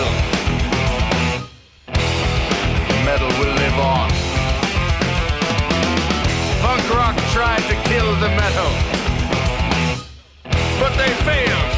[0.00, 0.12] metal.
[3.04, 4.10] Metal will live on.
[6.62, 8.70] Punk rock tried to kill the metal,
[10.80, 11.72] but they failed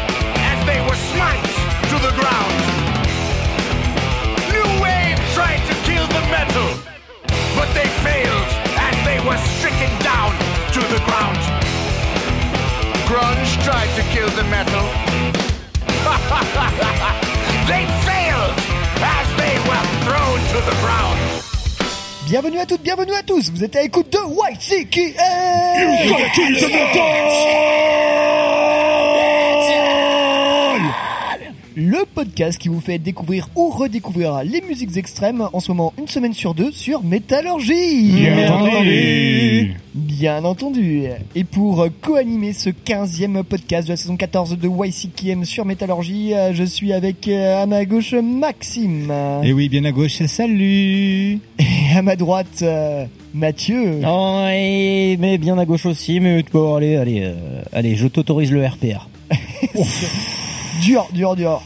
[0.51, 1.45] as they were smite
[1.91, 2.55] to the ground.
[4.55, 6.69] New wave tried to kill the metal,
[7.57, 10.33] but they failed as they were stricken down
[10.75, 11.39] to the ground.
[13.09, 14.87] Grunge tried to kill the metal.
[17.67, 18.55] they failed
[19.01, 21.19] as they were thrown to the ground.
[22.27, 23.51] Bienvenue à toutes, bienvenue à tous.
[23.51, 25.13] Vous êtes à l'écoute de YCKM.
[31.75, 36.07] Le podcast qui vous fait découvrir ou redécouvrir les musiques extrêmes en ce moment une
[36.07, 38.13] semaine sur deux sur Métallurgie.
[38.13, 39.75] Bien entendu.
[39.95, 41.05] Bien entendu.
[41.35, 46.65] Et pour co-animer ce 15e podcast de la saison 14 de YCKM sur Métallurgie, je
[46.65, 49.11] suis avec euh, à ma gauche Maxime.
[49.43, 54.01] Et oui, bien à gauche, salut Et à ma droite euh, Mathieu.
[54.07, 58.53] Oh, et- mais bien à gauche aussi, mais bon, allez, allez, euh, allez, je t'autorise
[58.53, 59.09] le RPR.
[60.83, 61.63] Dur, dur, dur.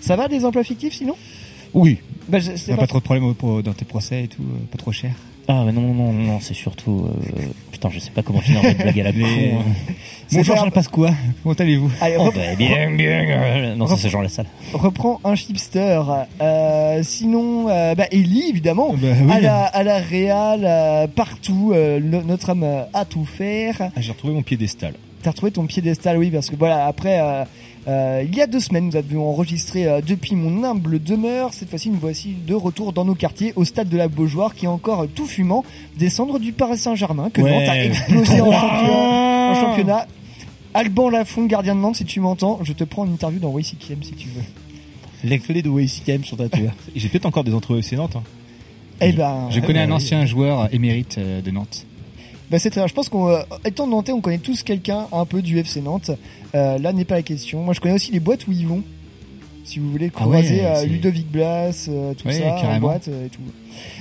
[0.00, 1.14] Ça va des emplois fictifs sinon?
[1.74, 1.98] Oui.
[2.28, 4.28] bah, je- c'est T'as pas- pas trop de problèmes au- pour- dans tes procès et
[4.28, 5.12] tout, euh, pas trop cher?
[5.50, 7.40] Ah, mais non, non, non, non, c'est surtout, euh,
[7.72, 9.18] putain, je sais pas comment finir cette blague à la con.
[9.20, 9.62] Mais- hein.
[10.28, 11.10] C'est Bonjour Jean Pasqua,
[11.42, 11.90] comment allez-vous?
[12.02, 14.44] Allez, Oh, rep- bah, bien, bien, euh, non, ça c'est Jean Lassalle.
[14.74, 16.02] reprends un chipster.
[16.42, 18.92] Euh, sinon, euh, bah, Ellie, évidemment.
[18.92, 19.32] Bah oui.
[19.32, 23.76] À la, à la euh, partout, euh, no- notre homme euh, a tout faire.
[23.96, 24.92] Ah, J'ai retrouvé mon piédestal.
[25.22, 27.44] T'as retrouvé ton piédestal, oui, parce que voilà, après, euh,
[27.86, 31.54] euh, il y a deux semaines, nous avions enregistré euh, depuis mon humble demeure.
[31.54, 34.66] Cette fois-ci, nous voici de retour dans nos quartiers, au stade de la Beaujoire, qui
[34.66, 35.64] est encore euh, tout fumant,
[35.96, 37.50] descendre du Paris Saint-Germain, que Ouais.
[37.50, 39.50] Nantes a explosé en championnat.
[39.50, 40.06] en championnat.
[40.74, 44.02] Alban Lafont, gardien de Nantes, si tu m'entends, je te prends une interview dans YCKM
[44.02, 44.42] si tu veux.
[45.24, 46.60] Les clés de WCKM sont à toi.
[46.94, 48.16] J'ai peut-être encore des entrevues Nantes.
[48.16, 48.22] hein.
[49.00, 51.86] Eh ben, Je connais euh, un ancien joueur émérite euh, de Nantes.
[52.50, 52.86] Bah c'est très bien.
[52.86, 56.10] Je pense qu'on, euh, étant nantais, on connaît tous quelqu'un un peu du FC Nantes.
[56.54, 57.62] Euh, là n'est pas la question.
[57.62, 58.82] Moi, je connais aussi les boîtes où ils vont.
[59.68, 63.08] Si vous voulez Ah croiser ouais, c'est- Ludovic Blas, euh, tout Ouais, ça, en boîte
[63.08, 63.42] euh, et tout.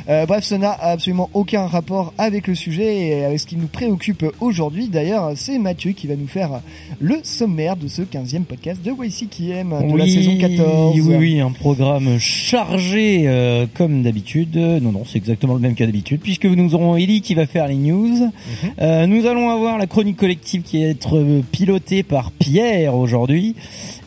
[0.08, 3.68] Euh, bref, ça n'a absolument aucun rapport avec le sujet et avec ce qui nous
[3.68, 4.88] préoccupe aujourd'hui.
[4.88, 6.62] D'ailleurs, c'est Mathieu qui va nous faire
[7.02, 10.98] le sommaire de ce 15e podcast de YCKM de la saison 14.
[11.02, 14.56] Oui, oui, un programme chargé euh, comme d'habitude.
[14.56, 17.68] Non, non, c'est exactement le même qu'à d'habitude, puisque nous aurons Ellie qui va faire
[17.68, 18.08] les news.
[18.18, 18.70] Mhm.
[18.82, 23.56] Euh, nous allons avoir la chronique collective qui va être pilotée par Pierre aujourd'hui.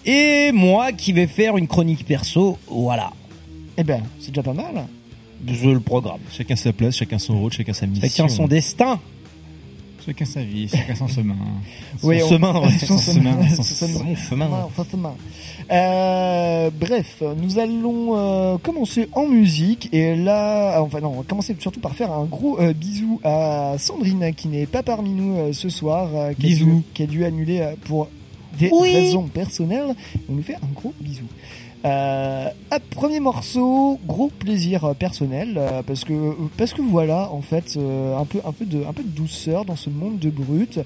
[0.07, 2.59] Et moi qui vais faire une chronique perso.
[2.69, 3.11] Voilà,
[3.77, 4.87] Eh ben, c'est déjà pas mal.
[5.47, 6.21] je le programme.
[6.33, 8.09] Chacun sa place, chacun son rôle, chacun sa mission.
[8.09, 8.99] Chacun son destin.
[10.07, 11.35] Chacun sa vie, chacun son chemin.
[12.03, 12.79] Oui, son on- chemin, ouais.
[12.87, 14.17] son chemin, son chemin.
[14.75, 15.15] Son chemin.
[15.71, 21.55] Euh, bref, nous allons euh, commencer en musique et là, enfin non, on va commencer
[21.59, 25.53] surtout par faire un gros euh, bisou à Sandrine qui n'est pas parmi nous euh,
[25.53, 28.09] ce soir, euh, qui, a dû, qui a dû annuler euh, pour
[28.59, 28.93] des Oui.
[28.95, 29.95] raisons personnelles.
[30.29, 31.25] On nous fait un gros bisou.
[31.87, 36.13] Euh, un premier morceau, gros plaisir euh, personnel euh, parce que
[36.59, 39.65] parce que voilà en fait euh, un peu un peu de un peu de douceur
[39.65, 40.79] dans ce monde de brut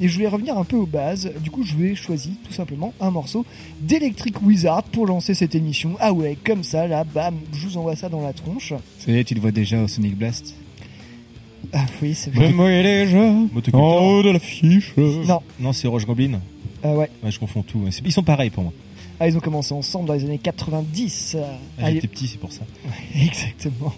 [0.00, 1.30] et je voulais revenir un peu aux bases.
[1.42, 3.44] Du coup, je vais choisi tout simplement un morceau
[3.82, 5.96] d'Electric Wizard pour lancer cette émission.
[6.00, 8.72] Ah ouais, comme ça, là, bam, je vous envoie ça dans la tronche.
[9.00, 10.54] Ça y est, tu le vois déjà au Sonic Blast
[11.74, 12.52] Ah oui, c'est vrai.
[12.54, 13.18] moi déjà
[13.52, 13.82] Motocultor.
[13.82, 14.94] en haut de l'affiche.
[14.96, 16.40] Non, Non, c'est Roche Goblin.
[16.82, 17.10] Ah ouais.
[17.22, 17.82] Ouais, je confonds tout.
[18.04, 18.72] Ils sont pareils pour moi.
[19.20, 21.34] Ah, ils ont commencé ensemble dans les années 90.
[21.36, 21.42] euh,
[21.78, 22.62] Ah, allez, J'étais petit, c'est pour ça.
[23.14, 23.92] Exactement.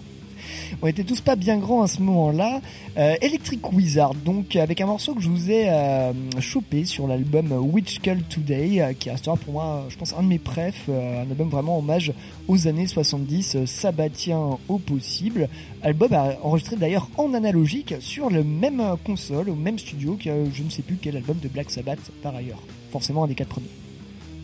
[0.81, 2.61] On était tous pas bien grands à ce moment-là.
[2.97, 7.51] Euh, Electric Wizard, donc avec un morceau que je vous ai euh, chopé sur l'album
[7.51, 11.23] Witch Call Today, euh, qui restera pour moi, je pense, un de mes prefs, euh,
[11.23, 12.13] un album vraiment hommage
[12.47, 15.49] aux années 70, euh, sabbatien au possible.
[15.83, 16.11] Album
[16.43, 20.81] enregistré d'ailleurs en analogique sur le même console, au même studio que je ne sais
[20.81, 22.61] plus quel album de Black Sabbath par ailleurs.
[22.91, 23.69] Forcément un des quatre premiers.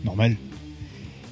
[0.04, 0.36] Normal.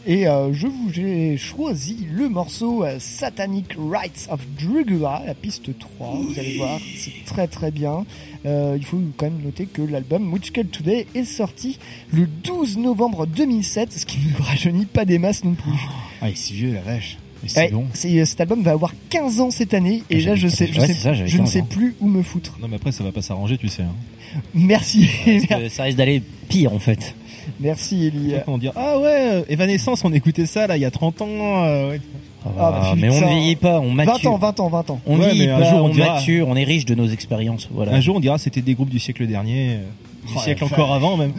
[0.08, 5.76] Et euh, je vous j'ai choisi le morceau euh, Satanic Rites of Drugula, la piste
[5.76, 8.04] 3, vous allez voir, c'est très très bien.
[8.44, 11.80] Euh, il faut quand même noter que l'album Witch Call Today est sorti
[12.12, 15.72] le 12 novembre 2007, ce qui ne rajeunit pas des masses non plus.
[16.22, 17.18] Ah, il est si vieux, la vache.
[17.42, 17.86] Mais c'est Ouais, bon.
[17.92, 20.80] c'est- cet album va avoir 15 ans cette année, et Ah, là je sais, je,
[20.80, 21.66] ouais, sais, c'est ça, j'avais je ne 15 sais ans.
[21.68, 22.56] plus où me foutre.
[22.62, 23.82] Non, mais après, ça va pas s'arranger, tu sais.
[23.82, 24.40] Hein.
[24.54, 27.16] Merci, Parce que ça risque d'aller pire en fait.
[27.60, 28.34] Merci Ellie.
[28.46, 31.26] On dit Ah ouais, euh, Evanescence, on écoutait ça là il y a 30 ans.
[31.64, 32.00] euh, ouais.
[32.58, 34.32] Ah, mais on ne vieillit pas, on 20 mature.
[34.32, 35.00] ans, 20 ans, 20 ans.
[35.06, 37.68] On Ouais, vieillit pas, jour, on on dira- mature, on est riche de nos expériences.
[37.72, 37.92] Voilà.
[37.92, 40.92] Un jour, on dira c'était des groupes du siècle dernier, euh, du Oh, siècle encore
[40.94, 41.32] avant même.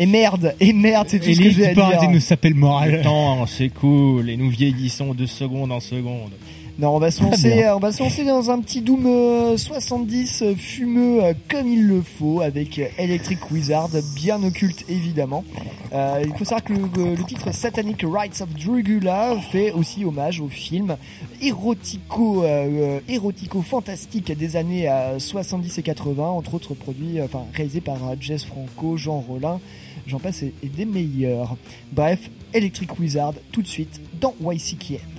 [0.00, 2.10] Et merde, et merde, c'est tout ce que j'ai à dire.
[2.10, 2.96] nous s'appelle moral.
[2.96, 4.30] Attends, c'est cool.
[4.30, 6.30] Et nous vieillissons de seconde en seconde.
[6.78, 9.04] Non, on va se Très lancer, euh, on va se lancer dans un petit Doom
[9.04, 14.84] euh, 70 euh, fumeux euh, comme il le faut avec euh, Electric Wizard, bien occulte
[14.88, 15.42] évidemment.
[15.92, 20.40] Euh, il faut savoir que le, le titre Satanic Rites of Drugula fait aussi hommage
[20.40, 20.96] au film
[21.42, 27.24] érotico, euh, euh, érotico fantastique des années euh, 70 et 80, entre autres produits, euh,
[27.24, 29.58] enfin réalisé par euh, Jess Franco, Jean Rollin,
[30.06, 31.56] j'en passe et, et des meilleurs.
[31.90, 35.17] Bref, Electric Wizard tout de suite dans YCKM.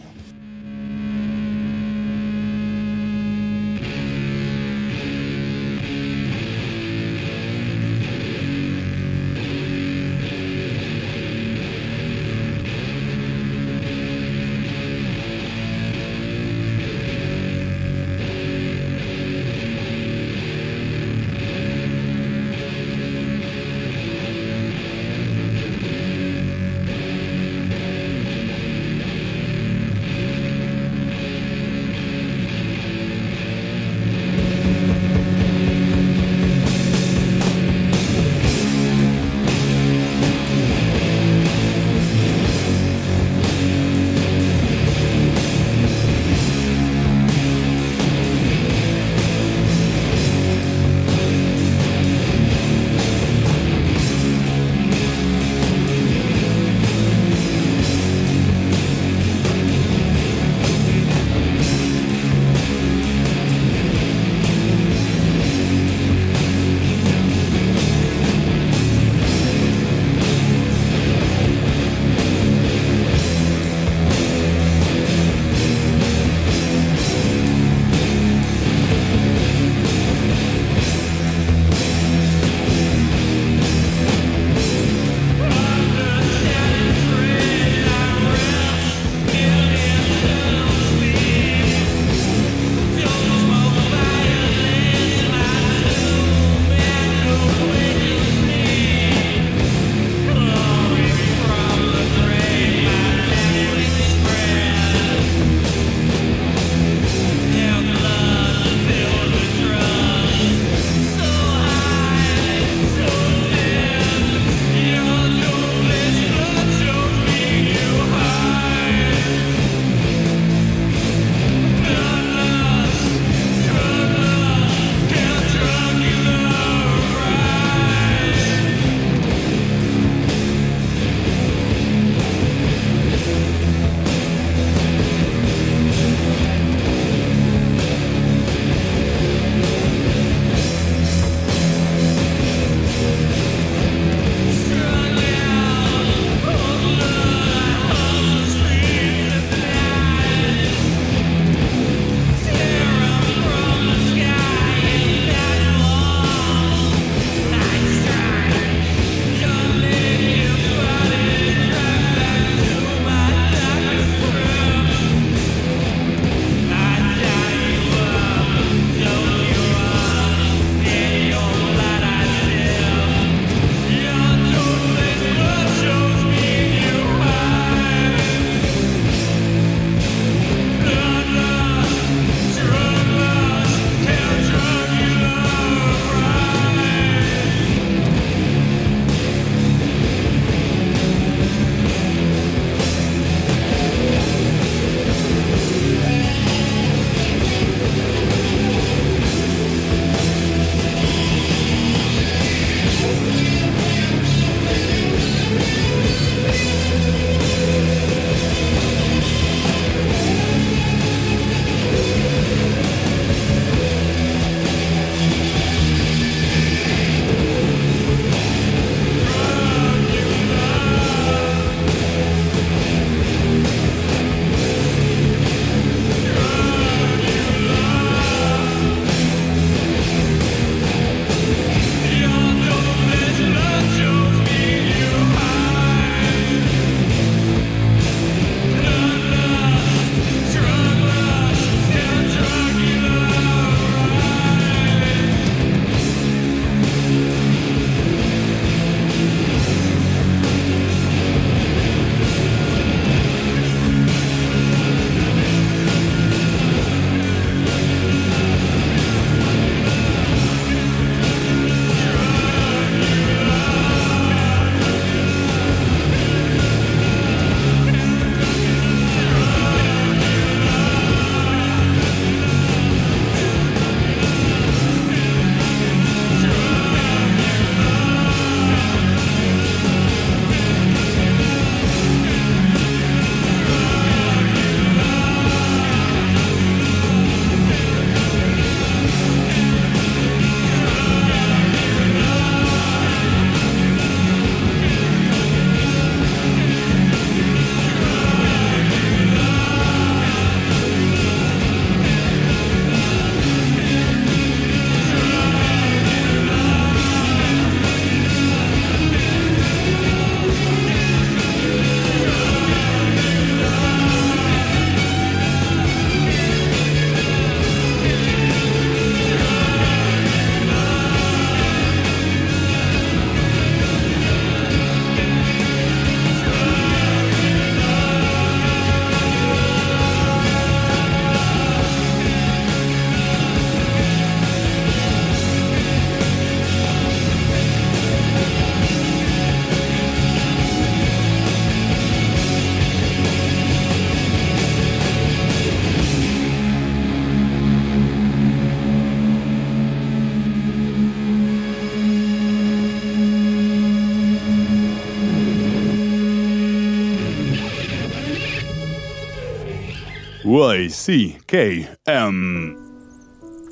[360.62, 362.38] Y-C-K-M.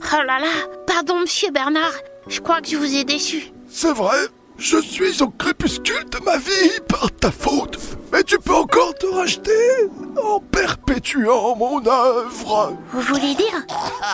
[0.02, 0.48] Oh là là,
[0.86, 1.92] pardon monsieur Bernard,
[2.30, 3.52] je crois que je vous ai déçu.
[3.68, 4.16] C'est vrai,
[4.58, 7.78] je suis au crépuscule de ma vie par ta faute.
[8.14, 9.52] Mais tu peux encore te racheter
[10.24, 12.78] en perpétuant mon œuvre.
[12.94, 13.66] Vous voulez dire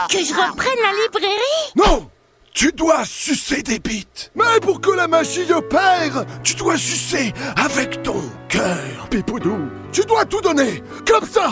[0.09, 1.73] que je reprenne la librairie?
[1.75, 2.09] Non
[2.55, 4.31] Tu dois sucer des bites.
[4.33, 9.59] Mais pour que la magie opère, tu dois sucer avec ton cœur, Pipoudou.
[9.91, 11.51] Tu dois tout donner, comme ça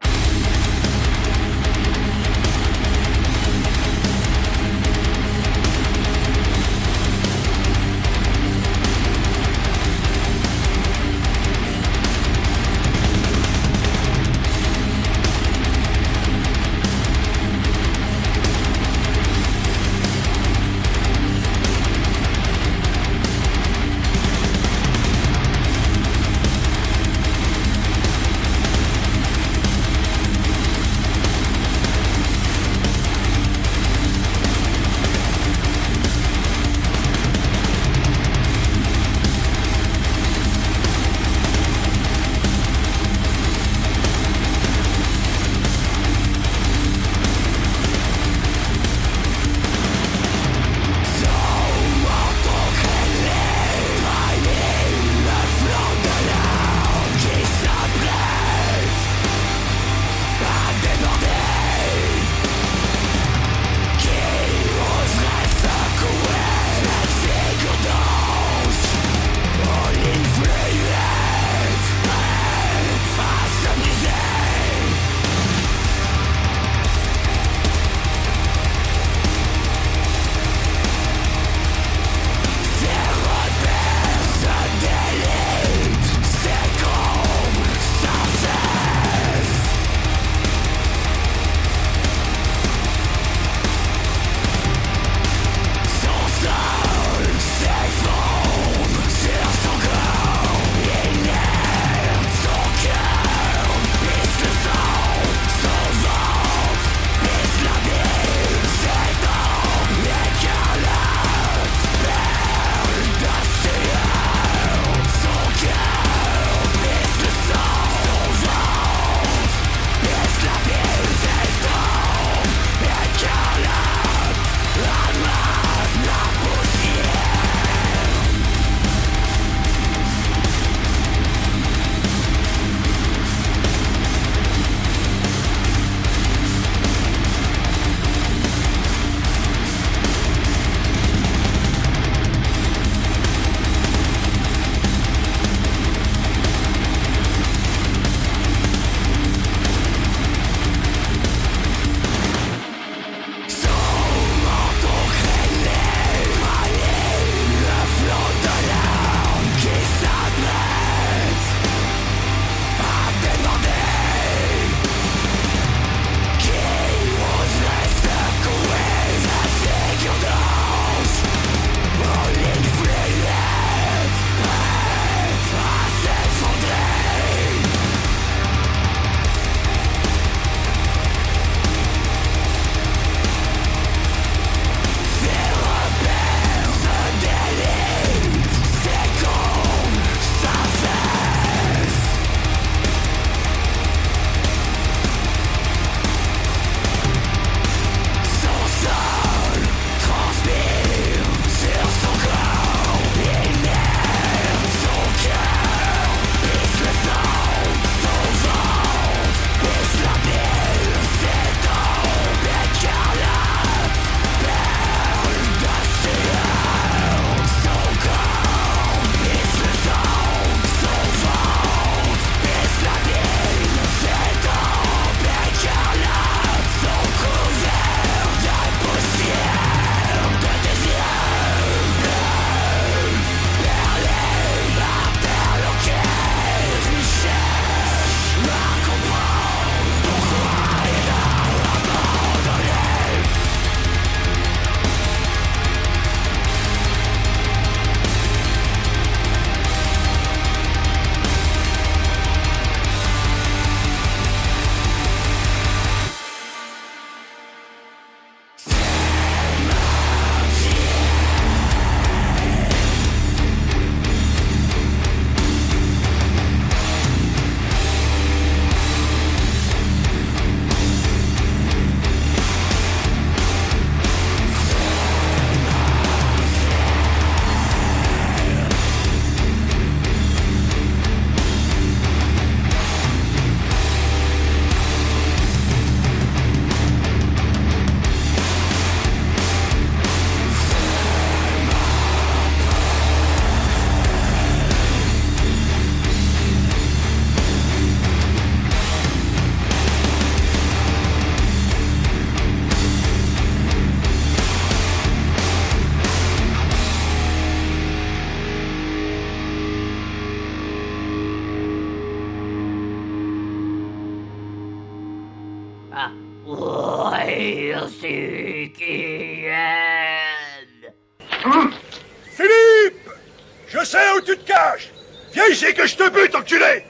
[326.01, 326.83] Te bute, enculé!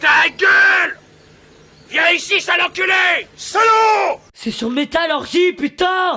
[0.00, 0.98] Ta gueule!
[1.88, 3.26] Viens ici, sale enculé!
[3.36, 4.20] Salaud!
[4.34, 6.14] C'est sur Metal Orgie, putain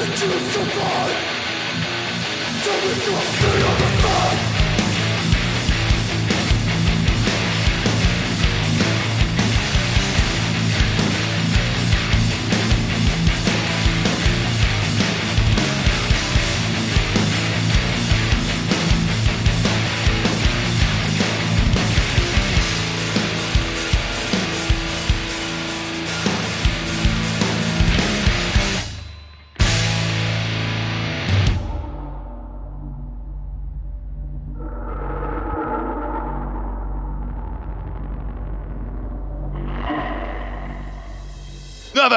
[0.00, 1.40] Did you survive?
[2.62, 4.19] Tell me from the other side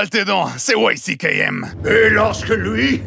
[0.04, 0.50] Avale tes dents.
[1.86, 3.02] Et lorsque lui,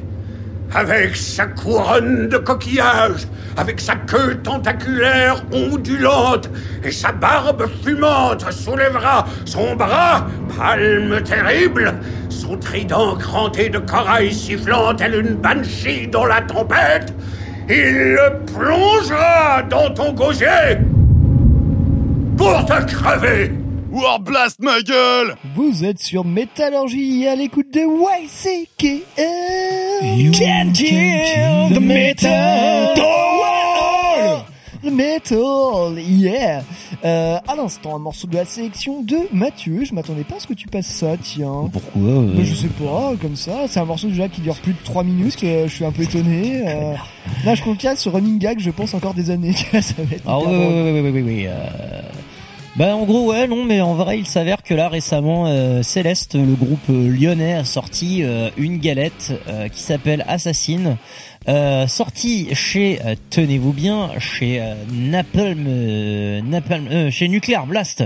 [0.72, 3.26] avec sa couronne de coquillages,
[3.59, 6.48] avec sa queue tentaculaire ondulante
[6.82, 11.92] et sa barbe fumante soulèvera son bras, palme terrible,
[12.30, 17.12] son trident cranté de corail sifflant tel une banshee dans la tempête,
[17.68, 20.78] il le plongera dans ton gosier
[22.38, 23.65] pour te crever.
[23.96, 29.00] Warblast ma gueule Vous êtes sur Métallurgie à l'écoute de YCKM.
[30.18, 32.94] You can kill the metal.
[34.85, 36.62] Le metal, yeah.
[37.04, 39.85] Euh, à l'instant, un morceau de la sélection de Mathieu.
[39.85, 41.70] Je m'attendais pas à ce que tu passes ça, tiens.
[41.72, 43.66] Pourquoi euh, Mais je sais pas, comme ça.
[43.66, 45.38] C'est un morceau déjà qui dure plus de 3 minutes.
[45.42, 46.62] euh, je suis un peu étonné.
[46.68, 46.92] Euh,
[47.46, 49.54] là, je confie ce running gag, je pense encore des années.
[49.72, 50.74] ça va être Ah hyper ouais, drôle.
[50.74, 51.50] ouais, ouais, ouais,
[52.76, 56.34] Bah en gros ouais non mais en vrai il s'avère que là récemment euh, Céleste
[56.34, 60.98] le groupe euh, lyonnais a sorti euh, une galette euh, qui s'appelle Assassin
[61.48, 68.04] euh, sortie chez euh, tenez-vous bien chez euh, Napalm euh, Napalm euh, chez Nuclear Blast.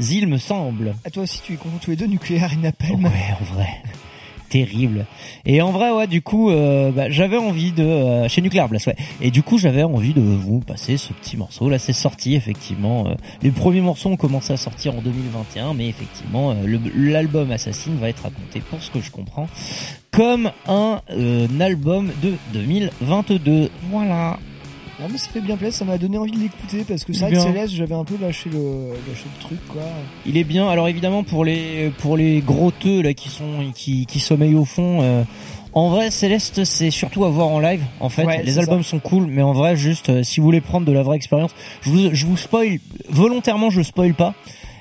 [0.00, 0.94] Il me semble.
[1.04, 3.04] À toi aussi, tu es tous les deux, nucléaire et napalm.
[3.04, 3.68] ouais en vrai
[4.48, 5.06] terrible.
[5.44, 8.86] Et en vrai, ouais, du coup, euh, bah, j'avais envie de euh, chez Nuclear Blast,
[8.86, 8.96] ouais.
[9.20, 11.68] Et du coup, j'avais envie de vous passer ce petit morceau.
[11.68, 13.06] Là, c'est sorti effectivement.
[13.06, 16.54] euh, les premiers morceaux ont commencé à sortir en 2021, mais effectivement,
[16.96, 19.48] l'album Assassin va être raconté, pour ce que je comprends,
[20.10, 23.70] comme un, un album de 2022.
[23.90, 24.38] Voilà.
[25.00, 27.20] Ah, mais ça fait bien plaisir, ça m'a donné envie de l'écouter parce que c'est
[27.26, 27.44] vrai Bien.
[27.44, 28.58] que Céleste, j'avais un peu lâché le,
[29.08, 29.82] lâché le truc quoi.
[30.26, 30.68] Il est bien.
[30.68, 34.64] Alors évidemment pour les pour les gros teux là qui sont qui qui sommeillent au
[34.64, 34.98] fond.
[35.02, 35.22] euh,
[35.74, 37.82] en vrai, Céleste, c'est surtout à voir en live.
[38.00, 38.90] En fait, Ouais, les albums ça.
[38.90, 41.52] sont cool, mais en vrai, juste euh, si vous voulez prendre de la vraie expérience,
[41.82, 44.34] je vous je vous spoil volontairement, je spoil pas.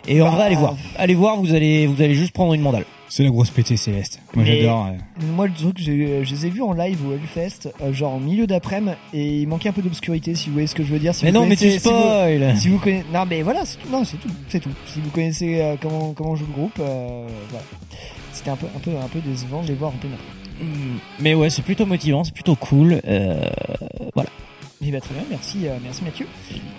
[0.08, 2.62] Et en Bah, vrai, allez voir, allez voir, vous allez vous allez juste prendre une
[2.62, 2.86] mandale.
[3.10, 4.20] C'est la grosse pétée céleste.
[4.36, 4.88] Moi j'adore.
[4.88, 5.24] euh.
[5.36, 8.20] Moi, le truc, j'ai- je les ai vus en live au Hellfest, euh, genre en
[8.20, 11.00] milieu d'après-midi, et il manquait un peu d'obscurité, si vous voyez ce que je veux
[11.00, 11.15] dire.
[11.15, 12.58] Si mais vous non, mais tu connaissez- si vous- spoil.
[12.58, 14.70] Si vous connaissez, non mais voilà, c'est tout, non c'est tout, c'est tout.
[14.88, 17.65] Si vous connaissez euh, comment comment joue le groupe, euh, voilà.
[18.34, 20.65] C'était un peu un peu un peu décevant de les voir en plein après.
[20.65, 23.00] Hmm, Mais ouais, c'est plutôt motivant, c'est plutôt cool.
[23.08, 23.48] Euh,
[24.15, 24.30] voilà.
[24.86, 26.28] Eh ben, très bien, merci euh, merci Mathieu.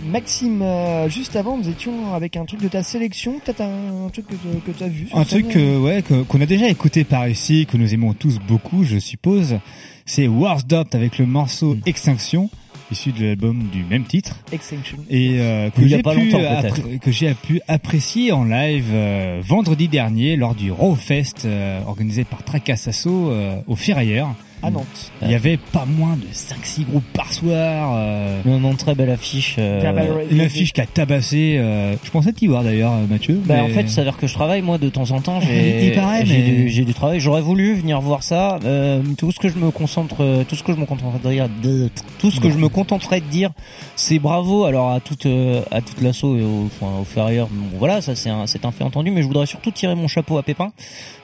[0.07, 4.09] Maxime, euh, juste avant, nous étions avec un truc de ta sélection, peut-être un, un
[4.09, 5.09] truc que tu- que tu as vu.
[5.09, 8.13] sur Un truc euh, ouais que- qu'on a déjà écouté par ici, que nous aimons
[8.15, 9.59] tous beaucoup, je suppose.
[10.07, 11.81] C'est Warsdopt avec le morceau Mm.
[11.87, 12.51] Extinction,
[12.93, 14.37] issu de l'album du même titre.
[14.53, 14.99] Extinction.
[15.11, 17.01] et euh, que j'ai pas pu longtemps, appré- peut-être.
[17.01, 22.45] que j'ai pu apprécier en live euh, vendredi dernier lors du Rawfest euh, organisé par
[22.45, 24.29] Tracassasso euh, au Ferrailleur.
[24.63, 25.13] À Nantes.
[25.23, 27.93] Il y avait pas moins de 5-6 groupes par soir.
[27.97, 29.57] Euh, Non, non, très belle affiche.
[29.59, 31.57] euh, Très belle- une affiche qui a tabassé.
[31.59, 33.41] euh, je pensais t'y voir d'ailleurs, euh, Mathieu.
[33.45, 35.41] Bah, mais- en fait, ça veut dire que je travaille moi de temps en temps.
[35.41, 37.21] J'ai Il paraît, j'ai mais- du, j'ai du travail.
[37.21, 38.59] J'aurais voulu venir voir ça.
[38.65, 41.31] Euh, tout ce que je me concentre, euh, tout ce que je me contenterai de
[41.31, 43.51] dire, de- tout ce que je me contenterai de dire,
[43.97, 44.65] c'est bravo.
[44.65, 47.47] Alors à toute euh, à toute l'assaut et au, enfin, au ferrière.
[47.51, 49.11] Bon, voilà, ça c'est un c'est un fait entendu.
[49.11, 50.71] Mais je voudrais surtout tirer mon chapeau à Pépin.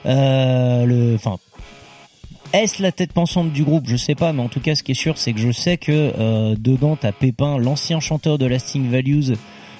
[0.05, 1.37] Euh, le, enfin.
[2.53, 3.85] Est-ce la tête pensante du groupe?
[3.87, 5.77] Je sais pas, mais en tout cas, ce qui est sûr, c'est que je sais
[5.77, 9.33] que euh, dedans, t'as Pépin, l'ancien chanteur de Lasting Values,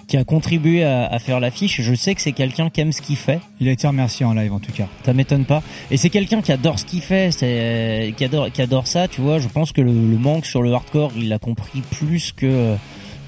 [0.08, 1.82] qui a contribué à, à faire l'affiche.
[1.82, 3.39] Je sais que c'est quelqu'un qui aime ce qu'il fait.
[3.60, 4.88] Il a été remercié en live en tout cas.
[5.06, 5.63] Ça m'étonne pas.
[5.89, 9.21] Et c'est quelqu'un qui adore ce qu'il fait, c'est, qui adore, qui adore ça, tu
[9.21, 9.39] vois.
[9.39, 12.75] Je pense que le, le manque sur le hardcore, il l'a compris plus que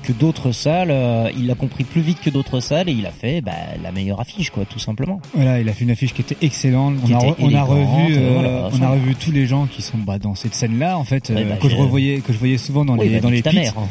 [0.07, 0.89] que d'autres salles.
[0.91, 3.51] euh, il l'a compris plus vite que d'autres salles et il a fait bah,
[3.83, 5.19] la meilleure affiche, quoi, tout simplement.
[5.33, 6.95] Voilà, il a fait une affiche qui était excellente.
[7.03, 9.31] Qui on, a, était re- on a élégante, revu, euh, voilà, on a revu tous
[9.31, 11.75] les gens qui sont bah, dans cette scène-là en fait, Ouais, euh, bah, que je
[11.75, 13.57] revoyais, que je voyais souvent dans Oui, les dans les nique ta pits.
[13.57, 13.87] mère, hein.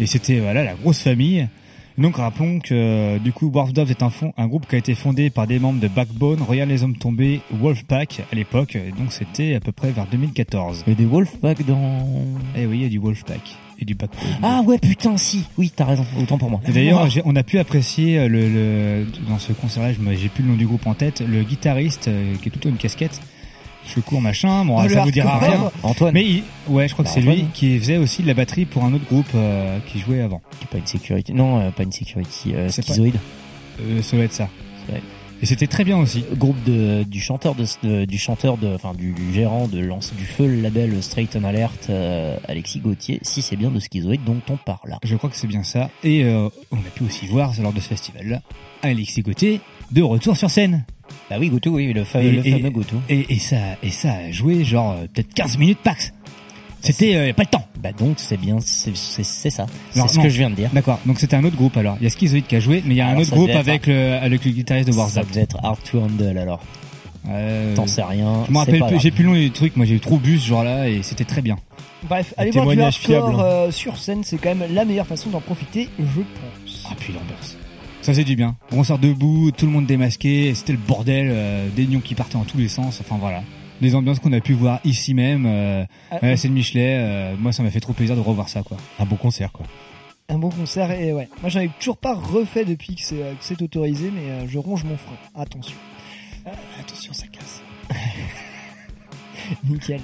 [0.00, 1.48] Et c'était voilà la grosse famille.
[1.96, 4.96] Donc rappelons que du coup Wharf Doves est un, fond, un groupe qui a été
[4.96, 9.12] fondé par des membres de Backbone, Royal les Hommes Tombés, Wolfpack à l'époque, et donc
[9.12, 10.82] c'était à peu près vers 2014.
[10.86, 12.04] Il y a des Wolfpack dans.
[12.58, 14.20] Et oui, il y a du Wolfpack et du Backbone.
[14.42, 15.44] Ah ouais, putain, si.
[15.58, 16.04] Oui, t'as raison.
[16.20, 16.60] Autant pour moi.
[16.66, 20.42] D'ailleurs, j'ai- on a pu apprécier euh, le, le dans ce concert-là, je j'ai plus
[20.42, 23.20] le nom du groupe en tête, le guitariste euh, qui est tout en une casquette,
[23.86, 25.70] cheveux courts machin, bon Ah, ça vous dira rien.
[25.82, 26.14] Antoine.
[26.14, 28.64] Mais il- ouais, je crois que Bah, c'est lui qui faisait aussi de la batterie
[28.64, 30.40] pour un autre groupe euh, qui jouait avant.
[30.60, 31.32] Qui pas une sécurité.
[31.32, 32.52] Non, euh, pas une sécurité.
[32.54, 33.16] Pas- schizoïde.
[33.80, 34.48] Euh, ça doit être ça.
[35.42, 36.24] Et c'était très bien aussi.
[36.36, 40.14] groupe de du chanteur de, de- du chanteur de enfin du, du gérant de lance
[40.16, 44.24] du feu le label Straight on Alert euh, Alexis Gauthier si c'est bien de Schizoïde
[44.24, 45.90] dont on parle Je crois que c'est bien ça.
[46.02, 48.40] Et euh, on a pu aussi voir lors de ce festival-là
[48.82, 49.60] Alexis Gauthier
[49.92, 50.84] de retour sur scène.
[51.28, 53.90] bah oui Goutou oui le, fameux Et- le et- fameux Goutou Et, et ça, et
[53.90, 56.14] ça a joué genre euh, peut-être 15 minutes max.
[56.84, 57.66] C'était euh, pas le temps.
[57.82, 60.22] bah donc c'est bien c'est c'est c'est ça c'est ce non.
[60.22, 61.00] que je viens de dire D'accord.
[61.06, 61.96] Donc c'était un autre groupe alors.
[62.00, 63.48] Il y a Schizoid qui a joué, mais il y a un autre ça groupe
[63.48, 65.24] devait être avec le avec le guitariste de ça Warzone.
[65.30, 66.60] devait être Hard to Handle alors
[67.28, 69.02] Euh, t'en sais rien je me c'est rappelle pas plus, grave.
[69.02, 69.76] j'ai plus le nom du truc.
[69.76, 71.56] Moi j'ai eu trop bu ce jour-là et c'était très bien.
[72.06, 73.42] Bref, allez voir du témoignage hardcore fiable.
[73.42, 76.86] euh, sur scène, c'est quand même la meilleure façon d'en profiter, je pense.
[76.90, 77.56] Ah puis l'ambiance.
[78.02, 78.56] Ça c'est du bien.
[78.72, 82.36] On sort debout, tout le monde démasqué, c'était le bordel, euh, des nions qui partaient
[82.36, 83.00] en tous les sens.
[83.00, 83.42] Enfin voilà.
[83.80, 85.44] Des ambiances qu'on a pu voir ici même.
[85.46, 86.96] Euh, Ah, à la scène Michelet.
[86.98, 88.76] euh, moi ça m'a fait trop plaisir de revoir ça quoi.
[88.98, 89.66] Un bon concert, quoi.
[90.28, 91.28] Un bon concert et ouais.
[91.42, 94.58] Moi j'en ai toujours pas refait depuis que c'est euh, c'est autorisé, mais euh, je
[94.58, 95.16] ronge mon frein.
[95.34, 95.76] Attention.
[96.46, 97.62] Euh, attention, ça casse.
[99.68, 100.00] Nickel.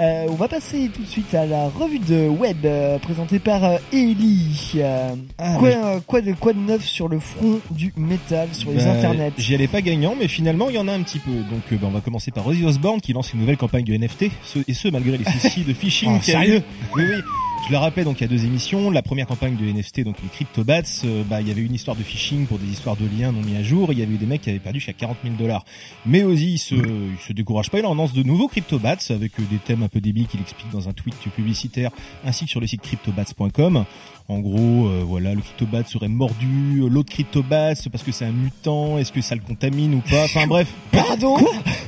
[0.00, 3.62] Euh, on va passer tout de suite à la revue de web euh, présentée par
[3.64, 4.72] euh, Ellie.
[4.76, 8.70] Euh, Ah, quoi, euh, quoi, de, quoi de neuf sur le front du métal, sur
[8.70, 9.32] les Bah, internets?
[9.36, 11.30] J'y allais pas gagnant, mais finalement il y en a un petit peu.
[11.32, 13.92] Donc euh, bah, on va commencer par Ozzy Osbourne qui lance une nouvelle campagne de
[13.94, 16.12] NFT, ce- et ce malgré les soucis de phishing.
[16.18, 16.56] Oh, sérieux?
[16.58, 16.62] eu.
[16.96, 17.20] Oui, oui.
[17.66, 18.90] Je le rappelle, donc il y a deux émissions.
[18.90, 21.96] La première campagne de NFT, donc les CryptoBats, euh, bah il y avait une histoire
[21.96, 23.92] de phishing pour des histoires de liens non mis à jour.
[23.92, 25.64] Il y avait eu des mecs qui avaient perdu jusqu'à 40 000 dollars.
[26.04, 27.78] Mais Ozzy, il se, il se décourage pas.
[27.78, 30.70] Il en lance de nouveaux CryptoBats avec euh, des thèmes un peu débiles qu'il explique
[30.72, 31.90] dans un tweet publicitaire
[32.24, 33.84] ainsi que sur le site cryptobats.com.
[34.30, 38.30] En gros, euh, voilà, le CryptoBat serait mordu, l'autre CryptoBat c'est parce que c'est un
[38.30, 40.22] mutant, est-ce que ça le contamine ou pas?
[40.22, 40.68] Enfin bref.
[40.92, 41.36] Pardon?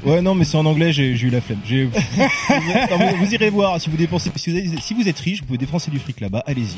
[0.05, 1.61] Ouais, non, mais c'est en anglais, j'ai eu la flemme.
[1.65, 5.39] J'ai- vous, vous irez voir si vous dépensez, si vous, avez- si vous êtes riche,
[5.41, 6.77] vous pouvez dépenser du fric là-bas, allez-y.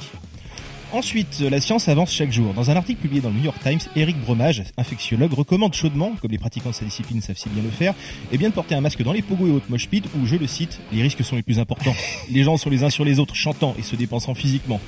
[0.92, 2.52] Ensuite, la science avance chaque jour.
[2.54, 6.30] Dans un article publié dans le New York Times, Eric Bromage, infectiologue, recommande chaudement, comme
[6.30, 7.94] les pratiquants de sa discipline savent si bien le faire,
[8.30, 10.36] et bien de porter un masque dans les pogos et autres mosh pits où, je
[10.36, 11.94] le cite, les risques sont les plus importants.
[12.30, 14.78] Les gens sont les uns sur les autres, chantant et se dépensant physiquement.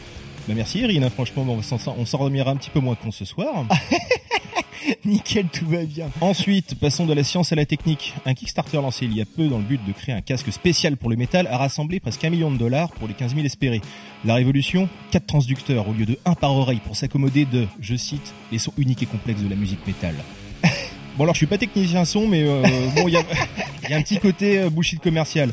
[0.49, 2.95] Bah merci Erin, hein, franchement, bon, on s'en- on s'en remirera un petit peu moins
[2.95, 3.67] con ce soir.
[5.05, 6.09] Nickel, tout va bien.
[6.21, 8.15] Ensuite, passons de la science à la technique.
[8.25, 10.97] Un Kickstarter lancé il y a peu dans le but de créer un casque spécial
[10.97, 13.81] pour le métal a rassemblé presque un million de dollars pour les 15 000 espérés.
[14.25, 18.33] La révolution, quatre transducteurs au lieu de un par oreille pour s'accommoder de, je cite,
[18.53, 20.15] les sons uniques et complexes de la musique métal.
[21.17, 22.63] bon alors je suis pas technicien son, mais euh,
[22.95, 23.17] bon il y
[23.91, 25.51] y a un petit côté euh, bullshit commercial.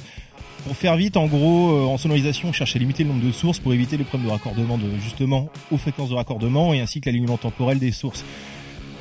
[0.66, 3.32] Pour faire vite, en gros, euh, en sonorisation, on cherche à limiter le nombre de
[3.32, 7.02] sources pour éviter les problèmes de raccordement de, justement aux fréquences de raccordement et ainsi
[7.02, 8.24] que l'alignement temporel des sources.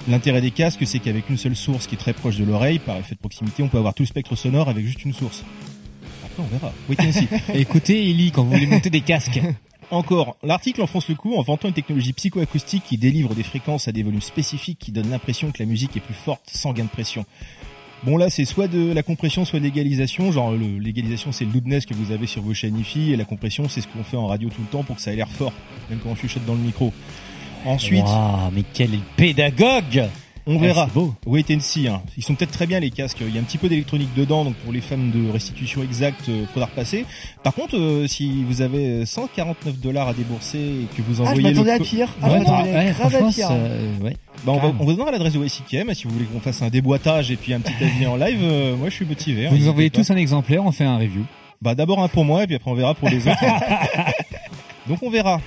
[0.09, 2.97] L'intérêt des casques, c'est qu'avec une seule source qui est très proche de l'oreille, par
[2.97, 5.45] effet de proximité, on peut avoir tout le spectre sonore avec juste une source.
[6.25, 6.73] Après, on verra.
[6.89, 7.29] Wait and see.
[7.55, 9.41] Écoutez, Ellie, quand vous voulez monter des casques.
[9.93, 13.93] Encore, l'article enfonce le coup en vantant une technologie psychoacoustique qui délivre des fréquences à
[13.93, 16.89] des volumes spécifiques qui donnent l'impression que la musique est plus forte sans gain de
[16.89, 17.27] pression.
[18.05, 21.87] Bon là c'est soit de la compression soit de l'égalisation, genre l'égalisation c'est le loudness
[21.87, 24.27] que vous avez sur vos chaînes hi et la compression c'est ce qu'on fait en
[24.27, 25.53] radio tout le temps pour que ça ait l'air fort,
[25.89, 26.93] même quand on chuchote dans le micro.
[27.65, 30.09] Ensuite, Waouh, mais quel pédagogue
[30.47, 30.83] on verra.
[30.83, 31.15] Ah, c'est beau.
[31.27, 31.89] Wait and see.
[31.89, 32.03] Hein.
[32.17, 33.19] Ils sont peut-être très bien les casques.
[33.21, 36.29] Il y a un petit peu d'électronique dedans, donc pour les fans de restitution exacte,
[36.29, 37.05] euh, faudra repasser.
[37.43, 41.31] Par contre, euh, si vous avez 149 dollars à débourser et que vous Ah, je
[41.31, 42.09] envoyez le m'attendais à pire.
[42.21, 43.47] Ah, je Ouais, m'attendais ouais, grave à pire.
[43.49, 44.17] ça- euh, ouais.
[44.45, 46.69] Bah, on, va, on vous donnera l'adresse de YCKM si vous voulez qu'on fasse un
[46.71, 48.41] déboîtage et puis un petit avis en live.
[48.43, 49.47] euh, moi, je suis motivé.
[49.47, 49.99] hein, Vous nous envoyez pas.
[49.99, 51.25] tous un exemplaire, on fait un review.
[51.61, 53.39] Bah, d'abord un pour moi et puis après on verra pour les autres.
[54.89, 55.41] Donc on verra.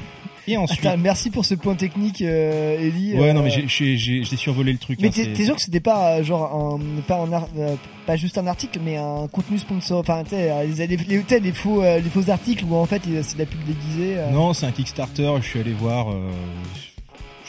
[0.47, 0.85] Et ensuite.
[0.85, 3.13] Attends, merci pour ce point technique, euh, Ellie.
[3.15, 4.99] Ouais, Euh, non, mais j'ai- survolé le truc.
[5.01, 8.15] Mais hein, t'es sûr que c'était pas euh, genre un, pas un ar- euh, pas
[8.15, 9.99] juste un article, mais un contenu sponsor.
[10.01, 13.01] Enfin, tu euh, les, les, les, les faux euh, les faux articles où en fait
[13.23, 14.17] c'est de la pub déguisée.
[14.17, 14.29] euh.
[14.31, 15.31] Non, c'est un Kickstarter.
[15.41, 16.11] Je suis allé voir.
[16.11, 16.29] euh,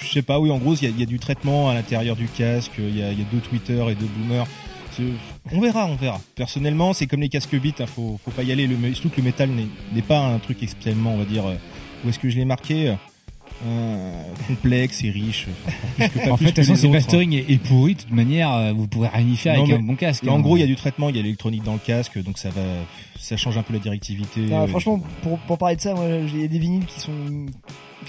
[0.01, 0.39] je sais pas.
[0.39, 2.73] Oui, en gros, il y, y a du traitement à l'intérieur du casque.
[2.79, 4.47] Il y y a deux Twitter et deux boomers.
[4.93, 5.03] C'est-
[5.53, 6.19] On verra, on verra.
[6.35, 7.81] Personnellement, c'est comme les casques Beat.
[7.83, 8.67] Hein, faut, faut pas y aller.
[8.67, 11.45] Le, surtout que le métal n'est n'est pas un truc extrêmement, on va dire.
[12.03, 12.95] Euh, où est-ce que je l'ai marqué
[13.65, 15.47] euh, complexe et riche.
[15.99, 16.91] Enfin, plus que- pas En plus fait, de que toute façon, le autres, hein.
[16.93, 19.75] mastering est, est pourri, de toute manière, euh, vous pourrez rien y faire Non, avec
[19.77, 20.27] mais un bon casque.
[20.29, 20.41] En hein.
[20.41, 22.51] gros, il y a du traitement, il y a l'électronique dans le casque, donc ça
[22.51, 22.61] va,
[23.19, 24.41] ça change un peu la directivité.
[24.41, 27.13] Non, euh, franchement, pour, pour parler de ça, moi j'ai des vinyles qui sont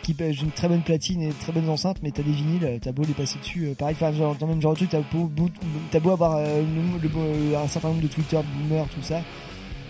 [0.03, 2.77] qui j'ai une très bonne platine et très bonnes enceintes, mais t'as des vinyles, euh,
[2.79, 4.89] t'as beau les passer dessus, euh, pareil, enfin genre dans le même genre de truc,
[4.89, 5.49] t'as beau, beau-
[5.91, 9.01] t'as beau avoir euh, le- le- euh, un certain nombre de Twitter, de boomers, tout
[9.01, 9.21] ça.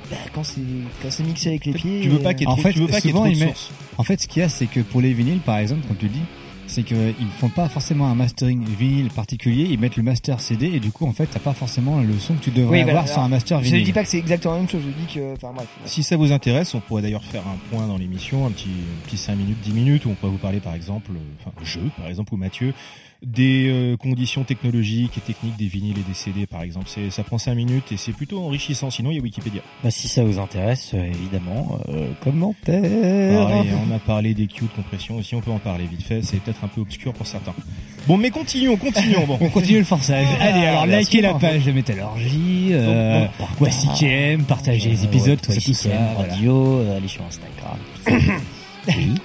[0.10, 0.62] Bah, quand c'est
[1.02, 2.02] quand c'est mixé avec les pieds.
[2.02, 3.54] tu veux pas qu'il y ait En trop, fait, tu veux pas souvent, il met-.
[3.98, 6.08] En fait, ce qu'il y a, c'est que pour les vinyles, par exemple, comme tu
[6.08, 6.22] dis,
[6.70, 10.80] c'est qu'ils font pas forcément un mastering vinyle particulier, ils mettent le master CD et
[10.82, 13.20] du coup, en fait, t'as pas forcément le son que tu devrais Oui, avoir sur
[13.20, 13.80] un master Je vinyle.
[13.82, 15.34] ne dis pas que c'est exactement la même chose, je dis que.
[15.34, 15.68] Enfin bref.
[15.86, 19.08] Si ça vous intéresse, on pourrait d'ailleurs faire un point dans l'émission, un petit, un
[19.08, 21.80] petit 5 minutes, 10 minutes, où on pourrait vous parler par exemple, euh, enfin, je
[21.98, 22.74] par exemple, ou Mathieu,
[23.24, 26.86] des euh, conditions technologiques et techniques des vinyles et des CD par exemple.
[26.88, 29.62] C'est, ça prend 5 minutes et c'est plutôt enrichissant, sinon il y a Wikipédia.
[29.84, 32.82] Bah, si ça vous intéresse, euh, évidemment, euh, commentaire.
[33.88, 36.38] On a parlé des queues de compression aussi, on peut en parler vite fait, c'est
[36.38, 37.54] peut-être un peu obscur pour certains.
[38.08, 39.38] Bon, mais continuons, continuons, bon.
[39.42, 40.26] On continue le forçage.
[40.40, 45.52] Allez, alors likez la page de Métallurgie, euh, bon, voici KM, partagez les épisodes, tout
[45.52, 45.90] ça, tout ça.
[46.16, 46.34] voilà.
[46.34, 47.78] radio, euh, allez sur Instagram.
[48.88, 49.16] oui,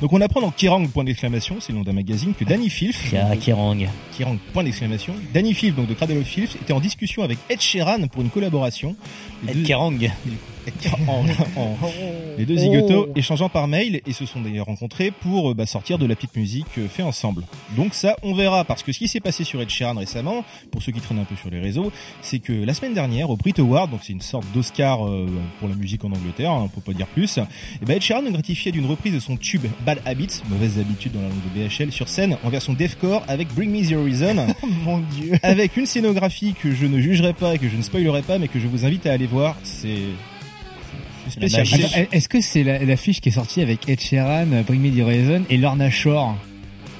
[0.00, 2.96] Donc on apprend dans Kerrang, point d'exclamation, c'est le nom d'un magazine, que Danny Filth,
[3.10, 3.76] Kia- Kerrang.
[4.16, 7.60] Kerrang, point d'exclamation, Danny Filth, donc de Cradle of Filth, était en discussion avec Ed
[7.60, 8.94] Sheeran pour une collaboration.
[9.48, 9.98] Ed Kerrang.
[11.08, 11.24] En-
[11.60, 11.76] en-
[12.38, 15.98] Les deux zigotos échangeant par mail et se sont d'ailleurs rencontrés pour euh, bah, sortir
[15.98, 17.42] de la petite musique euh, fait ensemble.
[17.76, 20.82] Donc ça, on verra parce que ce qui s'est passé sur Ed Sheeran récemment, pour
[20.82, 21.90] ceux qui traînent un peu sur les réseaux,
[22.22, 25.26] c'est que la semaine dernière au Brit Award, donc c'est une sorte d'Oscar euh,
[25.58, 28.32] pour la musique en Angleterre, hein, pour pas dire plus, et ben Ed Sheeran est
[28.32, 31.90] gratifié d'une reprise de son tube Bad Habits, mauvaise habitude dans la langue de BHL,
[31.92, 34.46] sur scène en version deathcore avec Bring Me the Horizon.
[34.84, 35.32] Mon dieu.
[35.42, 38.48] avec une scénographie que je ne jugerai pas et que je ne spoilerai pas, mais
[38.48, 39.56] que je vous invite à aller voir.
[39.62, 39.96] C'est
[41.30, 41.66] spécial.
[42.12, 45.42] Est-ce que c'est la- l'affiche qui est sortie avec Ed Sheeran, Bring Me the Horizon
[45.50, 46.36] et Lorna Shore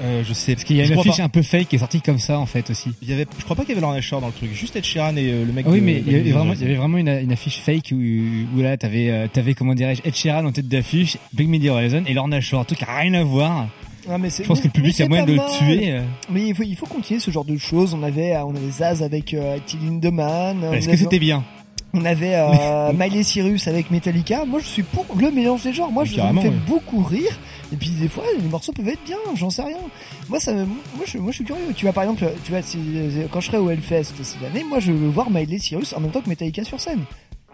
[0.00, 0.54] Euh, je sais.
[0.54, 1.24] Parce qu'il y a je une affiche pas.
[1.24, 2.90] un peu fake qui est sortie comme ça en fait aussi.
[3.02, 4.52] Il y avait, je crois pas qu'il y avait Lorna Shore dans le truc.
[4.52, 5.64] Juste Ed Sheeran et euh, le mec.
[5.66, 6.62] Ah oui, de- mais il y avait vraiment, il Horizon.
[6.62, 10.02] y avait vraiment une, une affiche fake où, où là t'avais, euh, t'avais comment dirais-je,
[10.04, 12.84] Ed Sheeran en tête d'affiche, Bring Me the Horizon et Lorna Shore, un truc qui
[12.84, 13.66] a rien à voir.
[14.08, 15.90] Ah, mais Je pense que le public a moyen de le tuer.
[15.90, 16.02] euh.
[16.30, 17.92] Mais il faut, il faut continuer ce genre de choses.
[17.92, 20.62] On avait, euh, on avait Zaz avec euh, Till Lindemann.
[20.74, 21.44] Est-ce que c'était bien
[21.94, 24.44] On avait euh, Miley Cyrus avec Metallica.
[24.44, 25.90] Moi, je suis pour le mélange des genres.
[25.90, 26.52] Moi, je me ouais.
[26.66, 27.38] beaucoup rire.
[27.72, 29.16] Et puis des fois, les morceaux peuvent être bien.
[29.36, 29.76] J'en sais rien.
[30.28, 31.62] Moi, ça, me- moi, je, moi, je suis curieux.
[31.74, 32.78] Tu vois, par exemple, tu vois, si-
[33.30, 36.10] quand je serai au Hellfest cette année, moi, je veux voir Miley Cyrus en même
[36.10, 37.00] temps que Metallica sur scène,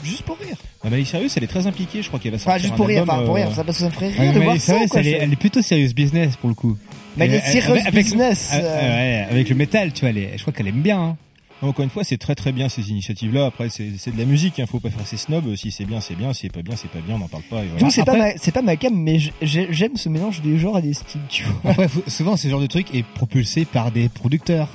[0.05, 0.57] juste pour rire.
[0.85, 2.03] Ah, Miley Cyrus, elle est très impliquée.
[2.03, 3.01] Je crois qu'elle va sortir Enfin, juste un pour rire.
[3.03, 3.49] album, Enfin, pour rire.
[3.51, 4.75] euh, Ça, ça me ferait rire Ouais, de voir ça.
[4.89, 6.77] quoi, elle, est, elle est plutôt serious business pour le coup.
[7.17, 8.51] Miley Cyrus avec- avec- business.
[8.55, 11.01] euh, euh, ouais, avec le métal, tu vois, elle est- je crois qu'elle aime bien.
[11.01, 11.17] hein.
[11.63, 13.47] Encore une fois, c'est très très bien ces initiatives-là.
[13.47, 14.61] Après, c'est c'est de la musique.
[14.61, 14.67] Hein.
[14.67, 15.55] Faut pas faire ses snobs.
[15.57, 16.33] Si c'est bien, c'est bien.
[16.35, 17.15] Si c'est pas bien, c'est pas bien.
[17.15, 17.63] On n'en parle pas.
[17.63, 17.81] Et voilà.
[17.81, 20.79] Donc c'est Après- pas ma, c'est pas ma cam, mais j'aime ce mélange des genres
[20.79, 21.71] et des styles, tu vois.
[21.71, 24.69] Après, souvent, ce genre de truc est propulsé par des producteurs.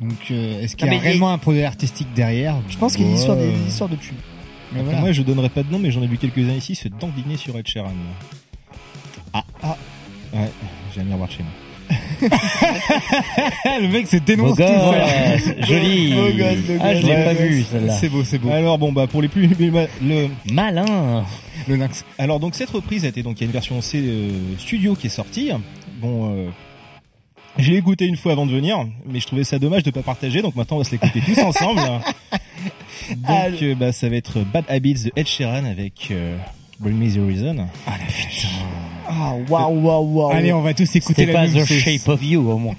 [0.00, 2.56] Donc, euh, est-ce qu'il y a mais réellement un projet artistique derrière?
[2.68, 5.00] Je pense qu'il y a une histoire des, des histoires de Après, voilà.
[5.00, 7.56] Moi, je donnerai pas de nom, mais j'en ai vu quelques-uns ici se dandiner sur
[7.56, 7.92] Ed Sheeran.
[9.32, 9.44] Ah.
[9.62, 9.76] Ah.
[10.32, 10.50] Ouais,
[10.92, 11.52] j'ai un miroir chez moi.
[13.80, 15.64] le mec se dénonce tout seul.
[15.66, 16.12] joli.
[16.14, 17.92] Beau gosse, beau Ah, je l'ai pas vu celle-là.
[17.98, 18.50] C'est beau, c'est beau.
[18.50, 21.24] Alors bon, bah pour les plus le Malin.
[21.68, 22.04] Le lynx.
[22.18, 24.94] alors donc cette reprise a été donc il y a une version C euh, studio
[24.94, 25.50] qui est sortie.
[26.00, 26.34] Bon.
[26.34, 26.48] Euh,
[27.58, 30.00] je l'ai écouté une fois avant de venir, mais je trouvais ça dommage de pas
[30.02, 31.80] partager, donc maintenant on va se l'écouter tous ensemble.
[33.10, 36.36] Donc Ah, euh, bah, ça va être Bad Habits de Ed Sheeran avec euh,
[36.80, 37.66] Bring Me the Horizon.
[37.86, 38.48] Ah la putain.
[39.08, 40.32] Ah, waouh, waouh, waouh.
[40.32, 41.66] Allez, on va tous écouter la pas même The.
[41.66, 42.76] Shape of You au moins.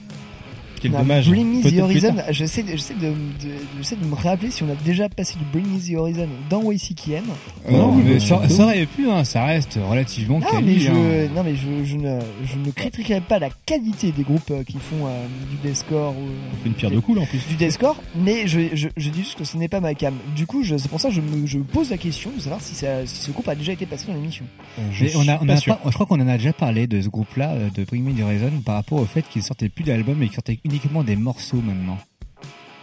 [0.84, 1.30] Quel Non, dommage.
[1.30, 4.76] Bring Me the Horizon, j'essaie de, j'essaie de, de- de me rappeler si on a
[4.76, 7.24] déjà passé du Bring Me the Horizon dans YCKM.
[7.68, 11.30] Euh, non, oui, mais ça, aurait pu, hein, ça reste relativement Non, mais je, hein.
[11.36, 14.74] non, mais je, je ne, je ne critiquerai pas la qualité des groupes euh, qui
[14.78, 17.48] font euh, du deathcore ou On fait une pierre de là en plus.
[17.48, 20.14] du deathcore, mais je, je, je dis juste que ce n'est pas ma cam.
[20.36, 22.60] Du coup, je, c'est pour ça que je me, je pose la question de savoir
[22.62, 24.44] si, ça, si ce groupe a déjà été passé dans l'émission.
[24.92, 25.78] Je Mais on a, suis on pas a sûr.
[25.78, 28.22] pas- je crois qu'on en a déjà parlé de ce groupe-là, de Bring Me the
[28.24, 31.62] Horizon, par rapport au fait qu'ils sortaient plus d'albums et qu'ils sortaient uniquement des morceaux
[31.62, 31.98] maintenant.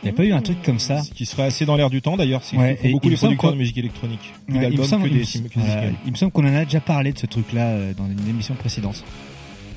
[0.02, 1.90] Il n'y a pas eu un truc comme ça Ce qui serait assez dans l'air
[1.90, 2.42] du temps d'ailleurs.
[2.42, 4.32] C'est Ouais, beaucoup les producteurs de musique électronique.
[4.48, 7.26] Ouais, il, me semble, il des me semble qu'on en a déjà parlé de ce
[7.26, 9.04] truc-là euh, dans une émission précédente.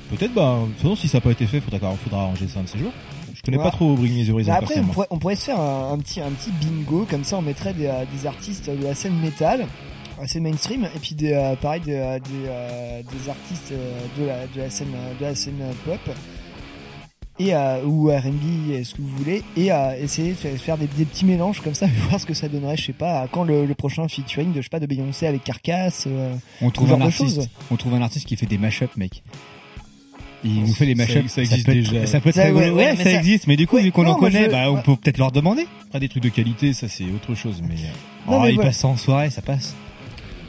[0.08, 2.60] Peut-être, bah, de toute façon, si ça n'a pas été fait, faudra, faudra arranger ça
[2.60, 2.92] un de ces jours.
[3.34, 3.70] Je connais Voilà.
[3.70, 5.92] pas trop Bring Me the Horizon Mais après, on pourrait, on pourrait se faire un,
[5.92, 8.94] un petit, un petit bingo, comme ça on mettrait des, euh, des artistes de la
[8.94, 9.66] scène métal,
[10.22, 13.74] assez mainstream, et puis des, euh, pareil, des, des, des artistes
[14.18, 16.00] de, la, de, la scène, de la scène pop,
[17.38, 21.04] et, euh, ou R&B, ce que vous voulez, et euh, essayer de faire, des, des
[21.04, 23.66] petits mélanges comme ça, et voir ce que ça donnerait, je sais pas, quand le,
[23.66, 27.00] le prochain featuring de, je sais pas, de Beyoncé avec Carcass, euh, On trouve un
[27.00, 29.22] artiste, on trouve un artiste qui fait des mashups, mec.
[30.46, 31.32] Il nous fait les Ça- mashups.
[31.32, 32.06] ça existe peut être- déjà.
[32.06, 33.82] Ça peut être Ça, ouais, Ouais, ouais, ça, mais ça- existe, mais du coup, Ouais,
[33.82, 35.66] vu qu'on en connaît, je- bah, on peut peut-être leur demander.
[35.86, 38.54] Après, des trucs de qualité, ça c'est autre chose, mais euh, Non, oh, mais il
[38.56, 38.68] voilà.
[38.70, 39.74] passe ça en soirée, ça passe.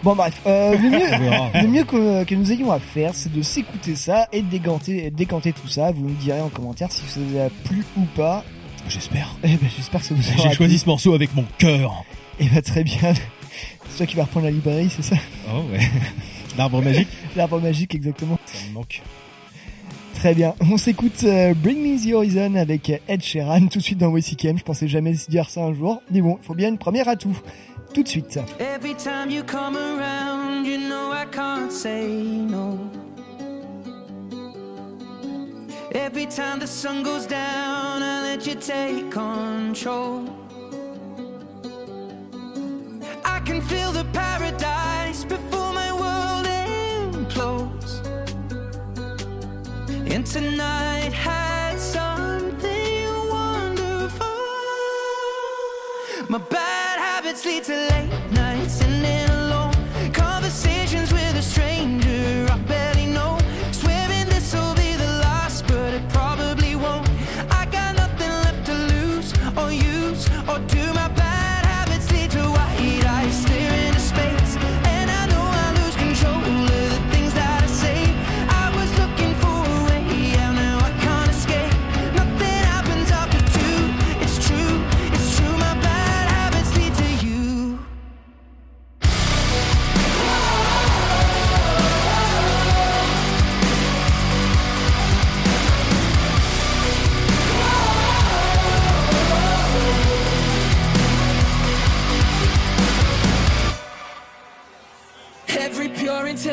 [0.05, 3.41] Bon bref, euh, le mieux, le mieux que, que nous ayons à faire, c'est de
[3.41, 5.91] s'écouter ça et de décanter, décanter tout ça.
[5.91, 8.43] Vous me direz en commentaire si ça vous a plu ou pas.
[8.87, 9.35] J'espère.
[9.43, 10.83] Eh ben, j'espère que ça vous aura J'ai choisi plu.
[10.83, 12.03] ce morceau avec mon cœur.
[12.39, 13.15] Eh ben, très bien.
[13.89, 15.15] C'est toi qui vas reprendre la librairie, c'est ça?
[15.51, 15.79] Oh ouais.
[16.55, 18.37] L'arbre magique, L'arbre magique, exactement.
[18.45, 19.01] ça me manque.
[20.13, 20.53] Très bien.
[20.59, 24.59] On s'écoute euh, Bring Me the Horizon avec Ed Sheeran tout de suite dans WCKM.
[24.59, 26.01] Je pensais jamais dire ça un jour.
[26.11, 27.35] Mais bon, il faut bien une première atout.
[27.35, 28.39] Tout de suite.
[28.59, 32.79] Every time you come around, you know I can't say no.
[35.93, 40.27] Every time the sun goes down, I let you take control.
[43.23, 46.45] I can feel the paradise before my world
[47.13, 47.91] implodes.
[50.11, 54.25] And tonight had something wonderful.
[56.29, 56.64] My bad
[57.45, 58.34] habits lead to late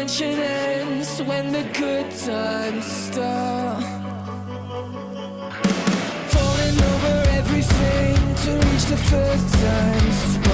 [0.09, 3.85] tension ends when the good times start.
[6.35, 10.52] Falling over everything to reach the first time spot.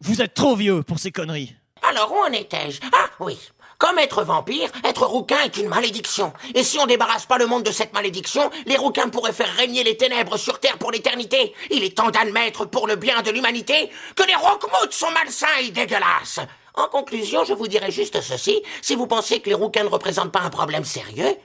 [0.00, 1.56] vous êtes trop vieux pour ces conneries.
[1.82, 2.80] Alors où en étais-je?
[2.92, 3.36] Ah oui.
[3.78, 6.32] Comme être vampire, être rouquin est une malédiction.
[6.54, 9.82] Et si on débarrasse pas le monde de cette malédiction, les rouquins pourraient faire régner
[9.82, 11.52] les ténèbres sur Terre pour l'éternité.
[11.70, 15.72] Il est temps d'admettre, pour le bien de l'humanité, que les roquemoutes sont malsains et
[15.72, 16.38] dégueulasses.
[16.74, 18.62] En conclusion, je vous dirai juste ceci.
[18.82, 21.36] Si vous pensez que les rouquins ne représentent pas un problème sérieux,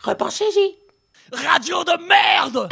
[0.00, 0.76] repensez-y.
[1.32, 2.68] Radio de merde!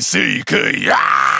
[0.00, 0.96] Voilà.
[0.96, 1.39] YCKM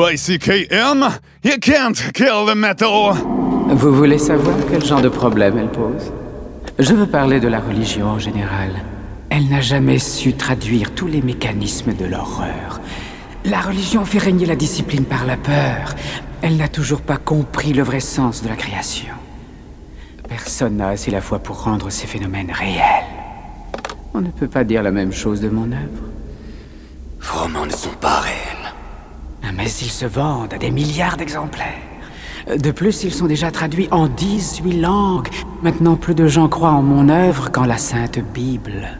[0.00, 3.14] YCKM, you can't kill the metal.
[3.68, 6.10] Vous voulez savoir quel genre de problème elle pose?
[6.78, 8.70] Je veux parler de la religion en général.
[9.28, 12.80] Elle n'a jamais su traduire tous les mécanismes de l'horreur.
[13.44, 15.94] La religion fait régner la discipline par la peur.
[16.40, 19.14] Elle n'a toujours pas compris le vrai sens de la création.
[20.28, 23.04] Personne n'a assez la foi pour rendre ces phénomènes réels.
[24.14, 26.04] On ne peut pas dire la même chose de mon œuvre.
[27.20, 28.39] Vos romans ne sont pas réels.
[29.62, 31.82] Mais ils se vendent à des milliards d'exemplaires.
[32.48, 35.28] De plus, ils sont déjà traduits en 18 langues.
[35.62, 38.98] Maintenant, plus de gens croient en mon œuvre qu'en la Sainte Bible.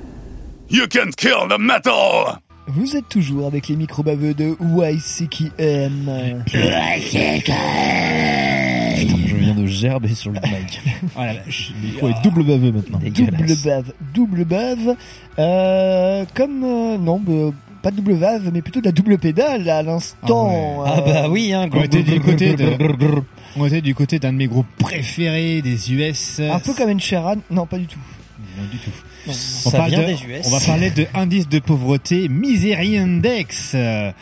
[0.68, 2.40] You can't kill the metal.
[2.66, 6.44] Vous êtes toujours avec les micro baveux de YCKM.
[6.46, 6.58] Je
[9.36, 10.82] viens de gerber sur le mic.
[11.16, 11.72] Oh la vache.
[11.80, 12.98] Le micro est double baveux maintenant.
[12.98, 14.94] Double bave, double bave.
[15.38, 19.82] Euh, comme euh, non, bah, pas double bave, mais plutôt de la double pédale à
[19.82, 20.84] l'instant.
[20.86, 22.76] Ah bah oui, hein, On était du côté de,
[23.56, 26.40] on était du côté d'un de mes groupes préférés des US.
[26.40, 27.36] Un peu comme une Sheeran.
[27.50, 27.98] Non, pas du tout.
[28.58, 28.90] Non, du tout.
[29.26, 29.32] Non.
[29.66, 30.46] On Ça parle vient de- des US.
[30.46, 33.72] On va parler de indice de pauvreté, Misery Index.
[33.74, 34.12] Euh,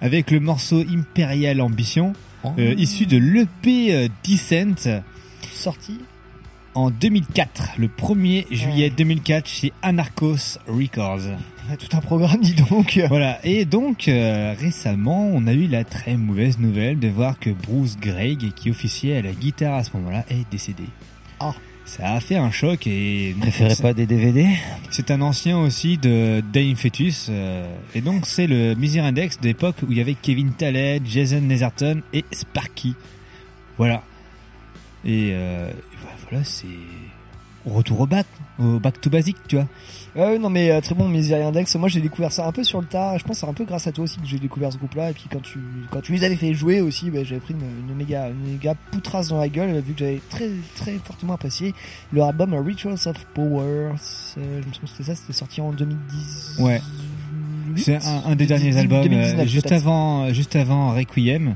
[0.00, 2.12] avec le morceau Imperial Ambition,
[2.44, 2.50] Oh.
[2.58, 5.00] euh, issu de l'EP euh, Descent,
[5.54, 6.00] Sorti
[6.74, 11.20] en 2004, le 1er juillet 2004 chez Anarchos Records.
[11.78, 13.00] Tout un programme, dis donc.
[13.08, 17.50] Voilà, et donc euh, récemment, on a eu la très mauvaise nouvelle de voir que
[17.50, 20.84] Bruce Gregg, qui officiait à la guitare à ce moment-là, est décédé.
[21.40, 21.54] Ah.
[21.84, 23.34] Ça a fait un choc et...
[23.40, 24.46] Préférez pas des DVD
[24.90, 29.76] C'est un ancien aussi de Dame Fetus, euh, et donc c'est le Miser Index d'époque
[29.82, 32.94] où il y avait Kevin Tallet, Jason Netherton et Sparky.
[33.78, 34.04] Voilà.
[35.04, 35.72] Et euh,
[36.28, 36.66] voilà, c'est
[37.66, 38.26] retour au bac,
[38.58, 39.66] au back to basic, tu vois.
[40.14, 41.74] Ouais, non mais euh, très bon Misery Index.
[41.76, 43.16] Moi j'ai découvert ça un peu sur le tas.
[43.16, 45.10] Je pense que c'est un peu grâce à toi aussi que j'ai découvert ce groupe-là.
[45.10, 45.58] Et puis quand tu
[45.90, 48.74] quand tu les avais fait jouer aussi, bah, j'avais pris une, une méga une méga
[48.90, 51.74] poutrasse dans la gueule vu que j'avais très très fortement apprécié
[52.12, 53.92] leur album Rituals of Power.
[54.36, 55.14] Je me souviens que c'était ça.
[55.14, 56.56] C'était sorti en 2010.
[56.60, 56.80] Ouais.
[57.76, 61.54] C'est un, un des derniers albums, euh, juste avant, juste avant Requiem.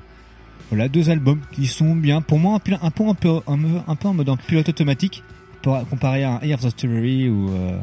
[0.70, 2.22] Voilà, deux albums qui sont bien.
[2.22, 4.68] Pour moi, un, un peu, un peu, un, peu- un peu en mode en pilote
[4.70, 5.22] automatique,
[5.62, 7.78] par- comparé à un Air of the Story ou euh,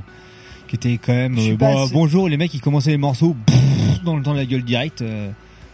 [0.80, 1.38] qui était quand même.
[1.38, 4.46] Euh, pas bon, assez- bonjour, les mecs, ils commençaient les morceaux pff, dans, dans la
[4.46, 5.02] gueule direct.
[5.02, 5.30] euh,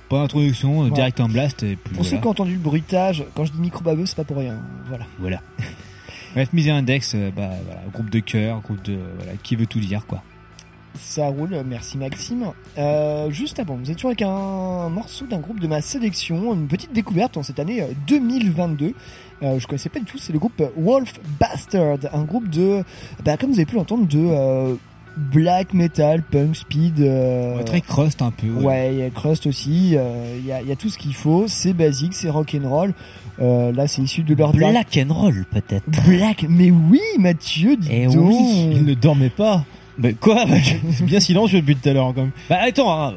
[0.09, 0.91] pas d'introduction, euh, Ouais.
[0.91, 1.61] direct en blast.
[1.63, 4.15] Et puis Pour ceux qui ont entendu le bruitage, quand je dis micro baveux, c'est
[4.15, 4.57] pas pour rien.
[4.87, 5.05] Voilà.
[5.19, 5.41] Voilà.
[6.33, 10.05] Bref, Miser Index, bah, voilà, groupe de cœur, groupe de voilà, qui veut tout dire
[10.07, 10.21] quoi.
[10.95, 12.47] Ça roule, merci Maxime.
[12.79, 16.67] Euh, juste avant, vous êtes toujours avec un morceau d'un groupe de ma sélection, une
[16.67, 18.93] petite découverte en cette année euh, 2022.
[19.43, 22.83] Euh, je connaissais pas du tout, c'est le groupe Wolf Bastard, un groupe de,
[23.23, 24.75] bah, comme vous avez pu l'entendre, de euh,
[25.19, 26.99] black metal, punk, speed.
[27.01, 28.47] euh, Ouais, très crust un peu.
[28.47, 28.65] ouais.
[28.65, 30.97] Ouais, il y a Crust aussi, euh, il y, a, il y a tout ce
[30.97, 32.93] qu'il faut, c'est basique, c'est rock'n'roll.
[33.41, 35.83] Euh, là, c'est issu de leur Black and roll peut-être.
[36.07, 38.29] Black, mais oui, Mathieu, dis Eh donc.
[38.29, 38.69] oui.
[38.71, 39.63] Il ne dormait pas.
[39.97, 40.45] Mais quoi?
[40.93, 42.31] C'est bien silencieux depuis tout à l'heure quand même.
[42.49, 42.91] Bah attends.
[43.09, 43.13] hein,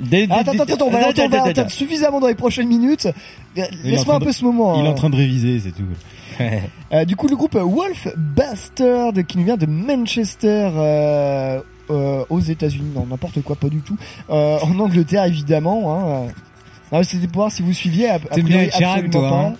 [0.00, 2.26] Des- des- Attends, attends, attends, on va attends, l'entendre, on va attends, l'entendre suffisamment dans
[2.28, 3.08] les prochaines minutes.
[3.82, 4.78] Laisse-moi un de- peu ce moment.
[4.78, 4.90] Il est hein.
[4.90, 5.84] en train de réviser, c'est tout.
[6.92, 10.70] Euh, du coup, le groupe Wolf Bastard qui nous vient de Manchester.
[10.76, 11.60] Euh,
[11.90, 13.96] euh, aux États-Unis, non, n'importe quoi, pas du tout.
[14.28, 16.24] En Angleterre, évidemment.
[16.24, 16.32] Hein.
[16.92, 18.08] Mais C'était pour voir si vous suiviez.
[18.30, 19.52] Priori, bien Chirac, toi.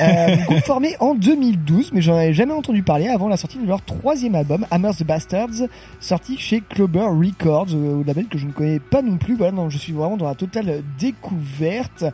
[0.00, 3.66] Euh, groupe formé en 2012, mais j'en avais jamais entendu parler avant la sortie de
[3.66, 5.68] leur troisième album, Hammers the Bastards,
[6.00, 9.36] sorti chez Clover Records, euh, label que je ne connais pas non plus.
[9.36, 12.04] Voilà, non, je suis vraiment dans la totale découverte.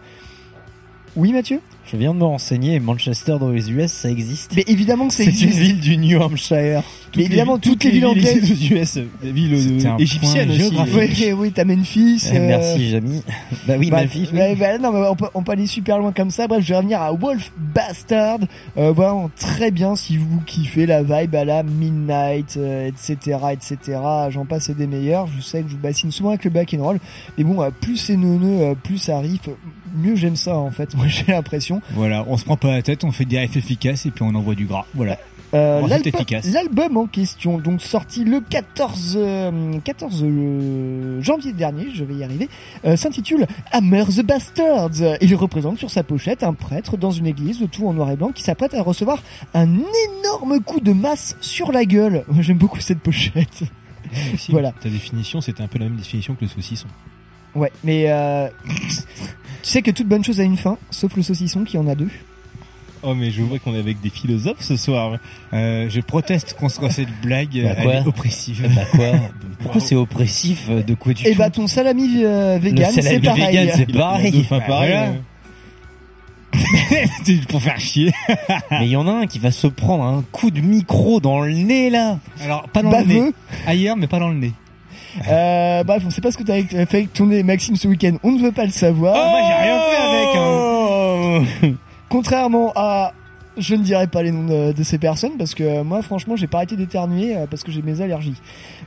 [1.17, 1.61] Oui, Mathieu?
[1.95, 4.53] Je viens de me renseigner, Manchester dans les US, ça existe.
[4.57, 5.59] Mais évidemment que ça C'est une existe.
[5.61, 6.83] ville du New Hampshire.
[7.17, 8.51] Mais évidemment, toutes les villes anglaises.
[8.51, 11.25] aux US, des villes C'était un euh, égyptiennes point aussi.
[11.27, 12.25] Oui, oui, t'as Memphis.
[12.33, 13.23] Eh, euh, Merci, Jamy.
[13.69, 14.29] Bah oui, bah, Memphis.
[14.33, 14.57] oui.
[14.57, 16.49] bah, non, mais on peut, on peut aller super loin comme ça.
[16.49, 18.41] Bref, je vais revenir à Wolf Bastard.
[18.77, 24.01] Euh, vraiment très bien si vous kiffez la vibe à la Midnight, euh, etc., etc.
[24.31, 25.29] J'en passe et des meilleurs.
[25.29, 26.99] Je sais que je vous bassine souvent avec le back and roll,
[27.39, 29.39] mais bon, euh, plus c'est neuneux, euh, plus ça arrive,
[29.95, 30.95] mieux j'aime ça en fait.
[30.97, 31.81] Moi, j'ai l'impression.
[31.93, 34.35] Voilà, on se prend pas la tête, on fait des riffs efficaces et puis on
[34.35, 34.85] envoie du gras.
[34.95, 35.19] Voilà.
[35.53, 36.47] Euh, l'album- efficace.
[36.53, 42.25] L'album en question, donc sorti le 14, euh, 14 euh, janvier dernier, je vais y
[42.25, 42.49] arriver,
[42.85, 45.19] euh, s'intitule Hammer the Bastards.
[45.21, 48.33] Il représente sur sa pochette un prêtre dans une église, tout en noir et blanc,
[48.35, 49.23] qui s'apprête à recevoir
[49.55, 52.25] un énorme coup de masse sur la gueule.
[52.41, 53.63] J'aime beaucoup cette pochette.
[54.37, 54.73] Si, Voilà.
[54.81, 56.89] Ta définition, c'était un peu la même définition que le saucisson.
[57.55, 58.09] Ouais, mais
[59.65, 61.95] tu sais que toute bonne chose a une fin, sauf le saucisson qui en a
[61.95, 62.11] deux.
[63.03, 65.19] Oh, mais je vois qu'on est avec des philosophes ce soir.
[65.55, 68.71] Euh, je proteste contre cette blague, Bah, elle quoi est oppressive.
[68.75, 69.13] Bah quoi
[69.61, 73.47] Pourquoi c'est oppressif De quoi tu Et fous bah ton salami euh, vegan, c'est pareil.
[73.57, 74.33] vegan, c'est pareil.
[74.33, 75.03] deux fins Bah, voilà.
[75.09, 75.13] euh.
[77.25, 78.13] C'est pour faire chier.
[78.71, 81.41] Mais il y en a un qui va se prendre un coup de micro dans
[81.41, 82.19] le nez là.
[82.43, 83.05] Alors, pas dans le nez.
[83.19, 83.33] Baveux.
[83.67, 84.53] Ailleurs, mais pas dans le nez.
[85.29, 88.17] Euh, bref, on sait pas ce que t'as fait avec nez, Maxime, ce week-end.
[88.23, 89.15] On ne veut pas le savoir.
[89.15, 91.77] moi, j'ai rien fait avec, hein.
[92.09, 93.13] Contrairement à,
[93.57, 96.37] je ne dirai pas les noms de, de ces personnes parce que euh, moi, franchement,
[96.37, 98.41] j'ai pas arrêté d'éternuer euh, parce que j'ai mes allergies.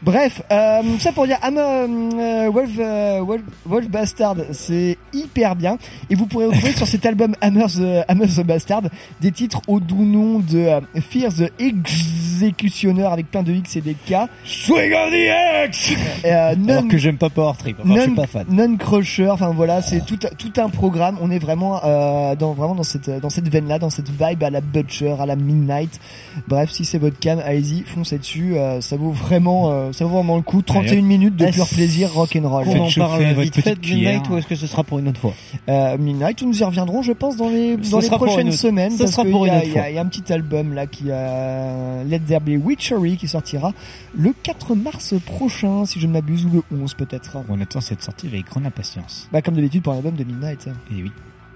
[0.04, 5.78] Bref, euh, ça pour dire, euh, Wolf, euh, Wolf, Wolf Bastard, c'est hyper bien.
[6.10, 8.84] Et vous pourrez retrouver sur cet album Hammer the, Hammer the Bastard
[9.22, 10.68] des titres au doux nom de
[11.02, 14.14] Fear the Executioner avec plein de X et des K.
[14.46, 15.94] Swing on the X!
[16.26, 17.78] Euh, Alors non- que j'aime pas Power Trip.
[17.84, 18.46] Enfin, je suis non, pas fan.
[18.50, 22.76] non crusher enfin voilà c'est tout tout un programme on est vraiment euh, dans vraiment
[22.76, 26.00] dans cette dans cette veine là dans cette vibe à la Butcher, à la Midnight.
[26.48, 28.56] Bref, si c'est votre cam, allez-y, foncez dessus.
[28.82, 30.62] ça vaut vraiment, ça vaut vraiment le coup.
[30.62, 31.06] 31 Allez, hop.
[31.06, 32.66] minutes de pur plaisir rock'n'roll.
[32.68, 35.20] On en parle vite fait de Midnight ou est-ce que ce sera pour une autre
[35.20, 35.34] fois?
[35.70, 38.98] Euh, Midnight, nous y reviendrons, je pense, dans les, dans les prochaines semaines.
[38.98, 39.90] parce sera pour il y une a- autre il y a- fois.
[39.90, 43.74] Il y a un petit album là qui a Let There Be Witchery qui sortira
[44.18, 47.38] le 4 mars prochain, si je ne m'abuse, ou le 11 peut-être.
[47.50, 49.28] On attend cette sortie avec grande impatience.
[49.32, 50.62] Bah, comme d'habitude pour un album de Midnight.
[50.64, 50.72] ça.
[50.92, 51.12] Et oui.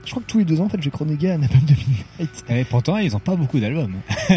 [0.06, 2.44] Je crois que tous les deux ans, en fait, j'ai chroniqué un album de Midnight.
[2.50, 3.94] Et pourtant, ils ont pas beaucoup d'albums.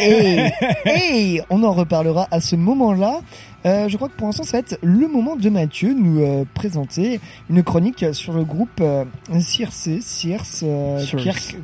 [0.00, 0.50] Et,
[0.86, 3.20] et on en reparlera à ce moment-là.
[3.64, 6.44] Euh, je crois que pour l'instant, ça va être le moment de Mathieu nous euh,
[6.54, 9.04] présenter une chronique sur le groupe euh,
[9.40, 10.64] Circe, Circe,
[11.00, 11.54] Circe.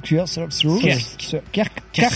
[1.53, 2.15] Kirk, Kirk.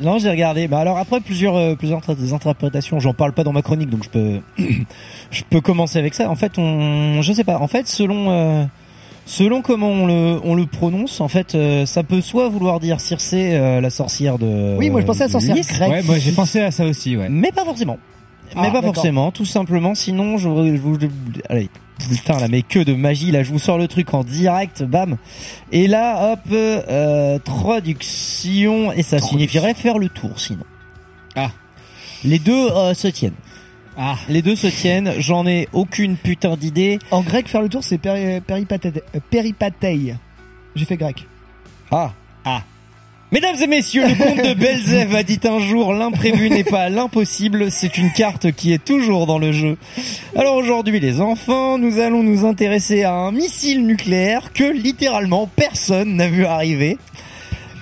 [0.00, 0.66] Non, j'ai regardé.
[0.66, 2.00] Bah alors après plusieurs euh, plusieurs
[2.32, 4.40] interprétations, j'en parle pas dans ma chronique, donc je peux
[5.30, 6.30] je peux commencer avec ça.
[6.30, 7.58] En fait, on je sais pas.
[7.58, 8.64] En fait, selon euh,
[9.26, 13.00] selon comment on le on le prononce, en fait, euh, ça peut soit vouloir dire
[13.00, 14.76] Circe, euh, la sorcière de.
[14.78, 15.90] Oui, moi, je pensais à la sorcière grecque.
[15.90, 17.28] Ouais, moi, j'ai pensé à ça aussi, ouais.
[17.28, 17.98] Mais pas forcément.
[18.56, 18.94] Ah, mais pas d'accord.
[18.96, 19.94] forcément, tout simplement.
[19.94, 21.06] Sinon, je, je vous, je-
[21.48, 21.68] allez,
[22.08, 23.44] putain là, mais que de magie là.
[23.44, 25.16] Je vous sors le truc en direct, bam.
[25.70, 30.64] Et là, hop, euh, traduction et ça signifierait faire le tour, sinon.
[31.36, 31.50] Ah.
[32.24, 33.34] Les deux euh, se tiennent.
[33.98, 34.16] Ah.
[34.28, 35.14] Les deux se tiennent.
[35.18, 36.98] J'en ai aucune putain d'idée.
[37.10, 38.92] En grec, faire le tour, c'est péri- péripatei.
[39.14, 40.14] euh, péripatei.
[40.74, 41.26] J'ai fait grec.
[41.90, 42.12] Ah.
[42.44, 42.62] Ah.
[43.32, 47.70] Mesdames et messieurs, le comte de Belzève a dit un jour l'imprévu n'est pas l'impossible,
[47.70, 49.76] c'est une carte qui est toujours dans le jeu.
[50.34, 56.16] Alors aujourd'hui les enfants, nous allons nous intéresser à un missile nucléaire que littéralement personne
[56.16, 56.98] n'a vu arriver.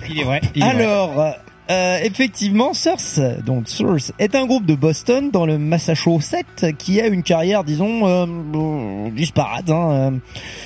[0.07, 0.41] Il est vrai.
[0.53, 0.73] il est
[1.15, 1.35] vrai.
[1.69, 7.05] Euh, effectivement, Source, donc Source, est un groupe de Boston dans le Massachusetts qui a
[7.05, 9.69] une carrière, disons, euh, euh, disparate.
[9.69, 10.11] Hein, euh.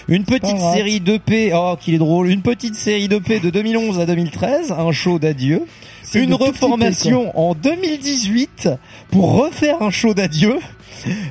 [0.08, 4.06] Une petite série d'EP, oh qu'il est drôle, une petite série d'EP de 2011 à
[4.06, 5.66] 2013, un show d'adieu.
[6.14, 8.70] Une de reformation en 2018
[9.12, 10.60] pour refaire un show d'adieu.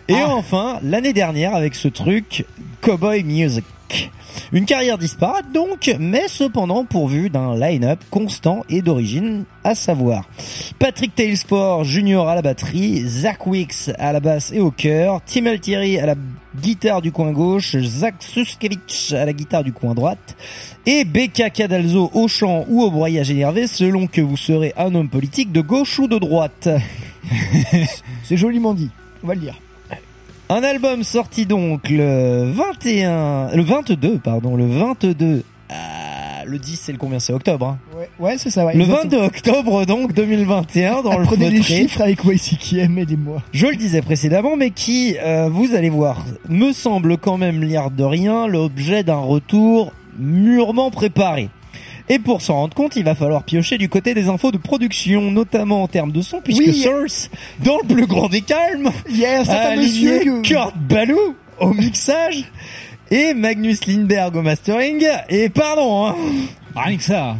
[0.08, 0.30] Et Ah.
[0.30, 2.44] enfin, l'année dernière avec ce truc
[2.80, 3.64] Cowboy Music.
[4.52, 10.28] Une carrière disparate donc, mais cependant pourvue d'un line-up constant et d'origine, à savoir
[10.78, 15.46] Patrick Tailsport Junior à la batterie, Zach Wicks à la basse et au chœur, Tim
[15.46, 16.14] Altieri à la
[16.60, 20.36] guitare du coin gauche, Zach Suskevich à la guitare du coin droite,
[20.86, 25.08] et Becca Cadalzo au chant ou au broyage énervé selon que vous serez un homme
[25.08, 26.68] politique de gauche ou de droite.
[28.24, 28.90] C'est joliment dit.
[29.22, 29.54] On va le dire.
[30.54, 36.92] Un album sorti donc le 21, le 22, pardon, le 22, ah, le 10 c'est
[36.92, 37.18] le combien?
[37.20, 37.78] C'est octobre, hein.
[37.96, 38.74] Ouais, ouais c'est ça, ouais.
[38.74, 39.22] Le exactement.
[39.22, 43.40] 22 octobre donc 2021 dans le Prenez les chiffres avec YCKM, aidez-moi.
[43.52, 47.90] Je le disais précédemment, mais qui, euh, vous allez voir, me semble quand même l'air
[47.90, 51.48] de rien l'objet d'un retour mûrement préparé.
[52.08, 55.30] Et pour s'en rendre compte, il va falloir piocher du côté des infos de production,
[55.30, 56.82] notamment en termes de son, puisque Oui.
[56.82, 57.30] Source,
[57.64, 60.42] dans le plus grand des calmes, Il y a monsieur que...
[60.42, 62.44] Kurt Ballou au mixage
[63.10, 65.04] et Magnus Lindberg au mastering.
[65.28, 66.16] Et pardon, hein,
[66.74, 67.36] Rien que ça.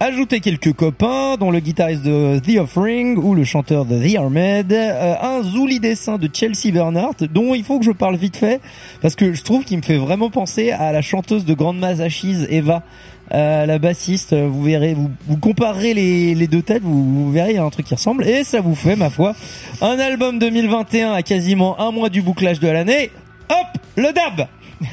[0.00, 4.72] Ajouter quelques copains, dont le guitariste de The Offering ou le chanteur de The Armed,
[4.72, 8.60] euh, un zouli dessin de Chelsea Bernhardt, dont il faut que je parle vite fait,
[9.02, 11.98] parce que je trouve qu'il me fait vraiment penser à la chanteuse de Grande Mass
[11.98, 12.84] Ashes, Eva,
[13.32, 14.34] euh, la bassiste.
[14.34, 17.64] Vous verrez, vous, vous comparerez les, les deux têtes, vous, vous verrez, il y a
[17.64, 19.34] un truc qui ressemble, et ça vous fait, ma foi,
[19.80, 23.10] un album 2021 à quasiment un mois du bouclage de l'année.
[23.50, 24.46] Hop, le dab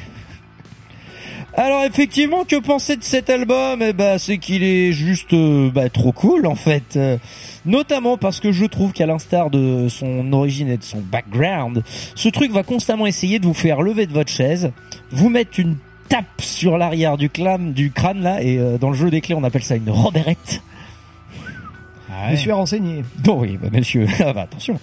[1.54, 3.82] alors effectivement, que penser de cet album?
[3.82, 6.96] Eh ben, c'est qu'il est juste euh, bah, trop cool en fait.
[6.96, 7.18] Euh,
[7.66, 11.84] notamment parce que je trouve qu'à l'instar de son origine et de son background,
[12.16, 14.72] ce truc va constamment essayer de vous faire lever de votre chaise,
[15.12, 15.78] vous mettre une
[16.16, 19.36] tape sur l'arrière du, clam, du crâne là, et euh, dans le jeu des clés
[19.36, 20.61] on appelle ça une roberette.
[22.09, 22.32] Ah ouais.
[22.32, 23.03] Monsieur a renseigné.
[23.18, 24.80] Bon oui, bah, monsieur, ah bah, attention.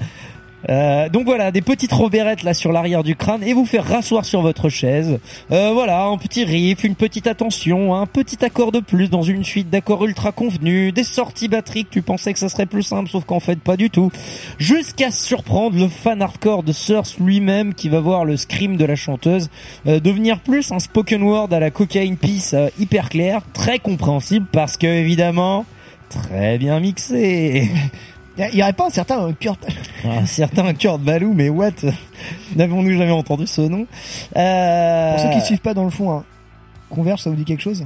[0.69, 4.25] Euh, donc voilà, des petites robérettes là sur l'arrière du crâne et vous faire rasseoir
[4.25, 5.19] sur votre chaise.
[5.51, 9.45] Euh, voilà, un petit riff, une petite attention, un petit accord de plus dans une
[9.45, 13.09] suite d'accords ultra convenus, des sorties batteries que tu pensais que ça serait plus simple,
[13.09, 14.11] sauf qu'en fait pas du tout.
[14.59, 18.97] Jusqu'à surprendre le fan hardcore de Source lui-même qui va voir le scream de la
[18.97, 19.51] chanteuse
[19.87, 24.77] euh, devenir plus un spoken word à la cocaine piece hyper clair, très compréhensible parce
[24.77, 25.65] que évidemment
[26.09, 27.71] très bien mixé.
[28.39, 29.64] Il y aurait pas un certain Kurt...
[30.05, 31.70] Un certain Kurt Balou, mais what?
[32.57, 33.87] N'avons-nous jamais entendu ce nom?
[34.37, 35.12] Euh...
[35.12, 36.24] Pour ceux qui suivent pas dans le fond, hein,
[36.91, 37.85] Converge, ça vous dit quelque chose?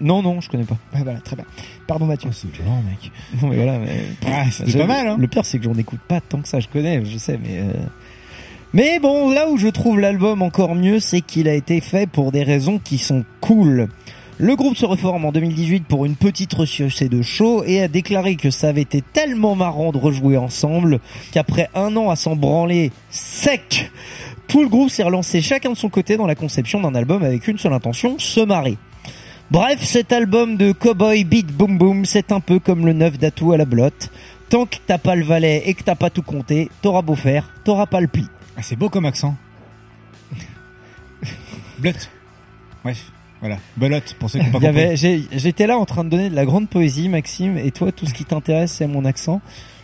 [0.00, 0.78] Non, non, je connais pas.
[0.94, 1.44] Ouais, voilà, très bien.
[1.86, 2.30] Pardon Mathieu.
[2.32, 3.12] C'est violent, mec.
[3.42, 4.00] Non, mais voilà, mais...
[4.26, 5.16] Ah, Je- pas mal, hein.
[5.18, 7.58] Le pire, c'est que j'en écoute pas tant que ça, je connais, je sais, mais...
[7.58, 7.72] euh,
[8.72, 12.32] Mais bon, là où je trouve l'album encore mieux, c'est qu'il a été fait pour
[12.32, 13.88] des raisons qui sont cool.
[14.42, 18.36] Le groupe se reforme en 2018 pour une petite rechaussée de show et a déclaré
[18.36, 22.90] que ça avait été tellement marrant de rejouer ensemble qu'après un an à s'en branler
[23.10, 23.92] sec,
[24.48, 27.48] tout le groupe s'est relancé chacun de son côté dans la conception d'un album avec
[27.48, 28.78] une seule intention, se marrer.
[29.50, 33.52] Bref, cet album de Cowboy Beat Boom Boom, c'est un peu comme le neuf d'Atou
[33.52, 34.10] à la blotte.
[34.48, 37.52] Tant que t'as pas le valet et que t'as pas tout compté, t'auras beau faire,
[37.64, 38.26] t'auras pas le pli.
[38.56, 39.36] Ah, c'est beau comme accent.
[41.78, 42.10] Blut.
[42.82, 43.56] Bref, voilà.
[43.76, 44.82] Belote, pour ceux qui n'ont pas Il y compris.
[44.84, 47.90] avait- j'ai- J'étais là en train de donner de la grande poésie, Maxime, et toi,
[47.92, 49.40] tout ce qui t'intéresse, c'est mon accent.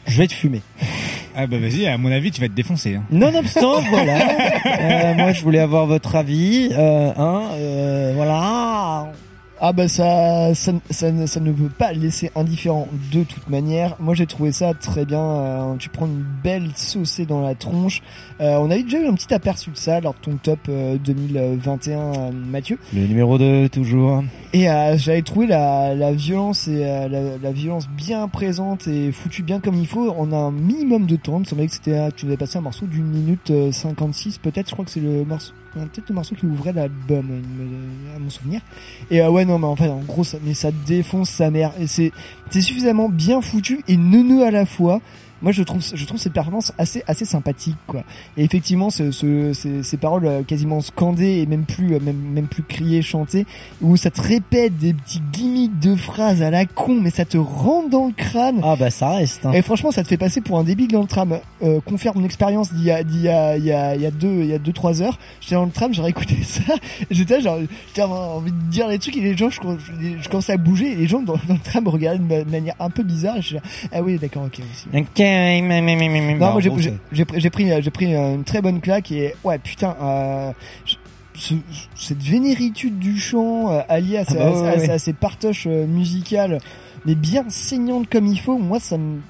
[0.07, 0.62] Je vais te fumer.
[1.34, 2.94] Ah bah vas-y, à mon avis, tu vas te défoncer.
[2.94, 3.02] Hein.
[3.11, 4.18] Nonobstant, voilà.
[4.80, 6.68] Euh, moi, je voulais avoir votre avis.
[6.72, 9.11] Euh, hein, euh, voilà.
[9.59, 13.96] Ah bah ça, ça, ça, ne- ça ne peut pas laisser indifférent de toute manière.
[14.00, 15.20] Moi j'ai trouvé ça très bien.
[15.22, 18.02] euh, tu prends une belle saucée dans la tronche.
[18.42, 20.98] Euh, on avait déjà eu un petit aperçu de ça lors de ton top euh,
[20.98, 22.78] 2021, euh, Mathieu.
[22.94, 24.22] Le numéro 2, toujours.
[24.52, 29.61] Et j'avais trouvé la, la violence et la, la violence bien présente et foutue bien
[29.61, 31.36] comme il faut en un minimum de temps.
[31.36, 34.68] Il me semblait que c'était, tu avais passé un morceau d'une minute euh, 56 peut-être.
[34.68, 35.52] Je crois que c'est le morceau,
[35.85, 38.61] peut-être le morceau qui ouvrait l'album, euh, à mon souvenir.
[39.11, 41.72] Et euh, ouais non mais en fait en gros ça, mais ça défonce sa mère
[41.81, 42.12] et c'est
[42.51, 45.01] c'est suffisamment bien foutu et neuneux à la fois.
[45.43, 48.03] Moi je trouve je trouve cette performance assez assez sympathique quoi.
[48.37, 52.16] Et effectivement ce, ce, ces, ces paroles euh, quasiment scandées et même plus euh, même
[52.16, 53.45] même plus criées chantées
[53.82, 57.37] où ça te répète des petits gimmicks de phrases à la con mais ça te
[57.37, 58.61] rentre dans le crâne.
[58.64, 59.45] Ah bah ça reste.
[59.45, 59.53] hein.
[59.53, 61.39] Et franchement ça te fait passer pour un débile dans le tram.
[61.62, 64.07] Euh, confère mon expérience d'il y a d'il y a il y a il y
[64.07, 65.18] a deux il y a deux trois heures.
[65.41, 66.62] J'étais dans le tram j'aurais écouté ça.
[67.11, 67.59] J'étais genre
[67.95, 70.93] j'avais envie de dire des trucs et les gens je, je, je commençais à bouger
[70.93, 73.03] et les gens dans, dans le tram me regardaient de ma- de manière un peu
[73.03, 73.37] bizarre.
[73.37, 73.62] Je suis là,
[73.93, 74.87] ah oui d'accord ok aussi.
[74.97, 75.22] Ok,
[75.62, 78.45] mais, mais, mais, mais, mais, Non, moi j'ai bon, pris j'ai pris j'ai pris une
[78.45, 80.53] très bonne claque et ouais putain euh,
[81.35, 81.55] ce-
[81.95, 84.91] cette vénéritude du chant euh, alliée à, Ah bah ouais, à- à- ouais.
[84.91, 86.59] à ses partoches euh, musicales
[87.05, 89.20] mais bien saignantes comme il faut moi ça me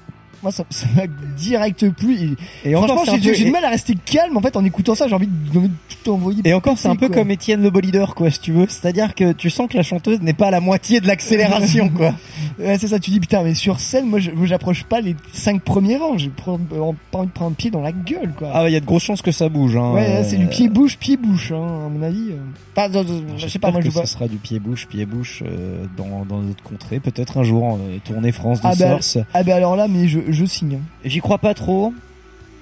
[0.43, 1.03] moi ça ça m'a
[1.37, 4.55] direct plu et, Et franchement un j'ai peu- du mal à rester calme en fait
[4.55, 5.73] en écoutant ça j'ai envie de, j'ai envie de
[6.03, 7.17] tout envoyer Et encore, c'est un peu quoi.
[7.17, 8.65] comme Étienne le leader, quoi, si tu veux.
[8.69, 12.13] C'est-à-dire que tu sens que la chanteuse n'est pas à la moitié de l'accélération, quoi.
[12.59, 15.97] Ouais, c'est ça, tu dis putain, mais sur scène, moi, j'approche pas les cinq premiers
[15.97, 18.49] rangs, j'ai pas envie de prendre pied dans la gueule, quoi.
[18.53, 19.91] Ah, il y a de grosses chances que ça bouge, hein.
[19.93, 22.31] Ouais, c'est du Euh, pied-bouche, pied-bouche, hein, à mon avis.
[22.75, 22.89] Enfin,
[23.37, 24.05] je sais pas, moi, je vois.
[24.05, 26.99] ça sera du pied-bouche, pied-bouche euh, dans, dans notre contrée.
[26.99, 29.17] Peut-être un jour, euh, tournée France de Ah bah, Source.
[29.33, 30.79] ah bah alors là, mais je, je signe.
[31.05, 31.93] J'y crois pas trop.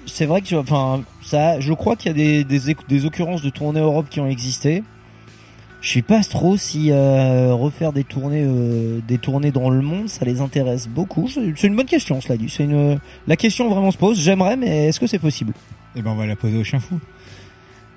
[0.06, 3.42] C'est vrai que, je- enfin, ça, je crois qu'il y a des, des, des occurrences
[3.42, 4.84] de tournées Europe qui ont existé.
[5.82, 10.08] Je suis pas trop si euh, refaire des tournées, euh, des tournées dans le monde,
[10.08, 11.28] ça les intéresse beaucoup.
[11.28, 12.48] C'est une bonne question, cela dit.
[12.48, 14.18] C'est une, la question vraiment se pose.
[14.20, 15.52] J'aimerais, mais est-ce que c'est possible?
[15.94, 16.98] Et ben on va la poser au chien fou.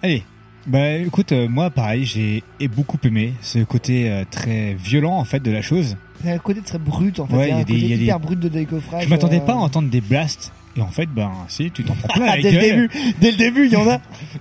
[0.04, 0.24] Allez.
[0.68, 5.24] Bah écoute, euh, moi pareil, j'ai ai beaucoup aimé ce côté euh, très violent en
[5.26, 5.96] fait de la chose.
[6.28, 7.36] A un côté très brut, en fait.
[7.36, 9.04] Ouais, il y a un des- côté il y a des- hyper brut de décoffrage.
[9.06, 11.96] Je m'attendais euh, pas à entendre des blasts et en fait ben si tu t'en
[11.96, 12.88] prends plein Ah, la dès le gueule.
[12.90, 14.00] début, dès le début, il y en a.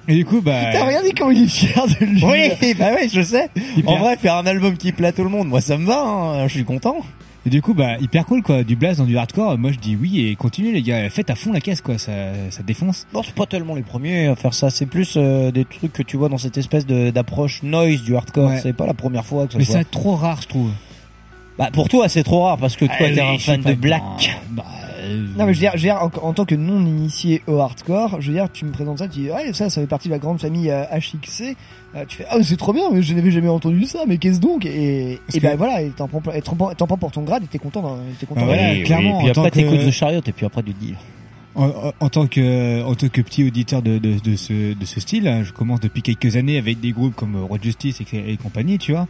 [0.08, 2.22] Et du coup bah Putain, regardez comment il est fier de lui.
[2.24, 3.48] Oui, bah ouais, je sais.
[3.76, 3.90] Hyper.
[3.92, 6.02] En vrai, faire un album qui plaît à tout le monde, moi ça me va.
[6.02, 6.48] hein.
[6.48, 6.96] Je suis content.
[7.48, 8.62] Et du coup, bah, hyper cool, quoi.
[8.62, 9.56] Du blast dans du hardcore.
[9.56, 11.08] Moi, je dis oui et continuez, les gars.
[11.08, 11.96] Faites à fond la caisse, quoi.
[11.96, 12.12] Ça,
[12.50, 13.06] ça défonce.
[13.14, 14.68] Non, c'est pas tellement les premiers à faire ça.
[14.68, 18.14] C'est plus euh, des trucs que tu vois dans cette espèce de- d'approche noise du
[18.16, 18.50] hardcore.
[18.50, 18.60] Ouais.
[18.62, 19.78] C'est pas la première fois que ça Mais se voit.
[19.80, 20.70] c'est trop rare, je trouve.
[21.58, 24.02] Bah pour toi, c'est trop rare parce que toi, t'es un fan de black.
[24.02, 24.56] non.
[24.56, 24.64] Bah,
[25.00, 27.42] euh, Non mais je veux dire, je veux dire, en, en tant que non initié
[27.46, 29.86] au hardcore, je veux dire, tu me présentes ça, tu dis ouais ça, ça fait
[29.86, 31.56] partie de la grande famille euh, HXC.
[31.96, 34.38] Euh, tu fais ah c'est trop bien, mais je n'avais jamais entendu ça, mais qu'est-ce
[34.40, 34.66] donc?
[34.66, 37.22] Et, et que- ben voilà, et t'en prends, et t'en prends- t'en prends pour ton
[37.22, 38.40] grade, et t'es content, d'en- t'es content.
[38.42, 39.30] Ah d'en- voilà, Oui, clairement, oui.
[39.30, 40.94] Puis après, que- t'écoutes The Chariot et puis après tu te dis.
[41.54, 44.84] en, en- en tant que, en tant que petit auditeur de, de, de ce, de
[44.84, 48.32] ce style, hein, je commence depuis quelques années avec des groupes comme Road Justice et,
[48.32, 49.08] et compagnie, tu vois.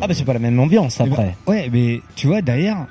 [0.00, 1.36] Ah bah c'est pas la même ambiance Eh ben, après.
[1.46, 2.86] ouais, mais tu vois, derrière,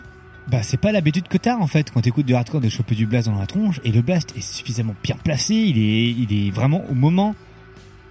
[0.48, 3.06] bah, c'est pas l'habitude que t'as, en fait, quand t'écoutes du hardcore de choper du
[3.08, 3.80] blast dans la tronche.
[3.84, 5.56] Et le blast est suffisamment bien placé.
[5.56, 7.36] Il est, il est vraiment au moment.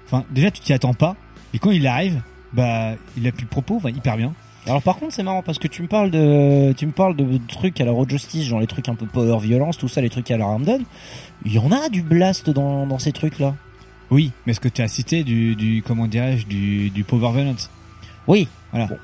[0.07, 1.17] Enfin, déjà, tu t'y attends pas.
[1.55, 2.21] Et quand il arrive,
[2.53, 4.33] bah, il a plus de propos, va hyper bien.
[4.67, 7.41] Alors par contre c'est marrant parce que tu me parles de tu me parles de
[7.49, 10.11] trucs à la Road Justice genre les trucs un peu power violence tout ça les
[10.11, 10.81] trucs à la Ramdon
[11.47, 13.55] il y en a du blast dans, dans ces trucs là
[14.11, 17.71] Oui, mais ce que tu as cité du, du comment dirais-je, du, du Power Violence?
[18.29, 18.87] Oui Voilà.
[18.87, 18.97] bon,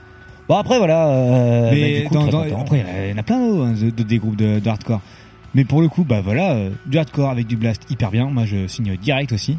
[0.49, 2.61] Bon, après voilà euh, bah, mais du coup, dans, très dans- content.
[2.61, 5.01] après, il y en a plein d'autres, hein, de, de- des groupes de, de hardcore.
[5.57, 8.27] Mais pour le coup, bah voilà, euh, du hardcore avec du blast hyper bien.
[8.27, 9.53] Moi, je signe direct aussi.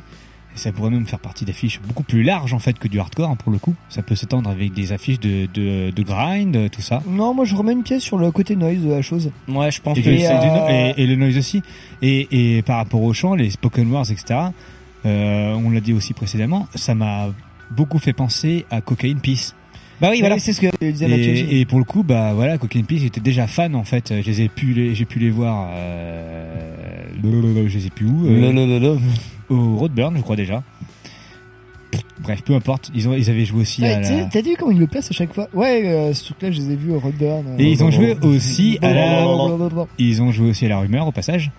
[0.55, 3.29] Et ça pourrait même faire partie d'affiches beaucoup plus larges en fait que du hardcore
[3.29, 3.75] hein, pour le coup.
[3.89, 7.03] Ça peut s'étendre avec des affiches de, de, de grind, euh, tout ça.
[7.07, 9.29] Non, moi je remets une pièce sur le côté noise de la chose.
[9.49, 11.61] ouais je pense Et, que Et, no- euh, et- et le noise aussi.
[12.01, 14.39] Et, et par rapport au chant, les spoken words, etc.
[15.05, 17.27] euh, on l'a dit aussi précédemment, ça m'a
[17.71, 19.53] beaucoup fait penser à Cocaine Peace.
[19.99, 20.37] Bah oui, voilà.
[20.37, 21.33] C'est ce que disait Mathieu.
[21.33, 21.41] aussi.
[21.43, 24.13] Et, et pour le coup, bah voilà, Cocaine Peace était déjà fan en fait.
[24.21, 25.69] Je les ai pu les, j'ai pu les voir.
[25.71, 28.97] Euh, je les ai pu où euh.
[29.49, 30.61] Au Roadburn, je crois déjà.
[32.19, 32.91] Bref, peu importe.
[32.93, 34.25] Ils ont, ils avaient joué aussi Ouais, à sais, la.
[34.25, 35.47] T'as vu comment ils le placent à chaque fois?
[35.53, 37.45] Ouais, euh, ce truc-là, je les ai vus au Redburn.
[37.47, 39.25] euh, Et ils ont joué aussi à la.
[39.97, 41.51] Ils ont joué aussi à la rumeur au passage.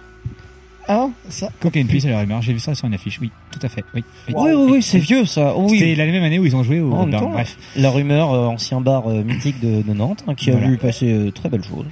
[0.89, 1.51] Ah, ça.
[1.61, 2.41] Cocaine Peace à la rumeur.
[2.41, 3.18] J'ai vu ça sur une affiche.
[3.20, 3.84] Oui, tout à fait.
[3.95, 4.03] Oui.
[4.28, 4.34] oui.
[4.36, 5.55] Oui, oui, oui, c'est vieux ça.
[5.57, 7.57] Oh, C'était la même année où ils ont joué au En même temps, Bref.
[7.76, 11.12] La rumeur, euh, ancien bar euh, mythique de, de Nantes, hein, qui a vu passer
[11.12, 11.84] euh, très belles choses.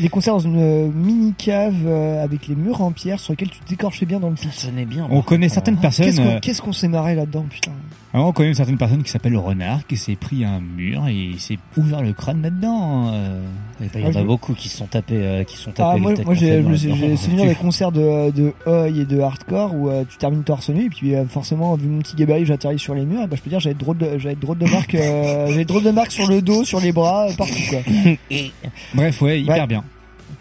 [0.00, 3.50] Les concerts dans une euh, mini cave euh, avec les murs en pierre sur lesquels
[3.50, 4.36] tu t'écorchais bien dans le.
[4.36, 5.06] Ça sonnait bien.
[5.10, 6.14] On connaît certaines personnes.
[6.14, 7.70] Qu'on euh, qu'est-ce qu'on s'est marré là-dedans, putain?
[8.14, 11.14] Alors, on connaît une certaine personne qui s'appelle Renard, qui s'est pris un mur et
[11.14, 13.10] il s'est ouvert le crâne là-dedans.
[13.12, 13.40] euh.
[13.80, 15.88] Il y en Ah, a je- beaucoup qui se sont tapés, euh, qui sont tapés
[15.90, 20.04] Ah, les moi, j'ai souvenir des concerts de, de oi et de hardcore où euh,
[20.08, 23.04] tu termines torse nu et puis euh, forcément vu mon petit gabarit j'atterris sur les
[23.04, 25.64] murs et bah, je peux dire j'avais drôle de j'avais drôle de marques euh, j'avais
[25.64, 27.80] drôle de marques sur le dos sur les bras euh, partout quoi.
[28.94, 29.66] Bref, ouais, hyper Ouais.
[29.66, 29.84] bien.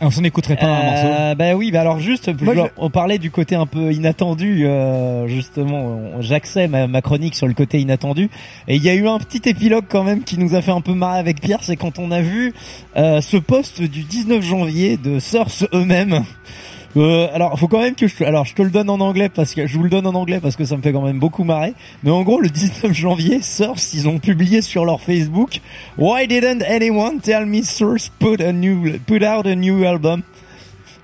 [0.06, 1.08] On s'en écouterait pas un morceau.
[1.08, 3.92] Euh, bah oui, bah alors juste, Moi, genre, je- on parlait du côté un peu
[3.94, 5.80] inattendu, euh, justement,
[6.18, 8.30] on- j'accède ma, ma chronique sur le côté inattendu,
[8.68, 10.82] et il y a eu un petit épilogue quand même qui nous a fait un
[10.82, 12.54] peu marrer avec Pierre, c'est quand on a vu
[12.98, 16.24] euh, ce post du 19 janvier de Source eux-mêmes.
[16.96, 19.54] Euh, alors, faut quand même que je, alors je te le donne en anglais parce
[19.54, 21.44] que je vous le donne en anglais parce que ça me fait quand même beaucoup
[21.44, 21.74] marrer.
[22.04, 25.60] Mais en gros, le 19 janvier, Source, ils ont publié sur leur Facebook,
[25.98, 30.22] Why didn't anyone tell me Source put a new, put out a new album?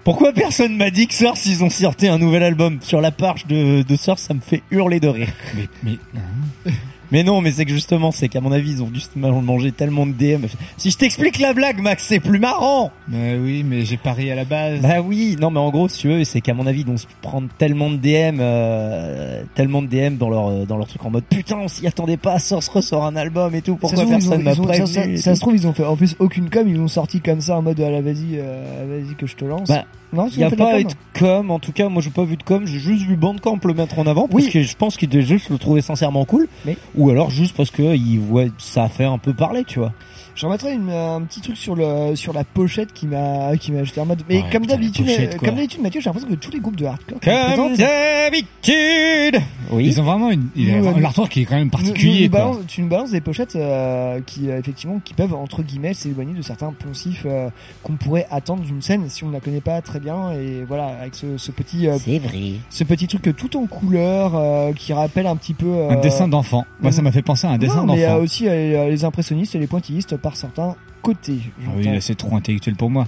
[0.04, 2.80] Pourquoi personne m'a dit que Source ils ont sorti un nouvel album?
[2.82, 5.30] Sur la page de, de Source Ça me fait hurler de rire.
[5.56, 6.72] Mais, mais, hein?
[7.12, 9.72] Mais non, mais c'est que justement, c'est qu'à mon avis, ils ont dû se manger
[9.72, 10.46] tellement de DM.
[10.78, 12.92] Si je t'explique la blague, Max, c'est plus marrant.
[13.08, 14.82] Bah oui, mais j'ai parié à la base.
[14.82, 16.98] Bah oui, non, mais en gros, si tu veux, c'est qu'à mon avis, ils vont
[16.98, 21.04] se prendre tellement de DM, euh, tellement de DM dans leur euh, dans leur truc
[21.06, 22.38] en mode putain, on s'y attendait pas.
[22.40, 23.74] Source ressort un album et tout.
[23.74, 25.36] Ça Pourquoi ils personne ont- m'a ont- ça, prévenu ça- ça tout.
[25.36, 27.62] se trouve ils ont fait en plus aucune com ils l'ont sorti comme ça en
[27.62, 29.68] mode ah, vas-y euh, vas-y que je te lance.
[29.68, 32.24] Bah, non, Il n'y a pas eu de com, en tout cas, moi j'ai pas
[32.24, 34.50] vu de com, j'ai juste vu Bandcamp le mettre en avant, parce Oui.
[34.52, 37.72] que je pense qu'il devait juste le trouver sincèrement cool, Mais- ou alors juste parce
[37.72, 39.94] que il voit, ça a fait un peu parler, tu vois.
[40.40, 43.84] Je remettrais une- un petit truc sur le sur la pochette qui m'a qui m'a
[43.84, 46.52] jeté en mode mais Ouais, comme d'habitude euh, comme d'habitude Mathieu j'ai l'impression que tous
[46.52, 49.86] les groupes de hardcore Comme d'habitude Oui.
[49.88, 52.30] Ils ont vraiment une, vraiment euh, l'artwork qui est quand même nous- nous- particulier, nous
[52.32, 52.40] quoi.
[52.40, 56.34] balance- tu nous balances des pochettes euh, qui euh, effectivement qui peuvent entre guillemets s'éloigner
[56.34, 57.50] de certains poncifs euh,
[57.84, 60.88] qu'on pourrait attendre d'une scène si on ne la connaît pas très bien et voilà
[61.02, 62.54] avec ce, ce petit euh, C'est vrai.
[62.70, 65.98] ce petit truc euh, tout en couleur euh, qui rappelle un petit peu euh, Un
[65.98, 66.66] dessin d'enfant.
[66.82, 68.18] Moi, ça m'a fait penser à un dessin mais d'enfant.
[68.20, 72.16] euh, aussi euh, les impressionnistes et les pointillistes par certains côtés Ah oui, là, c'est
[72.16, 73.08] trop intellectuel pour moi.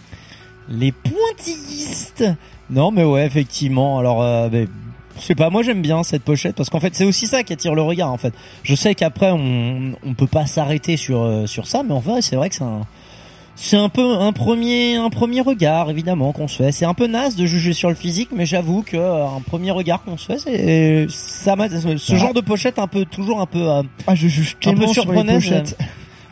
[0.69, 2.23] Les pointillistes
[2.69, 4.67] Non mais ouais, effectivement, alors, euh, ben,
[5.19, 7.51] je sais pas, moi j'aime bien cette pochette, parce qu'en fait c'est aussi ça qui
[7.53, 8.33] attire le regard, en fait.
[8.63, 12.21] Je sais qu'après on, on peut pas s'arrêter sur, euh, sur ça, mais en vrai
[12.21, 12.81] c'est vrai que c'est un...
[13.57, 16.71] C'est un peu un premier un premier regard évidemment qu'on se fait.
[16.71, 19.69] C'est un peu naze de juger sur le physique, mais j'avoue que euh, un premier
[19.71, 22.15] regard qu'on se fait, c'est ça m'a ce Ah.
[22.15, 24.93] genre de pochette un peu toujours un peu euh, ah je juge un peu tellement
[24.93, 25.43] sur les surpreneuse.
[25.43, 25.77] pochettes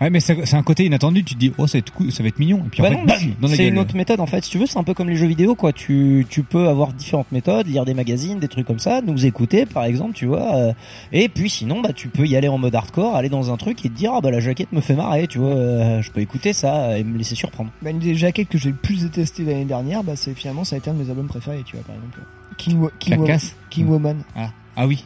[0.01, 1.23] Ouais, mais c'est c'est un côté inattendu.
[1.23, 2.63] Tu te dis, oh, ça va être cool, ça va être mignon.
[2.65, 4.43] Et puis, Bah en non, fait, dans la c'est une autre méthode en fait.
[4.45, 5.73] Si tu veux, c'est un peu comme les jeux vidéo quoi.
[5.73, 9.65] Tu tu peux avoir différentes méthodes, lire des magazines, des trucs comme ça, nous écouter
[9.65, 10.55] par exemple, tu vois.
[10.55, 10.73] euh,
[11.11, 13.83] et puis sinon, bah tu peux y aller en mode hardcore, aller dans un truc
[13.85, 15.49] et te dire ah bah la jaquette me fait marrer, tu vois.
[15.49, 17.69] euh, je peux écouter ça et me laisser surprendre.
[17.81, 20.75] Bah, une des jaquettes que j'ai le plus détesté l'année dernière, bah, c'est finalement ça
[20.75, 22.19] a été un de mes albums préférés, tu vois, par exemple.
[22.57, 23.85] King, Wo- King, La Wo- casse King.
[23.87, 24.17] Woman.
[24.35, 25.03] Ah, ah oui.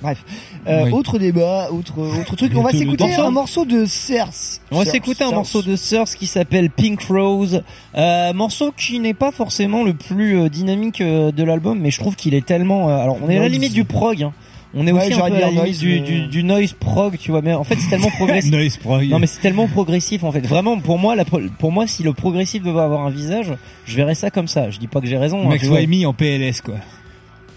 [0.00, 0.24] Bref.
[0.68, 0.92] Euh, Oui.
[0.92, 2.52] Autre débat, autre, autre truc.
[2.54, 4.60] On va s'écouter un morceau de Cerse.
[4.70, 7.62] On va s'écouter un morceau de Source qui s'appelle Pink Rose,
[7.96, 11.98] euh, morceau qui n'est pas forcément le plus euh, dynamique euh, de l'album, mais je
[11.98, 12.88] trouve qu'il est tellement.
[12.90, 14.22] euh, alors on est à la limite du prog.
[14.22, 14.32] Hein.
[14.74, 16.74] On est Ouais, aussi un peu à la noise, limite du, mais- du, du noise
[16.74, 17.40] prog, tu vois.
[17.42, 18.52] Mais en fait c'est tellement progressif.
[18.52, 19.02] Noise prog.
[19.08, 20.46] Non mais c'est tellement progressif en fait.
[20.46, 23.52] Vraiment pour moi, la, pro- pour moi, si le progressif devait avoir un visage,
[23.84, 24.70] je verrais ça comme ça.
[24.70, 25.42] Je dis pas que j'ai raison.
[25.44, 25.66] hein, Max.
[25.66, 26.74] Wayme en PLS, quoi.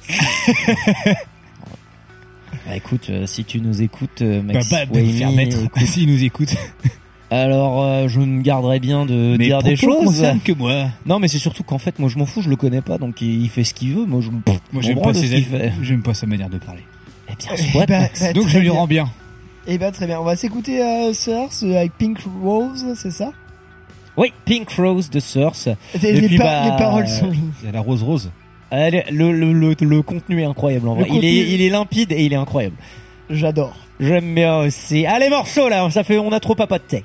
[2.68, 5.58] Bah, écoute, euh, si tu nous écoutes, euh, Bah, Max bah, bah, faire mettre.
[5.64, 6.54] écoute, S'il nous écoute.
[7.32, 10.24] alors euh, je me garderais bien de Mais dire des choses.
[10.44, 10.86] que moi.
[11.06, 13.22] Non mais c'est surtout qu'en fait moi je m'en fous, je le connais pas donc
[13.22, 14.06] il il fait ce qu'il veut.
[14.06, 14.42] Moi je Moi,
[14.82, 15.72] j'aime pas, branle de ses ce qu'il fait.
[15.82, 16.82] j'aime pas sa manière de parler.
[17.30, 18.20] Eh bien, Eh soit, ben, Max.
[18.22, 18.74] bah, Donc, très je lui bien.
[18.74, 19.10] rends bien.
[19.68, 23.32] Eh ben très bien, on va s'écouter euh, Source euh, avec Pink Rose, c'est ça?
[24.18, 25.70] Oui, Pink Rose de Source.
[26.02, 27.32] Les, puis, pa- bah, les paroles sont...
[27.62, 28.30] Il y a la rose rose.
[28.72, 31.08] Allez, le, le, le, le contenu est incroyable en vrai.
[31.12, 32.76] Il est, il est limpide et il est incroyable.
[33.30, 33.76] J'adore.
[34.00, 35.06] J'aime bien aussi.
[35.06, 37.04] Allez morceau là, ça fait, on a trop papoté.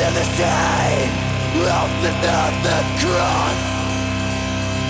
[0.00, 1.10] Under the side
[1.60, 3.60] of the northern cross.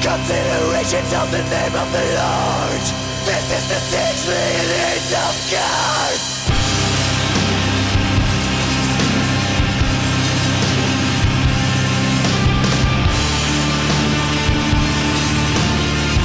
[0.03, 2.83] Considerations of the name of the Lord.
[3.27, 6.15] This is the six feelings of God.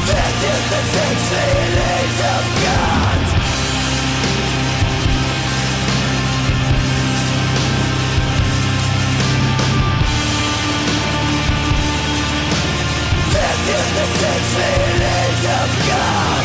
[0.05, 3.14] This is the six feelings of God.
[13.95, 16.44] The six feelings of God.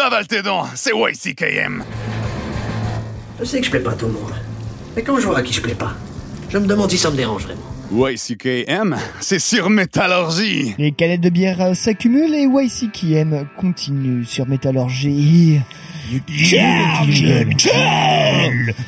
[0.00, 1.84] Avale tes dents, c'est YCKM.
[3.38, 4.32] Je sais que je plais pas à tout le monde.
[4.96, 5.94] Mais quand je vois à qui je plais pas,
[6.48, 7.60] je me demande si ça me dérange vraiment.
[7.92, 10.74] YCKM, c'est sur Métallurgie.
[10.78, 15.60] Les canettes de bière s'accumulent et YCKM continue sur Métallurgie.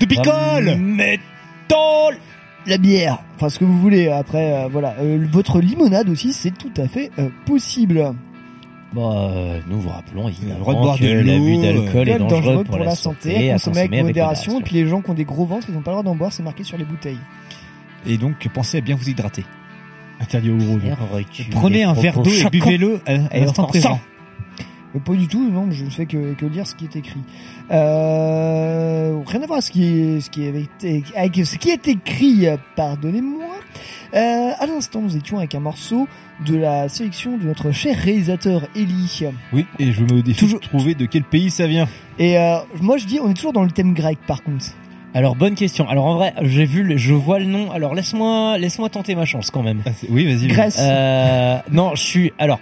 [0.01, 2.17] De picole, métal,
[2.67, 4.09] la bière, enfin ce que vous voulez.
[4.09, 8.15] Après, euh, voilà, Euh, votre limonade aussi, c'est tout à fait euh, possible.
[8.93, 12.79] Bah, euh, nous vous rappelons évidemment droit de boire que l'abus d'alcool est dangereux, pour,
[12.79, 14.61] la santé, à à consommer avec consommer modération.
[14.61, 16.15] Et puis les gens qui ont des gros ventres, ils n'ont pas le droit d'en
[16.15, 17.19] boire, c'est marqué sur les bouteilles.
[18.07, 19.45] Et donc, pensez à bien vous hydrater.
[20.21, 20.79] Interdit au gros.
[21.53, 23.99] Prenez un verre d'eau et buvez-le à, l'instant présent.
[24.95, 27.21] Euh, Pas du tout, non, je ne fais que, que lire ce qui est écrit.
[27.71, 30.71] Euh, rien à voir avec ce qui est, ce qui est avec,
[31.17, 33.42] avec ce qui est écrit, euh, pardonnez-moi.
[34.15, 36.07] Euh, à l'instant, nous étions avec un morceau
[36.45, 39.23] de la sélection de notre cher réalisateur Eli.
[39.55, 41.89] Oui, et je me défie de trouver de quel pays ça vient.
[42.19, 44.67] Et euh, moi je dis, on est toujours dans le thème grec par contre.
[45.15, 45.89] Alors bonne question.
[45.89, 47.71] Alors en vrai, j'ai vu, le- je vois le nom.
[47.71, 49.83] Alors laisse-moi, laisse-moi tenter ma chance quand même.
[50.11, 50.47] oui, vas-y.
[50.49, 50.79] Grèce.
[50.81, 52.33] Euh, non, je suis.
[52.39, 52.61] Alors.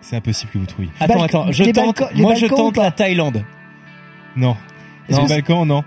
[0.00, 0.90] C'est impossible que vous trouviez.
[1.00, 1.50] Attends, attends.
[1.52, 1.86] Je les tente.
[1.98, 3.42] Balkans- les moi, je Balkans tente la Thaïlande.
[4.36, 4.56] Non.
[5.08, 5.82] Est-ce Non, que c'est- Balkan, non.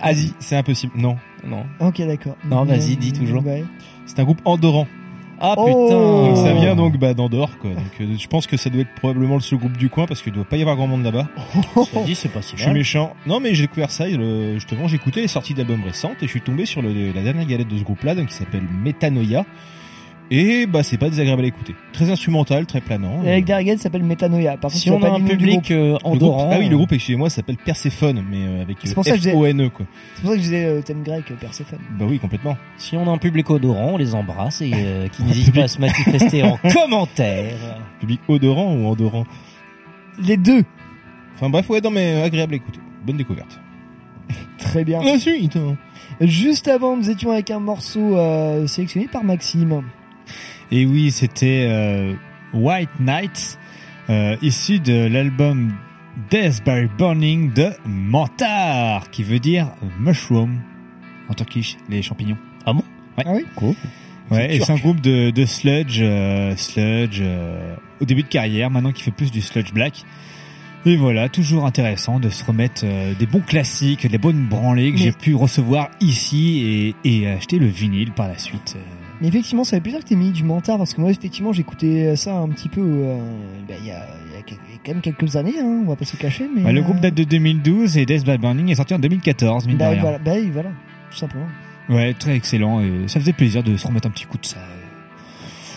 [0.00, 0.34] Asie.
[0.38, 0.92] C'est impossible.
[0.96, 1.16] Non.
[1.46, 1.64] Non.
[1.80, 2.36] Ok, d'accord.
[2.44, 3.44] Non, vas-y, dis toujours.
[3.44, 3.64] Ouais.
[4.06, 4.86] C'est un groupe andorran.
[5.42, 5.64] Ah Oh.
[5.64, 5.98] putain.
[5.98, 7.70] Donc ça vient donc bah, d'Andorre quoi.
[7.74, 10.20] Donc euh, je pense que ça doit être probablement le seul groupe du coin parce
[10.20, 11.28] qu'il doit pas y avoir grand monde là-bas.
[12.04, 12.76] Dit, c'est pas si Je suis mal.
[12.76, 13.14] méchant.
[13.26, 16.26] Non mais j'ai découvert ça et le- justement j'ai écouté les sorties d'albums récentes et
[16.26, 18.64] je suis tombé sur le- la dernière galette de ce groupe là donc qui s'appelle
[18.84, 19.46] Metanoia.
[20.32, 21.74] Et bah c'est pas désagréable à écouter.
[21.92, 23.24] Très instrumental, très planant.
[23.24, 24.52] Et avec Derrigan, ça s'appelle Metanoia.
[24.58, 25.70] Par contre, Si on pas a un public groupe.
[25.72, 26.50] euh, Le groupe- andorran.
[26.52, 29.32] ah oui, le groupe, excusez-moi, s'appelle Perséphone, mais euh, avec C'est pour ça que j'ai-
[29.32, 29.86] F-O-N-E, quoi.
[30.14, 31.80] C'est pour ça que je disais euh, thème grec, euh, Perséphone.
[31.98, 32.56] Bah oui, complètement.
[32.76, 35.68] Si on a un public odorant, on les embrasse et euh, qui n'hésite pas à
[35.68, 37.56] se manifester en commentaire.
[37.98, 39.24] Public odorant ou endorant
[40.22, 40.62] Les deux.
[41.34, 42.78] Enfin bref, ouais, non mais euh, agréable à écouter.
[43.04, 43.58] Bonne découverte.
[44.58, 45.02] Très bien.
[45.02, 45.76] La suite hein.
[46.20, 49.82] Juste avant, nous étions avec un morceau euh, sélectionné par Maxime.
[50.72, 52.14] Et oui, c'était euh,
[52.52, 53.58] White Nights,
[54.08, 55.72] euh, issu de l'album
[56.30, 59.68] Death by Burning de Mentar, qui veut dire
[59.98, 60.60] mushroom
[61.28, 62.36] en turkish, les champignons.
[62.66, 62.82] Ah bon?
[63.18, 63.24] Ouais.
[63.26, 63.74] Ah oui Cool.
[64.30, 68.28] Ouais, C'est et c'est un groupe de, de sludge, euh, sludge euh, au début de
[68.28, 70.04] carrière, maintenant qui fait plus du sludge black.
[70.86, 74.98] Et voilà, toujours intéressant de se remettre euh, des bons classiques, des bonnes branlées que
[74.98, 78.76] Mais- j'ai pu recevoir ici et, et acheter le vinyle par la suite.
[78.76, 78.80] euh.
[79.20, 82.16] Mais effectivement, ça fait plaisir que t'aies mis du mentard parce que moi, effectivement, j'écoutais
[82.16, 83.18] ça un petit peu euh,
[83.68, 84.06] ben, il y, a,
[84.38, 86.48] y quand même quelques années, hein, on va pas se cacher.
[86.54, 88.98] Mais Bah, le euh, groupe date de 2012 et Death by Burning est sorti en
[88.98, 90.00] 2014, mine de bah, rien.
[90.00, 90.70] voilà, bah, oui, voilà,
[91.10, 91.46] tout simplement.
[91.90, 94.58] Ouais, très excellent et ça faisait plaisir de se remettre un petit coup de ça.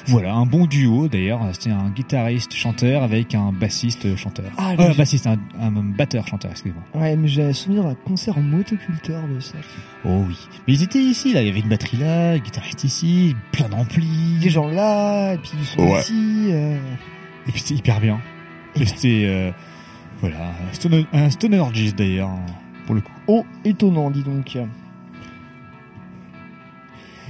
[0.08, 1.40] Voilà, un bon duo d'ailleurs.
[1.54, 4.46] C'était un guitariste chanteur avec un bassiste chanteur.
[4.58, 6.84] Ah, Euh, un bassiste, un, un batteur chanteur, excusez-moi.
[6.94, 9.56] Ouais, mais j'ai souvenir d'un concert en motoculteur de ça.
[10.06, 10.38] Oh oui.
[10.68, 11.42] Mais ils étaient ici, là.
[11.42, 14.40] Il y avait une batterie là, un guitariste ici, plein d'amplis.
[14.42, 16.02] Des gens là, et puis du son Ouais.
[16.02, 16.48] ici.
[16.52, 16.78] euh,
[17.48, 18.20] Et puis c'était hyper bien.
[18.76, 19.52] Et c'était, euh,
[20.20, 20.38] voilà,
[20.70, 21.64] un stoner, un stoner
[21.96, 22.32] d'ailleurs,
[22.86, 23.12] pour le coup.
[23.28, 24.58] Oh, étonnant, dis donc.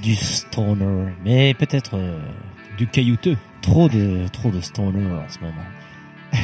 [0.01, 1.13] Du stoner.
[1.23, 2.19] Mais peut-être euh,
[2.77, 3.37] du caillouteux.
[3.61, 5.53] Trop de trop de stoner en ce moment.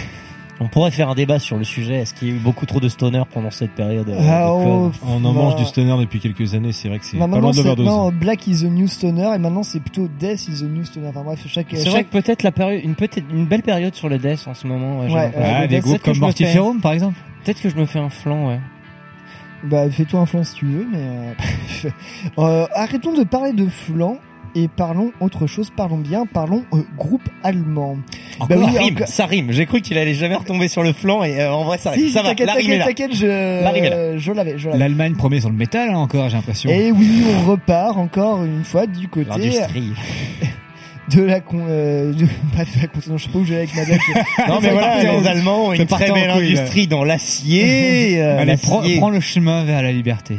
[0.61, 1.95] On pourrait faire un débat sur le sujet.
[1.99, 4.51] Est-ce qu'il y a eu beaucoup trop de stoner pendant cette période euh, Ah, de
[4.69, 7.27] oh, On en mange du stoner depuis quelques années, c'est vrai que c'est Bah, pas
[7.27, 7.85] maintenant, loin c'est- d'overdose.
[7.85, 11.07] non, Black is the new stoner, et maintenant c'est plutôt Death is the new stoner.
[11.07, 11.67] Enfin bref, chaque.
[11.71, 11.91] C'est chaque...
[11.93, 14.67] vrai que peut-être la période, une peut-être une belle période sur le death en ce
[14.67, 14.99] moment.
[14.99, 17.15] Ouais, Ouais, euh, Ah, des groupes que comme fais- Mortiferum, par exemple
[17.45, 18.59] Peut-être que je me fais un flanc, ouais.
[19.63, 20.99] Bah, fais-toi un flanc si tu veux, mais.
[21.85, 21.89] euh,
[22.39, 24.17] euh, arrêtons de parler de flanc
[24.55, 25.69] et parlons autre chose.
[25.75, 27.97] Parlons bien, parlons euh, groupe allemand.
[28.39, 29.51] Bah oui, rime, ça rime.
[29.51, 32.07] J'ai cru qu'il allait jamais retomber sur le flanc et euh, en vrai ça rime.
[32.07, 34.79] Si, ça va, t'inquiète, la rime est t'inquiète, je, euh, je l'avais, je l'avais.
[34.79, 36.69] L'Allemagne promet sur le métal, hein, encore, j'ai l'impression.
[36.69, 39.93] Et oui, on repart encore une fois du côté L'industrie.
[41.13, 43.59] de la con, euh, de, bref, de la con- non, je sais pas où j'allais
[43.61, 43.99] avec ma blague.
[44.47, 48.21] Non mais voilà, les Allemands ont une très belle industrie dans l'acier.
[48.21, 50.37] euh, Allez, prends le chemin vers la liberté.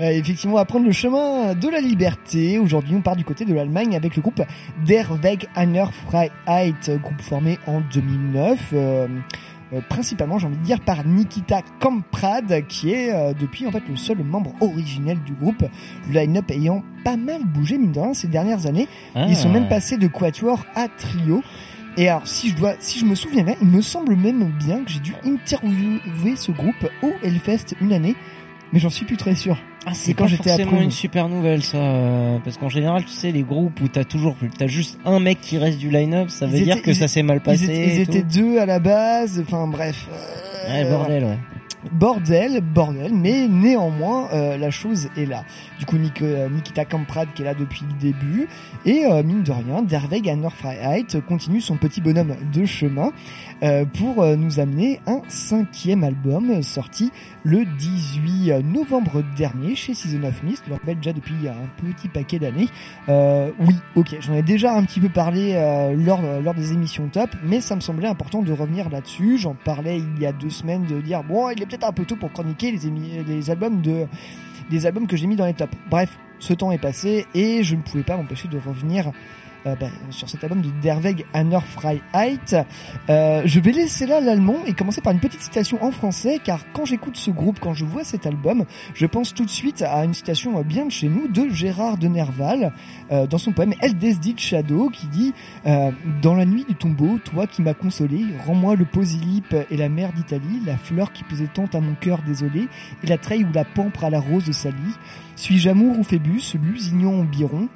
[0.00, 2.58] Euh, effectivement, on va prendre le chemin de la liberté.
[2.58, 4.42] Aujourd'hui, on part du côté de l'Allemagne avec le groupe
[4.86, 8.70] Der Weg einer Freiheit, groupe formé en 2009.
[8.72, 9.08] euh,
[9.72, 13.82] euh, principalement, j'ai envie de dire, par Nikita Kamprad, qui est euh, depuis en fait
[13.88, 15.64] le seul membre originel du groupe,
[16.08, 18.88] le line-up ayant pas mal bougé, mine de rien, ces dernières années.
[19.14, 19.26] Ah.
[19.28, 21.42] Ils sont même passés de quatuor à trio.
[21.96, 24.84] Et alors, si je dois, si je me souviens bien, il me semble même bien
[24.84, 28.14] que j'ai dû interviewer ce groupe au Hellfest une année,
[28.72, 29.56] mais j'en suis plus très sûr.
[29.86, 33.32] Ah, c'est quand j'étais forcément une super nouvelle ça, euh, parce qu'en général, tu sais,
[33.32, 36.58] les groupes où t'as toujours, t'as juste un mec qui reste du line-up, ça veut
[36.58, 37.64] Ils dire étaient- que ça s'est mal ils passé.
[37.64, 39.40] étaient- Ils étaient, deux à la base.
[39.46, 40.06] Enfin bref.
[40.12, 41.38] Euh, Ouais, bordel, ouais.
[41.92, 45.44] Bordel, bordel, mais néanmoins euh, la chose est là.
[45.78, 48.48] Du coup euh, Nikita Kamprad qui est là depuis le début
[48.84, 53.12] et euh, mine de rien, Derweg Freiheit continue son petit bonhomme de chemin
[53.62, 57.12] euh, pour nous amener un cinquième album sorti
[57.44, 60.62] le 18 novembre dernier chez Season of Mist.
[60.64, 62.68] Je le rappelle déjà depuis un petit paquet d'années.
[63.08, 67.08] Euh, oui, ok, j'en ai déjà un petit peu parlé euh, lors, lors des émissions
[67.08, 69.38] top, mais ça me semblait important de revenir là-dessus.
[69.38, 72.04] J'en parlais il y a deux semaines de dire bon, il est peut-être un peu
[72.04, 74.06] tôt pour chroniquer les, les albums de
[74.70, 75.72] les albums que j'ai mis dans les tops.
[75.90, 79.12] Bref, ce temps est passé et je ne pouvais pas m'empêcher de revenir
[79.68, 82.64] euh, bah, sur cet album de Derweg Anner Freiheit.
[83.08, 86.60] Euh, je vais laisser là l'allemand et commencer par une petite citation en français car
[86.72, 88.64] quand j'écoute ce groupe, quand je vois cet album,
[88.94, 91.98] je pense tout de suite à une citation euh, bien de chez nous de Gérard
[91.98, 92.72] de Nerval
[93.10, 95.32] dans son poème El Desdit Shadow qui dit
[95.64, 100.12] Dans la nuit du tombeau, toi qui m'as consolé, rends-moi le posilipe et la mer
[100.12, 102.68] d'Italie, la fleur qui pesait tant à mon cœur désolé,
[103.02, 104.74] et la treille ou la pampre à la rose de Sally.
[105.36, 107.68] Suis-je amour ou Phébus, Lusignan ou Biron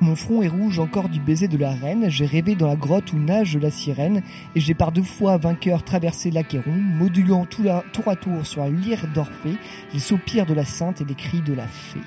[0.00, 3.12] mon front est rouge encore du baiser de la reine, j'ai rêvé dans la grotte
[3.12, 4.22] où nage la sirène,
[4.54, 9.06] et j'ai par deux fois vainqueur traversé l'Achéron, modulant tour à tour sur la lyre
[9.14, 9.56] d'Orphée,
[9.92, 12.00] les soupirs de la sainte et les cris de la fée.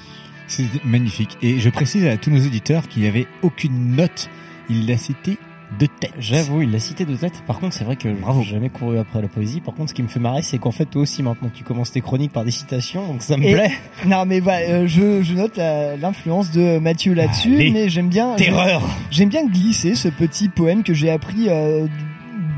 [0.48, 1.38] C'est magnifique.
[1.42, 4.30] Et je précise à tous nos auditeurs qu'il n'y avait aucune note.
[4.70, 5.38] Il l'a cité
[5.80, 6.14] de tête.
[6.18, 7.44] J'avoue, il l'a cité de tête.
[7.46, 8.42] Par contre, c'est vrai que Bravo.
[8.42, 9.60] j'ai jamais couru après la poésie.
[9.60, 11.92] Par contre, ce qui me fait marrer, c'est qu'en fait, toi aussi, maintenant, tu commences
[11.92, 13.72] tes chroniques par des citations, donc ça me Et- plaît.
[14.06, 18.82] Non mais euh, je, je note l'influence de Mathieu là-dessus, mais j'aime bien terreur.
[19.12, 21.88] J'aime bien glisser ce petit poème que j'ai appris euh,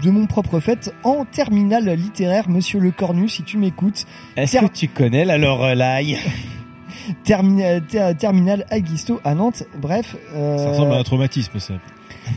[0.03, 4.05] de mon propre fait en terminale littéraire, Monsieur Le Cornu, si tu m'écoutes.
[4.37, 6.17] Est-ce que tu connais la Lorelai?
[7.23, 9.63] Terminal, ter- terminal Aguisto à Nantes.
[9.81, 10.15] Bref.
[10.35, 11.73] euh, Ça ressemble à un traumatisme, ça.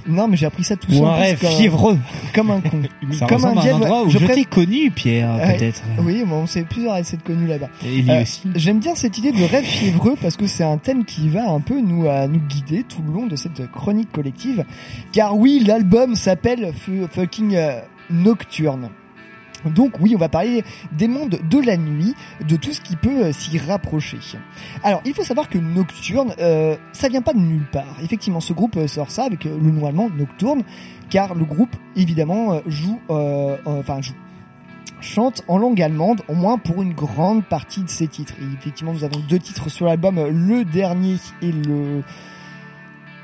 [0.06, 1.04] Non, mais j'ai appris ça tout Ou seul.
[1.04, 1.98] un rêve fiévreux.
[2.34, 2.82] Comme un con.
[3.12, 5.82] Ça comme à un endroit où je t'ai connu, Pierre, Ouais, peut-être.
[6.00, 7.68] Oui, bon, on sait plusieurs essais de connus là-bas.
[7.84, 8.42] Et lui Euh, aussi.
[8.54, 11.60] J'aime bien cette idée de rêve fiévreux parce que c'est un thème qui va un
[11.60, 14.64] peu nous, à nous guider tout le long de cette chronique collective.
[15.12, 18.88] Car oui, l'album s'appelle Fu- Fucking euh, Nocturne.
[19.66, 22.14] Donc oui, on va parler des mondes de la nuit,
[22.46, 24.18] de tout ce qui peut euh, s'y rapprocher.
[24.82, 27.96] Alors, il faut savoir que Nocturne, euh, ça vient pas de nulle part.
[28.02, 30.62] Effectivement, ce groupe euh, sort ça avec le nom allemand Nocturne,
[31.10, 34.14] car le groupe, évidemment, joue, enfin joue,
[35.00, 38.34] chante en langue allemande, au moins pour une grande partie de ses titres.
[38.58, 42.02] Effectivement, nous avons deux titres sur l'album, le dernier et le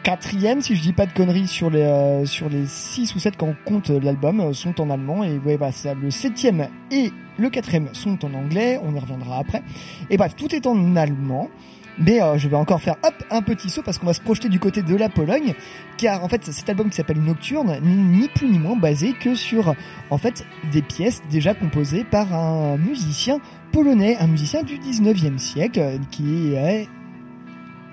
[0.09, 3.56] quatrième, si je dis pas de conneries, sur les euh, six ou sept quand on
[3.66, 5.22] compte euh, l'album, euh, sont en allemand.
[5.22, 5.68] Et bah,
[6.01, 8.80] le septième et le quatrième sont en anglais.
[8.82, 9.62] On y reviendra après.
[10.09, 11.51] Et bref, tout est en allemand.
[11.98, 12.94] Mais je vais encore faire
[13.32, 15.55] un petit saut parce qu'on va se projeter du côté de la Pologne,
[15.97, 19.35] car en fait cet album qui s'appelle Nocturne n'est ni plus ni moins basé que
[19.35, 19.74] sur
[20.09, 23.40] en fait des pièces déjà composées par un musicien
[23.72, 26.86] polonais, un musicien du 19e siècle qui est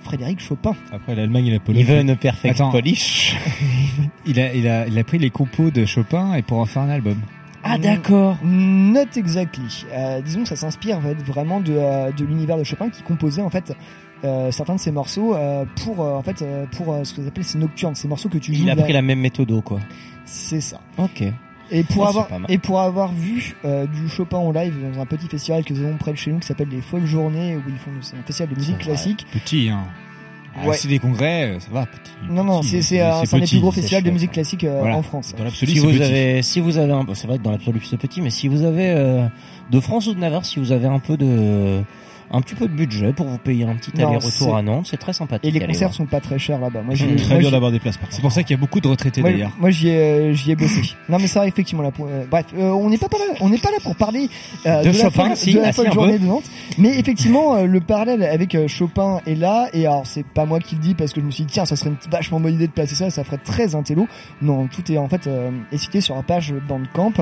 [0.06, 0.74] Frédéric Chopin.
[0.94, 1.82] Après l'Allemagne et la Pologne.
[1.82, 2.72] Even perfect Attends.
[2.72, 3.36] Polish.
[4.26, 6.82] Il a, il a, il a pris les compos de Chopin et pour en faire
[6.82, 7.18] un album.
[7.64, 8.38] Ah, d'accord.
[8.44, 9.86] Not exactly.
[9.92, 13.50] Euh, disons que ça s'inspire vraiment de, euh, de l'univers de Chopin qui composait en
[13.50, 13.74] fait
[14.24, 17.44] euh, certains de ses morceaux euh, pour euh, en fait pour euh, ce que appelle
[17.44, 18.64] ces nocturnes, ces morceaux que tu joues.
[18.64, 19.80] Il a là- pris la même méthode, quoi.
[20.26, 20.80] C'est ça.
[20.98, 21.24] Ok.
[21.72, 25.06] Et pour Oh, avoir et pour avoir vu euh, du Chopin en live dans un
[25.06, 27.62] petit festival que nous avons près de chez nous qui s'appelle les Folles Journées où
[27.68, 29.26] ils font c'est un festival de musique classique.
[29.32, 29.84] Petit, hein.
[30.58, 30.78] Ah, Ouais.
[30.78, 32.12] C'est des congrès, euh, ça va, petit.
[32.30, 34.64] Non non, c'est c'est un, c'est un des petit, plus gros festivals de musique classique
[34.64, 34.96] euh, Voilà.
[34.96, 35.34] en France.
[35.38, 36.04] Dans l'absolu, Si c'est vous petit.
[36.04, 38.48] avez, si vous avez un, bon, c'est vrai que dans l'absolu c'est petit, mais si
[38.48, 39.26] vous avez euh,
[39.70, 41.82] de France ou de Navarre, si vous avez un peu de,
[42.32, 45.14] un petit peu de budget pour vous payer un petit aller-retour à Nantes, c'est très
[45.14, 45.48] sympathique.
[45.48, 45.94] Et les concerts voir.
[45.94, 46.82] sont pas très chers là-bas.
[46.82, 48.88] Moi, C'est très dur d'avoir des places C'est pour ça qu'il y a beaucoup de
[48.88, 49.52] retraités d'ailleurs.
[49.60, 50.82] moi, j'y ai, euh, j'y ai bossé.
[51.10, 51.92] non mais ça effectivement là.
[51.92, 54.30] Pour, euh, bref, euh, on n'est pas, pas là, on n'est pas là pour parler
[54.66, 56.50] euh, De la Chopin, folle- si, de la ah, folle journée de Nantes.
[56.78, 59.68] Mais effectivement, euh, le parallèle avec euh, Chopin est là.
[59.74, 61.66] Et alors c'est pas moi qui le dis parce que je me suis dit tiens,
[61.66, 64.08] ça serait une vachement bonne idée de placer ça, ça ferait très intello.
[64.42, 67.14] Non, tout est en fait euh, est cité sur la page Bandcamp.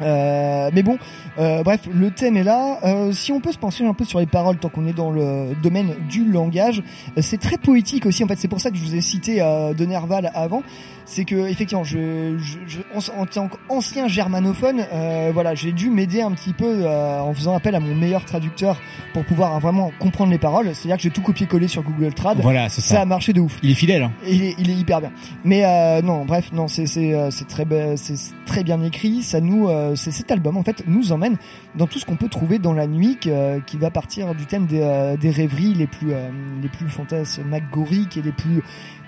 [0.00, 0.98] Euh, mais bon,
[1.38, 2.78] euh, bref, le thème est là.
[2.84, 5.10] Euh, si on peut se pencher un peu sur les paroles tant qu'on est dans
[5.10, 6.82] le domaine du langage,
[7.16, 8.24] euh, c'est très poétique aussi.
[8.24, 10.62] En fait, c'est pour ça que je vous ai cité euh, de Nerval avant.
[11.10, 16.20] C'est que effectivement, je, je, je- en, tant qu'ancien germanophone, euh, voilà, j'ai dû m'aider
[16.20, 18.78] un petit peu euh, en faisant appel à mon meilleur traducteur
[19.14, 20.74] pour pouvoir vraiment comprendre les paroles.
[20.74, 22.38] C'est-à-dire que j'ai tout copié-collé sur Google Trad.
[22.42, 23.00] Voilà, c'est ça.
[23.00, 23.58] a marché de ouf.
[23.62, 24.12] Il est fidèle, hein.
[24.26, 25.10] Il est, il est hyper bien.
[25.44, 28.14] Mais euh, non, bref, non, c'est c'est euh, c'est très be- c'est
[28.44, 29.22] très bien écrit.
[29.22, 31.38] Ça nous euh, c'est cet album en fait nous emmène
[31.74, 34.44] dans tout ce qu'on peut trouver dans la nuit, qui, euh, qui va partir du
[34.44, 36.28] thème des, euh, des rêveries les plus euh,
[36.60, 38.62] les plus fantasmagoriques et les plus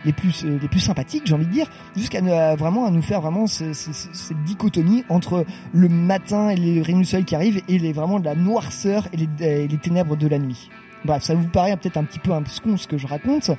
[0.04, 1.66] les plus euh, les plus sympathiques, j'ai envie de dire,
[1.96, 2.20] jusqu'à
[2.56, 6.80] vraiment à nous faire vraiment ce- ce- ce- cette dichotomie entre le matin et les
[6.82, 9.78] rayons du soleil qui arrivent et les vraiment de la noirceur et les, et les
[9.78, 10.70] ténèbres de la nuit.
[11.04, 13.50] Bref, ça vous paraît peut-être un petit peu un ce que je raconte,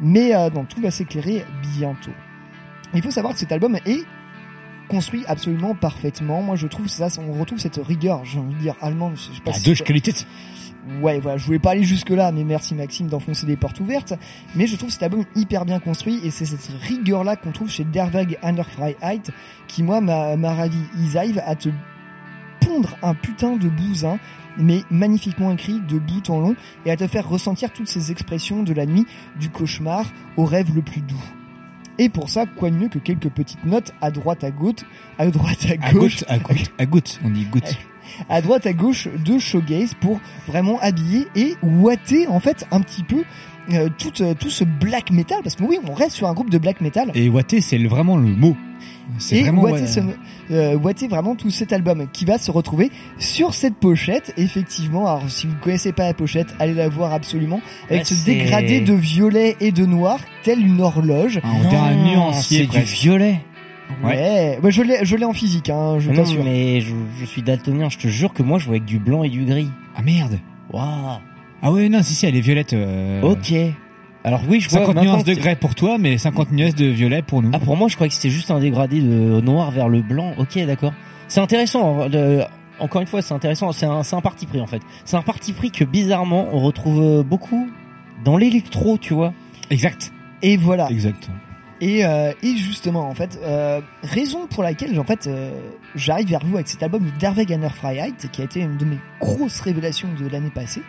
[0.00, 1.44] mais euh, non, tout va s'éclairer
[1.76, 2.12] bientôt.
[2.94, 4.04] Il faut savoir que cet album est
[4.88, 6.42] construit absolument parfaitement.
[6.42, 9.14] Moi, je trouve ça, on retrouve cette rigueur, j'ai envie de dire allemande.
[9.16, 9.64] Je sais pas La si-.
[11.02, 14.14] Ouais, voilà, je voulais pas aller jusque là, mais merci Maxime d'enfoncer des portes ouvertes.
[14.54, 17.68] Mais je trouve cet album hyper bien construit et c'est cette rigueur là qu'on trouve
[17.68, 18.38] chez Derweg
[18.70, 19.22] Freiheit
[19.66, 20.78] qui moi m'a ravi.
[20.98, 21.70] Ils arrivent à te
[22.60, 24.18] pondre un putain de bousin
[24.58, 26.56] mais magnifiquement écrit de bout en long
[26.86, 29.04] et à te faire ressentir toutes ces expressions de la nuit,
[29.38, 30.06] du cauchemar
[30.36, 31.22] au rêve le plus doux.
[31.98, 34.84] Et pour ça, quoi de mieux que quelques petites notes à droite à gauche,
[35.18, 37.20] à droite à À gauche, à goutte, à goutte.
[37.24, 37.76] On dit goutte.
[38.28, 43.02] À droite à gauche de showgaze pour vraiment habiller et ouater en fait un petit
[43.02, 43.24] peu
[43.72, 46.50] euh, tout, euh, tout ce black metal parce que oui on reste sur un groupe
[46.50, 47.10] de black metal.
[47.14, 48.56] Et Watté, c'est vraiment le mot.
[49.18, 50.00] C'est et vraiment ouater, ouais, ce-
[50.52, 55.06] euh, ouater vraiment tout cet album qui va se retrouver sur cette pochette effectivement.
[55.06, 57.60] Alors si vous connaissez pas la pochette allez la voir absolument.
[57.90, 61.40] Avec ce dégradé de violet et de noir tel une horloge.
[61.42, 63.40] Ah, on dirait un nuancier c'est du violet.
[64.04, 67.42] Ouais, ouais je l'ai je l'ai en physique hein, je t'assure mais je, je suis
[67.42, 69.70] daltonien, je te jure que moi je vois avec du blanc et du gris.
[69.96, 70.38] Ah merde.
[70.72, 71.18] Waouh.
[71.62, 72.72] Ah ouais, non, si, si, elle est violette.
[72.74, 73.52] euh, Ok.
[74.24, 76.86] Alors oui, je vois 50 maintenant nuances de grès pour toi, mais 50 nuances de
[76.86, 77.50] violet pour nous.
[77.52, 80.34] Ah pour moi je croyais que c'était juste un dégradé de noir vers le blanc.
[80.38, 80.92] Ok d'accord.
[81.28, 82.08] C'est intéressant.
[82.78, 83.72] Encore une fois c'est intéressant.
[83.72, 84.82] C'est un, c'est un parti pris en fait.
[85.04, 87.68] C'est un parti pris que bizarrement on retrouve euh, beaucoup
[88.24, 89.32] dans l'électro, tu vois.
[89.70, 90.12] Exact.
[90.42, 91.28] et voilà Exact.
[91.80, 95.50] Et, euh, et justement, en fait, euh, raison pour laquelle, en fait, euh,
[95.94, 98.98] j'arrive vers vous avec cet album de Derweg Freiheit, qui a été une de mes
[99.20, 100.82] grosses révélations de l'année passée.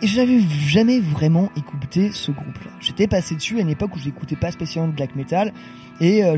[0.00, 2.70] Et je n'avais jamais vraiment écouté ce groupe-là.
[2.80, 5.52] J'étais passé dessus à une époque où je n'écoutais pas spécialement de black metal,
[6.00, 6.36] et euh,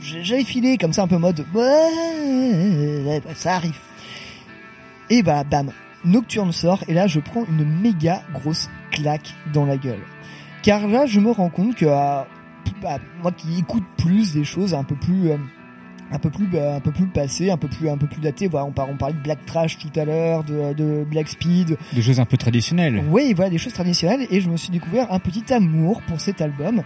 [0.00, 3.78] j'avais filé comme ça un peu mode ouais, ça arrive.
[5.08, 5.70] Et bah bam,
[6.04, 10.02] Nocturne sort, et là je prends une méga grosse claque dans la gueule.
[10.62, 11.86] Car là, je me rends compte que
[12.82, 15.36] bah, moi qui écoute plus des choses un peu plus euh,
[16.12, 18.48] un peu plus euh, un peu plus passées, un peu plus un peu plus datées,
[18.48, 21.76] voilà, on, par- on parlait de Black Trash tout à l'heure, de, de Black Speed.
[21.92, 23.04] Des choses un peu traditionnelles.
[23.10, 26.40] Oui, voilà des choses traditionnelles et je me suis découvert un petit amour pour cet
[26.40, 26.82] album.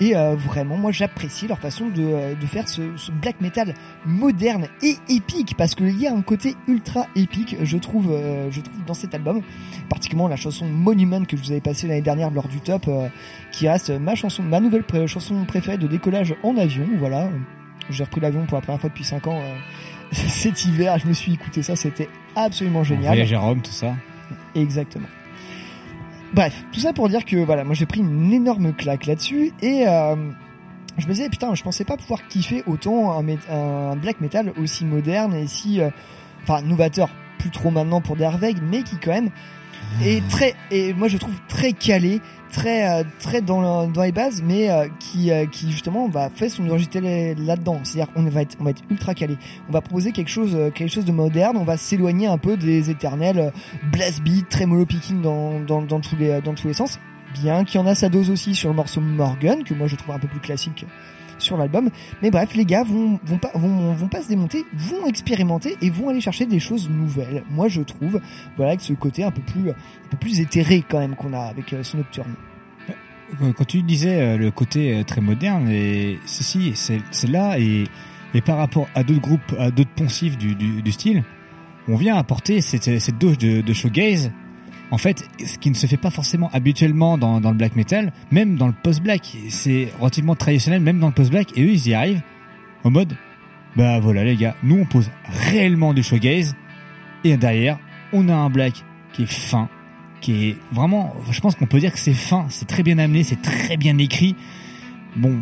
[0.00, 3.74] Et euh, vraiment, moi j'apprécie leur façon de, euh, de faire ce, ce black metal
[4.04, 8.60] moderne et épique parce qu'il y a un côté ultra épique, je trouve, euh, je
[8.60, 9.42] trouve dans cet album,
[9.88, 13.08] particulièrement la chanson Monument que je vous avais passée l'année dernière lors du top, euh,
[13.52, 16.86] qui reste ma chanson, ma nouvelle chanson préférée de décollage en avion.
[16.98, 17.28] Voilà,
[17.90, 19.54] j'ai repris l'avion pour la première fois depuis 5 ans euh,
[20.12, 23.06] cet hiver, je me suis écouté ça, c'était absolument génial.
[23.06, 23.94] Voyage à Rome, tout ça.
[24.54, 25.08] Exactement.
[26.32, 29.86] Bref, tout ça pour dire que voilà, moi j'ai pris une énorme claque là-dessus et
[29.86, 30.16] euh,
[30.96, 34.86] je me disais putain, je pensais pas pouvoir kiffer autant un, un black metal aussi
[34.86, 35.90] moderne et si, euh,
[36.42, 39.30] enfin novateur, plus trop maintenant pour Derweg, mais qui quand même
[40.02, 42.20] est très et moi je trouve très calé,
[42.50, 46.30] très euh, très dans le- dans les bases, mais euh, qui euh, qui justement va
[46.30, 47.80] faire son originalité là-dedans.
[47.84, 49.36] C'est-à-dire on va être on va être ultra calé.
[49.68, 51.56] On va proposer quelque chose euh, quelque chose de moderne.
[51.56, 53.50] On va s'éloigner un peu des éternels euh,
[53.92, 56.98] blast beat, tremolo picking dans dans dans tous les dans tous les sens.
[57.42, 59.96] Bien qu'il y en a sa dose aussi sur le morceau Morgan que moi je
[59.96, 60.84] trouve un peu plus classique
[61.42, 61.90] sur l'album.
[62.22, 66.60] Mais bref, les gars vont, pas, se démonter, vont expérimenter et vont aller chercher des
[66.60, 67.42] choses nouvelles.
[67.50, 68.20] Moi, je trouve,
[68.56, 69.74] voilà, avec ce côté un peu plus, un
[70.10, 72.34] peu plus éthéré quand même qu'on a avec euh, ce Nocturne.
[73.38, 77.58] Quand- Quand tu disais euh, le côté euh, très moderne, et si, si, c'est là,
[77.58, 77.84] et,
[78.44, 81.22] par rapport à d'autres groupes, à d'autres poncifs du, style,
[81.88, 84.30] on vient apporter cette, cette dose de, de showgaze,
[84.92, 88.12] en fait, ce qui ne se fait pas forcément habituellement dans, dans le black metal,
[88.30, 91.94] même dans le post-black, c'est relativement traditionnel, même dans le post-black, et eux, ils y
[91.94, 92.22] arrivent
[92.84, 93.16] au mode,
[93.74, 95.10] bah voilà les gars, nous on pose
[95.50, 96.54] réellement du showgaze,
[97.24, 97.78] et derrière,
[98.12, 99.68] on a un black qui est fin,
[100.20, 103.22] qui est vraiment, je pense qu'on peut dire que c'est fin, c'est très bien amené,
[103.24, 104.36] c'est très bien écrit.
[105.16, 105.36] Bon,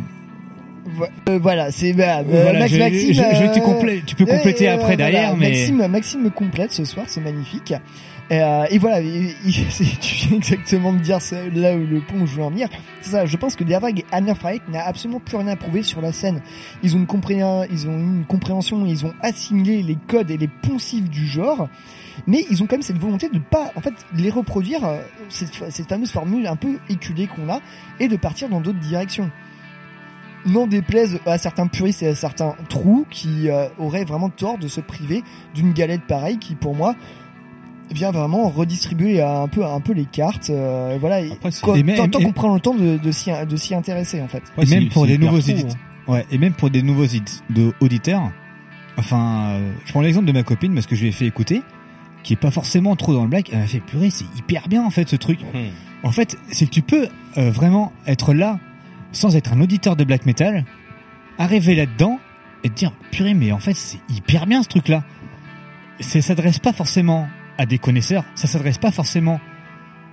[1.28, 3.08] euh, voilà, c'est bah, euh, Voilà, Max je- Maxime.
[3.14, 6.30] je- je- tu euh, tu peux compléter euh, après voilà, derrière, mais- Maxime, Maxime me
[6.30, 7.74] complète ce soir, c'est magnifique.
[8.32, 11.18] Euh, et voilà, il- il- c'est- tu viens exactement de dire
[11.54, 12.68] là où le pont où je veux en venir.
[13.00, 15.82] C'est ça, je pense que Derwag et Anna Fright n'a absolument plus rien à prouver
[15.82, 16.40] sur la scène.
[16.82, 21.08] Ils ont une ils ont une compréhension, ils ont assimilé les codes et les poncifs
[21.10, 21.68] du genre.
[22.26, 25.70] Mais ils ont quand même cette volonté de pas, en fait, les reproduire, euh, cette,
[25.70, 27.60] cette fameuse formule un peu éculée qu'on a,
[27.98, 29.30] et de partir dans d'autres directions.
[30.46, 34.68] n'en déplaise à certains puristes et à certains trous qui euh, auraient vraiment tort de
[34.68, 35.22] se priver
[35.54, 36.94] d'une galette pareille qui pour moi
[37.92, 41.20] vient vraiment redistribuer un peu un peu les cartes euh, et voilà
[41.62, 44.28] quoi- et même- tant, qu'on prend le temps de, de s'y de s'y intéresser en
[44.28, 45.76] fait et même pour des nouveaux éditeurs.
[46.08, 47.06] Ouais, et même pour des nouveaux
[47.50, 48.30] de auditeurs.
[48.96, 51.62] Enfin, euh, je prends l'exemple de ma copine parce que je lui ai fait écouter,
[52.22, 53.50] qui est pas forcément trop dans le black.
[53.52, 55.40] Elle m'a fait purée, c'est hyper bien en fait ce truc.
[56.02, 57.08] En fait, c'est que tu peux
[57.38, 58.58] euh, vraiment être là
[59.12, 60.64] sans être un auditeur de black metal,
[61.38, 62.18] arriver là-dedans
[62.64, 65.02] et te dire purée, mais en fait c'est hyper bien ce truc-là.
[66.00, 67.28] Ça s'adresse pas forcément
[67.60, 69.38] à des connaisseurs, ça s'adresse pas forcément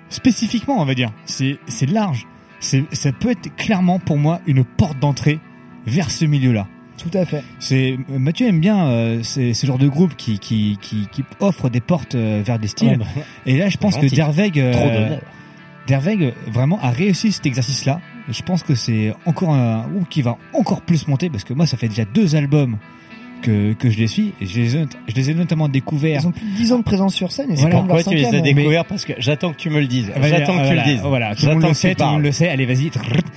[0.10, 1.12] spécifiquement, on va dire.
[1.24, 2.28] C'est c'est large.
[2.60, 5.40] C'est ça peut être clairement pour moi une porte d'entrée
[5.86, 6.68] vers ce milieu-là.
[6.98, 7.44] Tout à fait.
[7.60, 11.70] C'est Mathieu aime bien euh, ces, ces genres de groupes qui qui qui, qui offrent
[11.70, 12.90] des portes euh, vers des styles.
[12.90, 13.06] Ouais, bah,
[13.46, 14.14] Et là, je pense que.
[14.14, 15.18] Derweg euh.
[15.88, 18.02] Derweg euh, vraiment a réussi cet exercice-là.
[18.30, 21.54] Et Je pense que c'est encore un groupe qui va encore plus monter parce que
[21.54, 22.78] moi, ça fait déjà deux albums
[23.42, 26.20] que que je les suis et je les ai, je les ai notamment découverts.
[26.22, 27.78] ils ont plus de 10 ans de présence sur scène et c'est Voilà.
[27.78, 30.12] même leur Pourquoi tu les as découverts Parce que j'attends que tu me le dises.
[30.16, 31.02] Bah, J'attends que tu le dises.
[31.04, 32.50] Voilà, tout le monde le sait, tout le monde le sait.
[32.50, 32.92] Allez, vas-y.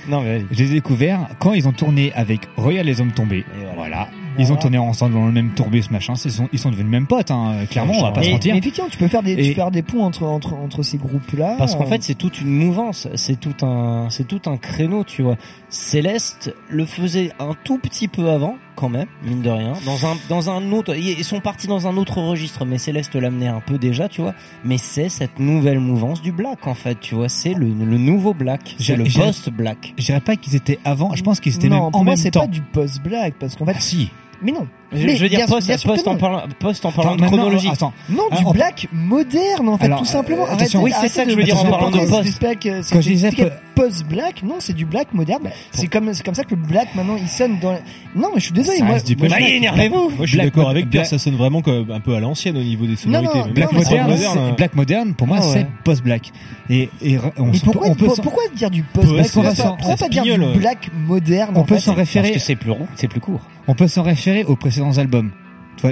[0.09, 0.45] Non, mais vas-y.
[0.51, 3.45] Je les ai découverts quand ils ont tourné avec Royal les Hommes Tombés.
[3.75, 4.07] Voilà.
[4.39, 6.13] Ils ont tourné ensemble dans le même tourbus, machin.
[6.23, 7.53] Ils sont, ils sont devenus même potes, hein.
[7.69, 8.53] Clairement, on va pas se Mais- mentir.
[8.53, 10.83] mais effectivement, tu peux faire des, tu Et- peux faire des ponts entre, entre, entre
[10.83, 11.55] ces groupes-là.
[11.57, 15.03] Parce qu'en Euh, fait, c'est toute une mouvance, c'est tout un, c'est tout un créneau,
[15.03, 15.35] tu vois.
[15.69, 20.17] Céleste le faisait un tout petit peu avant, quand même, mine de rien, dans un,
[20.27, 23.77] dans un autre, ils sont partis dans un autre registre, mais Céleste l'amenait un peu
[23.77, 24.33] déjà, tu vois.
[24.65, 27.29] Mais c'est cette nouvelle mouvance du black, en fait, tu vois.
[27.29, 29.93] C'est le, le nouveau black, c'est le post-black.
[29.99, 32.13] Je dirais pas qu'ils étaient avant, je pense qu'ils étaient non, même pour en moi,
[32.13, 32.41] même c'est temps.
[32.41, 33.79] pas du post-black, parce qu'en fait.
[33.79, 34.09] si.
[34.41, 34.67] Mais non.
[34.93, 37.69] Je, Mais je veux dire post, post en parlant, post en parlant de chronologie.
[37.71, 37.93] attends.
[38.09, 40.43] Non, du black moderne, en fait, Alors, tout simplement.
[40.43, 40.83] euh, Arrêtez- attention.
[40.83, 42.39] Oui, c'est ça que de- je veux dire en parlant de post.
[42.41, 45.49] black, Quand je disais étiquette post-black, non, c'est du black moderne.
[45.71, 47.71] c'est comme, c'est comme ça que le black, maintenant, il sonne dans,
[48.15, 49.41] non, mais je suis désolé, Ça moi, moi, post-black.
[49.43, 49.95] je- énervez-vous!
[49.95, 52.19] Moi, je suis Black d'accord avec Pierre, Black- ça sonne vraiment comme un peu à
[52.19, 53.39] l'ancienne au niveau des sonorités.
[53.39, 54.53] non, Mais Black moderne, hein.
[54.57, 56.31] Black moderne, pour moi, Ah c'est post-black.
[56.69, 59.17] Et, et on, pourquoi, dire du post-black?
[59.17, 61.51] Parce qu'on va Pourquoi pas dire du black moderne?
[61.55, 63.39] on peut s'en Parce référer, que c'est plus rond, c'est plus court.
[63.67, 65.31] on peut s'en référer aux précédents albums,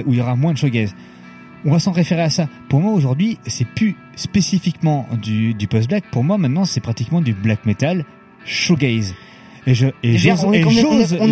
[0.06, 0.94] où il y aura moins de shoegaze.
[1.64, 2.48] On va s'en référer à ça.
[2.68, 6.04] Pour moi, aujourd'hui, c'est plus spécifiquement du, du post-black.
[6.10, 8.04] Pour moi, maintenant, c'est pratiquement du black metal
[8.46, 9.14] shoegaze.
[9.66, 10.62] Et je, et C'est-à-dire, j'ose, et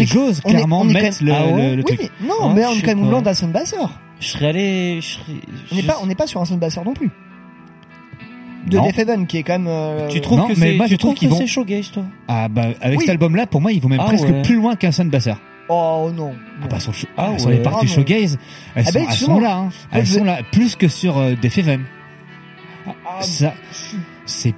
[0.07, 2.11] j'ose, on est- clairement on est mettre même- le, Ah ouais le- le Oui, truc.
[2.21, 3.99] mais non, Ah, mais on est quand même loin d'un Sunbasseur.
[4.21, 5.33] Je serais allé, je serais,
[5.73, 7.09] On n'est pas, on n'est pas sur un Sunbasseur non plus.
[8.67, 8.85] De Non.
[8.85, 10.93] Def Heaven, qui est quand même, euh, Tu trouves Non, que mais c'est, moi, tu
[10.93, 12.03] je trouve trouves qu'ils que vont- c'est showgaze, toi?
[12.27, 13.05] Ah, bah, avec Oui.
[13.07, 14.43] cet album-là, pour moi, ils vont même Ah presque ouais.
[14.43, 15.33] plus loin qu'un Sunbasser.
[15.69, 16.35] Oh non.
[16.63, 17.57] Ah bah sur, Ah ah, sur ouais.
[17.57, 18.39] les parties Ah, showgaze,
[18.75, 19.35] elles, Ah sont, bah, elles justement.
[19.37, 19.69] sont là, hein.
[19.93, 21.83] Elles je sont là, plus que sur euh, Def Heaven.
[22.87, 23.53] Ah, Ça,
[24.25, 24.55] c'est.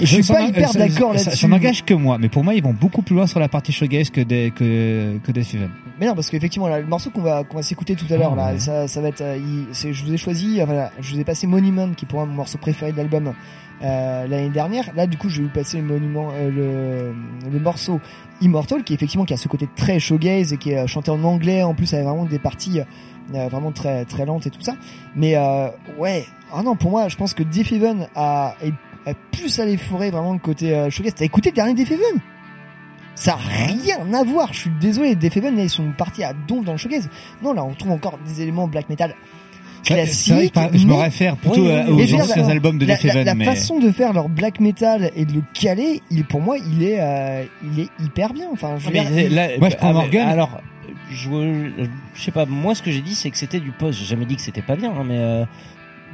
[0.00, 1.40] Je suis ça pas hyper ça- d'accord ça- là-dessus.
[1.42, 3.70] Ça m'engage que moi, mais pour moi, ils vont beaucoup plus loin sur la partie
[3.72, 5.68] showgaze que des, que, que Heaven.
[6.00, 8.36] Mais non, parce qu'effectivement, le morceau qu'on va, qu'on va s'écouter tout à l'heure, Ah,
[8.36, 8.58] là, ouais.
[8.58, 11.46] ça, ça va être, euh, il- je vous ai choisi, voilà, je vous ai passé
[11.46, 13.34] Monument, qui est pour moi mon morceau préféré de l'album,
[13.82, 14.94] euh, l'année dernière.
[14.94, 18.00] Là, du coup, je vais vous passer le monument, euh, le, le morceau
[18.40, 21.22] Immortal, qui effectivement, qui a ce côté très showgaze et qui est euh, chanté en
[21.24, 22.80] anglais, en plus, avec vraiment des parties,
[23.34, 24.74] euh, vraiment très, très lentes et tout ça.
[25.16, 25.68] Mais, euh,
[25.98, 28.72] ouais, ah non, pour moi, je pense que Def Heaven a, est-
[29.10, 31.14] a plus allé fourrer vraiment le côté euh, showgaze.
[31.14, 32.20] T'as écouté le dernier Heaven?
[33.16, 36.32] Ça a rien à voir, je suis désolé, Def Heaven, là, ils sont partis à
[36.32, 37.08] donf dans le showgaze.
[37.42, 39.14] Non, là, on trouve encore des éléments black metal
[39.84, 40.24] C'est vrai- classiques.
[40.26, 42.86] c'est vrai que par- je me réfère plutôt Oui, à- oui, aux anciens albums de
[42.86, 46.00] la, Def la- la mais- façon de faire leur black metal et de le caler,
[46.10, 48.46] il, pour moi, il est, euh, il est hyper bien.
[48.52, 50.28] Enfin, je veux Mais dire, il- Moi, je prends ah, Morgan.
[50.28, 50.60] Alors,
[51.10, 51.28] je,
[52.14, 52.46] je sais pas.
[52.46, 53.98] Moi, ce que j'ai dit, c'est que c'était du post.
[53.98, 55.44] J'ai jamais dit que c'était pas bien, hein, mais euh,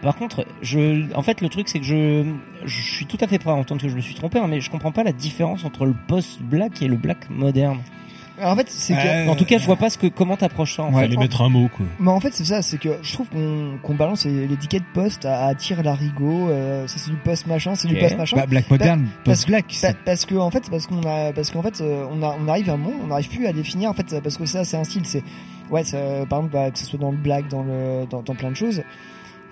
[0.03, 2.25] par contre, je, en fait, le truc, c'est que je,
[2.65, 4.61] je suis tout à fait prêt à entendre que je me suis trompé, hein, mais
[4.61, 7.79] je comprends pas la différence entre le post black et le black moderne.
[8.43, 10.77] En fait, c'est que, Euh, En tout cas, je vois pas ce que comment t'approches
[10.77, 10.83] ça.
[10.83, 11.01] En Ouais, fait.
[11.09, 11.87] Fallait mettre un mot, quoi.
[11.99, 15.47] mais en fait, c'est ça, c'est que je trouve qu'on qu'on balance l'étiquette post à,
[15.47, 18.37] à tir larigot, euh, ça c'est du post machin, c'est du post machin.
[18.37, 19.65] Bah, Black Modern, parce- post-black.
[19.67, 22.37] Pa- c'est- parce que en fait parce qu'on a parce qu'en fait euh, on a
[22.41, 24.65] on arrive à un moment on n'arrive plus à définir en fait parce que ça
[24.65, 25.23] c'est un style c'est
[25.71, 25.99] ouais ça,
[26.29, 28.57] par exemple bah, que ce soit dans le black dans le dans, dans plein de
[28.57, 28.83] choses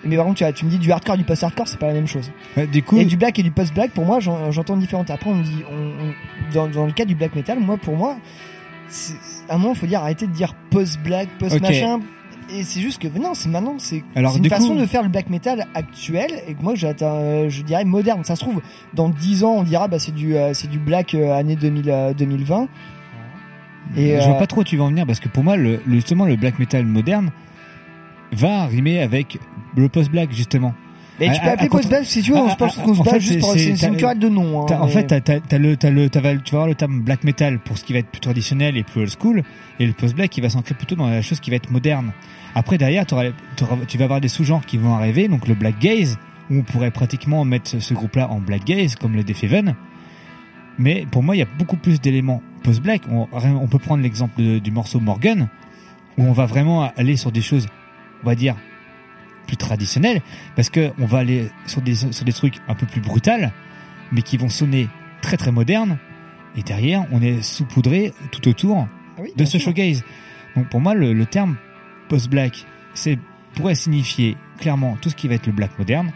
[0.05, 1.87] mais par contre tu, vois, tu me dis du hardcore du post hardcore c'est pas
[1.87, 4.19] la même chose Ouais, Du coup, et du black et du post black pour moi
[4.19, 7.35] j'en- j'entends différentes après on me dit on, on- dans, dans le cas du black
[7.35, 8.17] metal moi pour moi
[9.49, 11.61] à un moment faut dire arrêtez de dire post black post Ok.
[11.61, 11.99] machin
[12.51, 14.03] et c'est juste que non c'est maintenant c'est
[14.37, 17.85] une façon de faire le black metal actuel et que moi j'atteins euh, je dirais
[17.85, 18.61] moderne ça se trouve
[18.95, 21.89] dans 10 ans on dira bah c'est du euh, c'est du black euh, année 2000
[21.89, 22.67] euh, 2020
[23.95, 25.81] et je vois pas trop où tu vas en venir parce que pour moi, le-
[25.87, 27.31] justement, le black metal moderne
[28.31, 29.39] va rimer avec
[29.75, 30.75] le post-black, justement.
[31.19, 33.19] Mais tu À- peux à- appeler contre- post-black si tu veux, se pense bat fait,
[33.19, 33.53] juste pour.
[33.53, 34.61] c'est- une querelle de nom.
[34.71, 37.59] hein, en fait, t'as, le, t'as le, t'as tu vas avoir le terme black metal
[37.59, 39.43] pour ce qui va être plus traditionnel et plus old school,
[39.79, 42.11] et le post-black qui va s'ancrer plutôt dans la chose qui va être moderne.
[42.55, 46.17] Après, derrière, tu vas avoir des sous-genres qui vont arriver, donc le black gaze,
[46.49, 49.75] où on pourrait pratiquement mettre ce- groupe-là en black gaze, comme le Deaf Heaven.
[50.77, 53.01] Mais pour moi, il y a beaucoup plus d'éléments post-black.
[53.11, 55.47] On, on peut prendre l'exemple du morceau Morgan,
[56.17, 57.67] où on va vraiment aller sur des choses,
[58.23, 58.55] on va dire,
[59.49, 60.21] plus traditionnelles,
[60.55, 63.51] parce que on va aller sur des, sur des trucs un peu plus brutales,
[64.11, 64.87] mais qui vont sonner
[65.21, 65.97] très très modernes.
[66.55, 69.61] Et derrière, on est saupoudré tout autour Ah oui, de ce sûr.
[69.69, 70.03] showgaze.
[70.55, 71.57] Donc pour moi, le, le terme
[72.09, 73.17] post-black, c'est
[73.55, 76.11] pourrait signifier clairement tout ce qui va être le black moderne.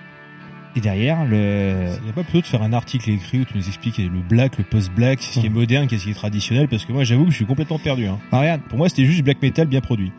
[0.75, 1.87] Et derrière, le...
[1.99, 4.09] Il n'y a pas plutôt de faire un article écrit où tu nous expliques le
[4.27, 7.25] black, le post-black, ce qui est moderne, qu'est-ce qui est traditionnel, parce que moi j'avoue
[7.25, 8.07] que je suis complètement perdu.
[8.07, 8.19] Hein.
[8.31, 8.61] Ah, regarde.
[8.69, 10.11] Pour moi c'était juste du black metal bien produit.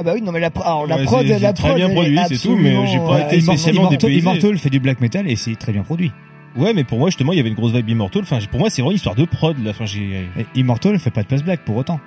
[0.00, 1.76] Ah bah oui, non mais la, alors, la Ouais, prod, c'est- la c'est très prod,
[1.76, 4.18] bien produit, est c'est tout, mais j'ai pas absolument, été euh, spécialement Immortal, dépaysé.
[4.20, 6.10] Immortal fait du black metal et c'est très bien produit.
[6.56, 8.22] Ouais, mais pour moi justement il y avait une grosse vibe Immortal.
[8.22, 9.62] Enfin, pour moi c'est vraiment une histoire de prod.
[9.62, 9.70] Là.
[9.72, 10.26] Enfin, j'ai.
[10.54, 12.00] Immortal fait pas de post-black pour autant.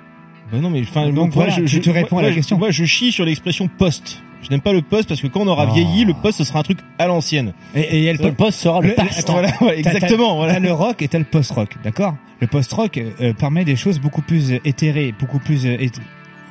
[0.52, 2.58] Bah non, mais enfin, Donc voilà, je, te réponds à la question.
[2.58, 4.22] Moi, je chie sur l'expression post.
[4.42, 5.72] Je n'aime pas le post parce que quand on aura Oh.
[5.72, 7.54] vieilli, le post ce sera un truc à l'ancienne.
[7.74, 9.26] Et, Le post sera le past.
[9.30, 10.52] Voilà, exactement, T'as, voilà.
[10.54, 12.16] t'as le rock et t'as le post-rock, d'accord?
[12.40, 15.64] Le post-rock euh, permet des choses beaucoup plus euh, éthérées, beaucoup plus.
[15.64, 15.78] euh,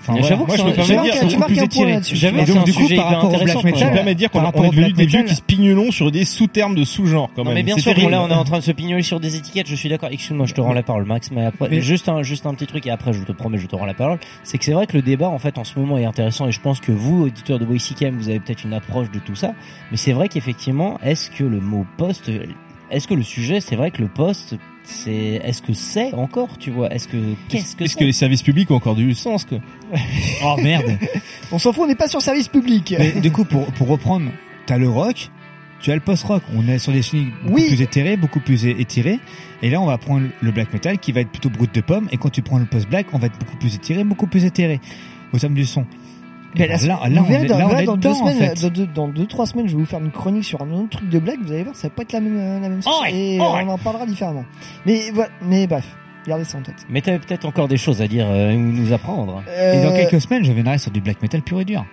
[0.03, 0.35] Enfin, Mais voilà.
[0.35, 3.37] j'avoue que moi, je me permets de dire, c'est donc, du coup, par rapport au
[3.43, 3.61] black quoi.
[3.61, 5.91] Je me metal, permets de dire qu'on est devenu des vieux metal- qui se pignolons
[5.91, 7.53] sur des sous-termes de sous-genres quand Non même.
[7.55, 9.75] mais bien sûr, là on est en train de se pignoler sur des étiquettes, je
[9.75, 10.09] suis d'accord.
[10.11, 12.85] Excuse-moi, je te rends la parole Max, mais après juste un juste un petit truc
[12.85, 14.93] et après je te promets je te rends la parole, c'est que c'est vrai que
[14.97, 17.59] le débat en fait en ce moment est intéressant et je pense que vous auditeurs
[17.59, 19.53] de VoiceCam, vous avez peut-être une approche de tout ça,
[19.91, 22.29] mais c'est vrai qu'effectivement, est-ce que le mot poste
[22.91, 26.71] est-ce que le sujet, c'est vrai que le poste c'est est-ce que c'est encore, tu
[26.71, 26.91] vois?
[26.93, 27.17] Est-ce que
[27.49, 29.59] qu'est-ce que Est-ce que les services publics ont encore du sens quoi?
[30.45, 30.97] Oh merde
[31.51, 32.95] On s'en fout, on n'est pas sur service public.
[32.97, 34.29] Mais du coup, pour, pour reprendre,
[34.65, 35.29] t'as le rock,
[35.79, 36.43] tu as le post-rock.
[36.55, 37.67] On est sur des signes beaucoup Oui.
[37.67, 39.19] plus éthérés, beaucoup plus étirés.
[39.61, 42.07] Et là, on va prendre le black metal qui va être plutôt brut de pomme.
[42.11, 44.81] Et quand tu prends le post-black, on va être beaucoup plus étiré, beaucoup plus éthéré
[45.31, 45.85] au terme du son.
[46.55, 47.97] Mais Et là, là, vous là, on verrez, est, dans, là, on voilà, est dans
[47.97, 48.61] dedans, deux semaines, en fait.
[48.61, 50.89] dans, deux, dans deux, trois semaines, je vais vous faire une chronique sur un autre
[50.97, 51.39] truc de blague.
[51.43, 52.93] Vous allez voir, ça va pas être la même, la même chose.
[53.01, 54.45] Ouais, et on en parlera différemment.
[54.85, 55.85] Mais voilà, mais bref,
[56.27, 56.85] gardez ça en tête.
[56.89, 59.43] Mais t'avais peut-être encore des choses à dire euh, ou nous apprendre.
[59.47, 61.85] Et dans Euh, quelques semaines, je viendrai sur du black metal pur et dur.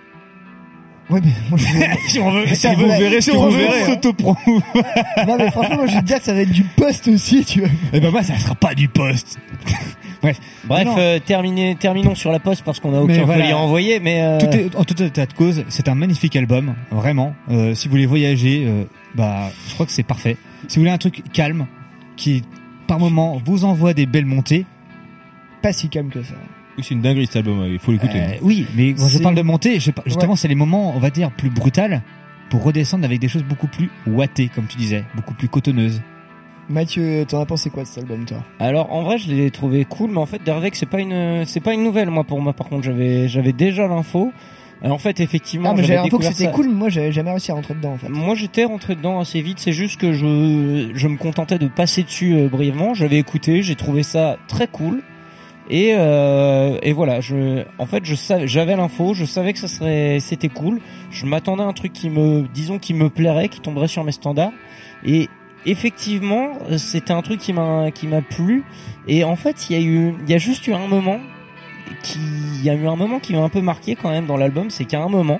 [1.09, 1.65] Ouais, mais moi, je...
[2.07, 3.83] si on veut, si vous verrez ce que vous verrez.
[3.91, 5.25] hein.
[5.27, 7.43] non, mais franchement, moi, je vais te dire que ça va être du poste aussi,
[7.43, 7.69] tu vois.
[7.91, 9.37] Et ben moi, ça sera pas du post.
[10.21, 10.39] Bref.
[10.65, 13.41] Bref, euh, terminé, terminons sur la poste parce qu'on a aucun voilà.
[13.41, 16.35] colis à envoyer, mais euh, Tout est, en tout état de cause, c'est un magnifique
[16.35, 17.33] album, vraiment.
[17.49, 18.83] Euh, si vous voulez voyager, euh,
[19.15, 20.37] bah, je crois que c'est parfait.
[20.67, 21.65] Si vous voulez un truc calme,
[22.17, 22.43] qui
[22.87, 24.65] par moment vous envoie des belles montées.
[25.61, 26.35] Pas si calme que ça.
[26.77, 28.19] Oui, c'est une dinguerie cet album, il faut l'écouter.
[28.19, 30.37] Euh, oui, mais quand je parle de montée, je justement, Ouais.
[30.37, 32.01] c'est les moments, on va dire, plus brutales
[32.49, 36.01] pour redescendre avec des choses beaucoup plus ouatées, comme tu disais, beaucoup plus cotonneuses.
[36.71, 38.37] Mathieu, t'en as pensé quoi de cet album, toi?
[38.59, 41.59] Alors en vrai, je l'ai trouvé cool, mais en fait, Dervek, c'est pas une, c'est
[41.59, 42.53] pas une nouvelle, moi pour moi.
[42.53, 44.31] Par contre, j'avais, j'avais déjà l'info.
[44.83, 47.51] Euh, En fait, effectivement, mais j'avais l'impression que c'était cool, mais moi, j'avais jamais réussi
[47.51, 48.09] à rentrer dedans, en fait.
[48.09, 49.59] Moi, j'étais rentré dedans assez vite.
[49.59, 52.95] C'est juste que je, je me contentais de passer dessus euh, brièvement.
[52.95, 55.03] J'avais écouté, j'ai trouvé ça très cool.
[55.69, 59.67] Et, euh, et voilà, je, en fait, je savais, j'avais l'info, je savais que ça
[59.67, 60.81] serait, c'était cool.
[61.11, 64.11] Je m'attendais à un truc qui me, disons, qui me plairait, qui tomberait sur mes
[64.11, 64.51] standards.
[65.05, 65.29] Et
[65.65, 68.63] effectivement, euh, c'était un truc qui m'a, qui m'a plu.
[69.07, 71.19] Et en fait, il y a eu, il y a juste eu un moment
[72.03, 74.37] qui, il y a eu un moment qui m'a un peu marqué quand même dans
[74.37, 75.39] l'album, c'est qu'à un moment,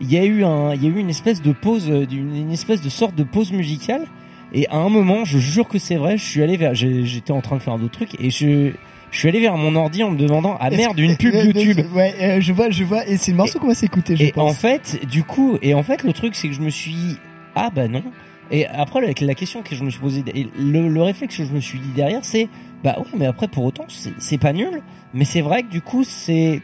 [0.00, 2.52] il y a eu un, il y a eu une espèce de pause, euh, une
[2.52, 4.06] espèce de sorte de pause musicale.
[4.52, 7.40] Et à un moment, je jure que c'est vrai, je suis allé vers, j'étais en
[7.40, 8.72] train de faire d'autres trucs et je,
[9.12, 11.86] je suis allé vers mon ordi en me demandant ah merde une pub YouTube.
[11.94, 13.06] Ouais, euh, je vois, je vois.
[13.06, 15.84] Et c'est le morceau qu'on va s'écouter, je Et en fait, du coup, et en
[15.84, 17.16] fait, le truc, c'est que je me suis,
[17.54, 18.02] ah bah non.
[18.50, 21.44] Et après, avec la question que je me suis posée, et le, le réflexe que
[21.44, 22.48] je me suis dit derrière, c'est,
[22.82, 23.84] bah ouais, mais après, pour autant,
[24.18, 24.82] c'est pas nul.
[25.14, 26.60] Mais c'est vrai que du coup, c'est,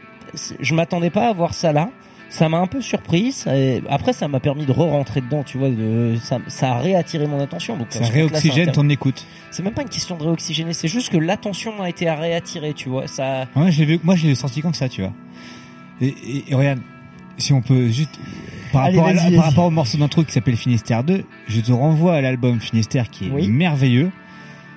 [0.59, 1.89] je m'attendais pas à voir ça là.
[2.29, 3.31] Ça m'a un peu surpris.
[3.31, 3.51] ça-
[3.89, 5.69] après, ça m'a permis de re-rentrer dedans, tu vois.
[5.69, 7.77] De, ça, ça a réattiré mon attention.
[7.77, 9.25] Donc, Ça compte-là, réoxygène ton écoute.
[9.49, 10.73] C'est même pas une question de réoxygéner.
[10.73, 13.07] C'est juste que l'attention a été à réattirer, tu vois.
[13.07, 13.47] Ça.
[13.55, 15.13] Ouais, je vu, moi je l'ai senti comme ça, tu vois.
[16.01, 16.79] Et, et, et regarde,
[17.37, 18.19] si on peut juste
[18.71, 19.49] par Allez, rapport, à la- vas-y, par vas-y.
[19.49, 23.27] rapport au morceau d'intro qui s'appelle Finistère 2, je te renvoie à l'album Finistère qui
[23.27, 23.47] est Oui.
[23.49, 24.11] merveilleux.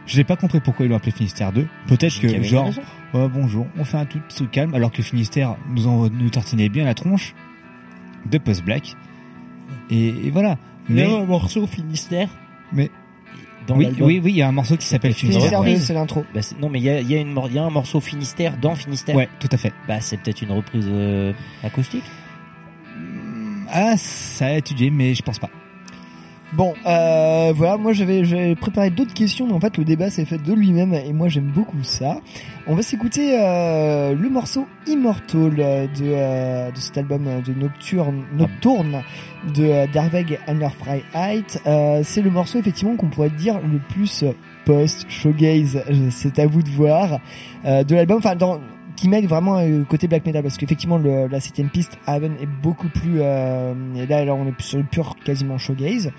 [0.06, 1.66] Je n'ai pas compris pourquoi ils l'ont appelé Finistère 2.
[1.86, 2.70] Peut-être que genre,
[3.14, 6.68] ouais, bonjour, on fait un tout tout calme, alors que Finistère nous en, nous tartinait
[6.68, 7.34] bien la tronche
[8.30, 8.94] de Post Black.
[9.90, 10.56] Et, et voilà.
[10.88, 12.28] Mais, un morceau Finistère.
[12.72, 12.90] mais
[13.68, 14.06] Dans oui, l'album.
[14.06, 15.42] oui, oui, il y a un morceau qui s'appelle Finistère.
[15.42, 15.74] Finistère ouais.
[15.74, 16.24] 2, c'est l'intro.
[16.34, 17.64] Bah, c'est- non, mais il y a, il y, a une mor- il y a
[17.64, 19.14] un morceau Finistère dans Finistère.
[19.14, 19.72] Ouais, tout à fait.
[19.86, 22.02] Bah, c'est peut-être une reprise euh, acoustique.
[23.72, 25.51] Ah, ça a étudié, mais je pense pas.
[26.52, 30.36] Bon, euh, voilà, moi j'avais préparé d'autres questions, mais en fait le débat s'est fait
[30.42, 32.18] de lui-même et moi j'aime beaucoup ça.
[32.66, 39.02] On va s'écouter euh, le morceau Immortal de, euh, cet album de Nocturne, Nocturne
[39.55, 40.40] de euh, Derweg
[41.14, 41.60] Height.
[42.02, 44.24] C'est le morceau effectivement qu'on pourrait dire le plus
[44.64, 47.20] post shoegaze, Je- c'est à vous de voir,
[47.64, 48.18] de l'album.
[48.18, 48.59] Enfin, dans
[49.01, 52.90] qui mêle vraiment euh, côté black metal parce qu'effectivement la septième piste Haven est beaucoup
[52.90, 56.12] plus euh, et là, là on est sur le pur quasiment shoegaze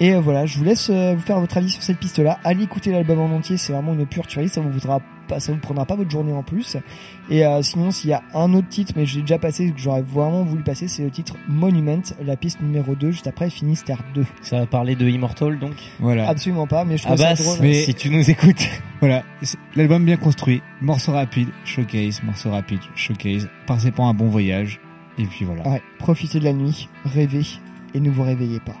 [0.00, 2.40] et euh, voilà je vous laisse euh, vous faire votre avis sur cette piste là
[2.42, 5.52] allez écouter l'album en entier c'est vraiment une pure tuerie ça vous voudra pas ça
[5.52, 6.76] vous prendra pas votre journée en plus.
[7.30, 9.78] Et euh, sinon s'il y a un autre titre mais je l'ai déjà passé que
[9.78, 14.02] j'aurais vraiment voulu passer c'est le titre Monument la piste numéro 2 juste après Finisterre
[14.14, 16.28] 2 Ça va parler de Immortal donc Voilà.
[16.28, 17.58] absolument pas mais je Ah trouve bah, ça drôle.
[17.62, 18.68] Mais si tu nous écoutes.
[19.00, 19.24] Voilà,
[19.74, 24.78] l'album bien construit, morceau rapide, showcase, morceau rapide, showcase, passez pour un bon voyage,
[25.18, 25.68] et puis voilà.
[25.68, 27.42] ouais profitez de la nuit rêvez
[27.94, 28.76] et ne vous réveillez pas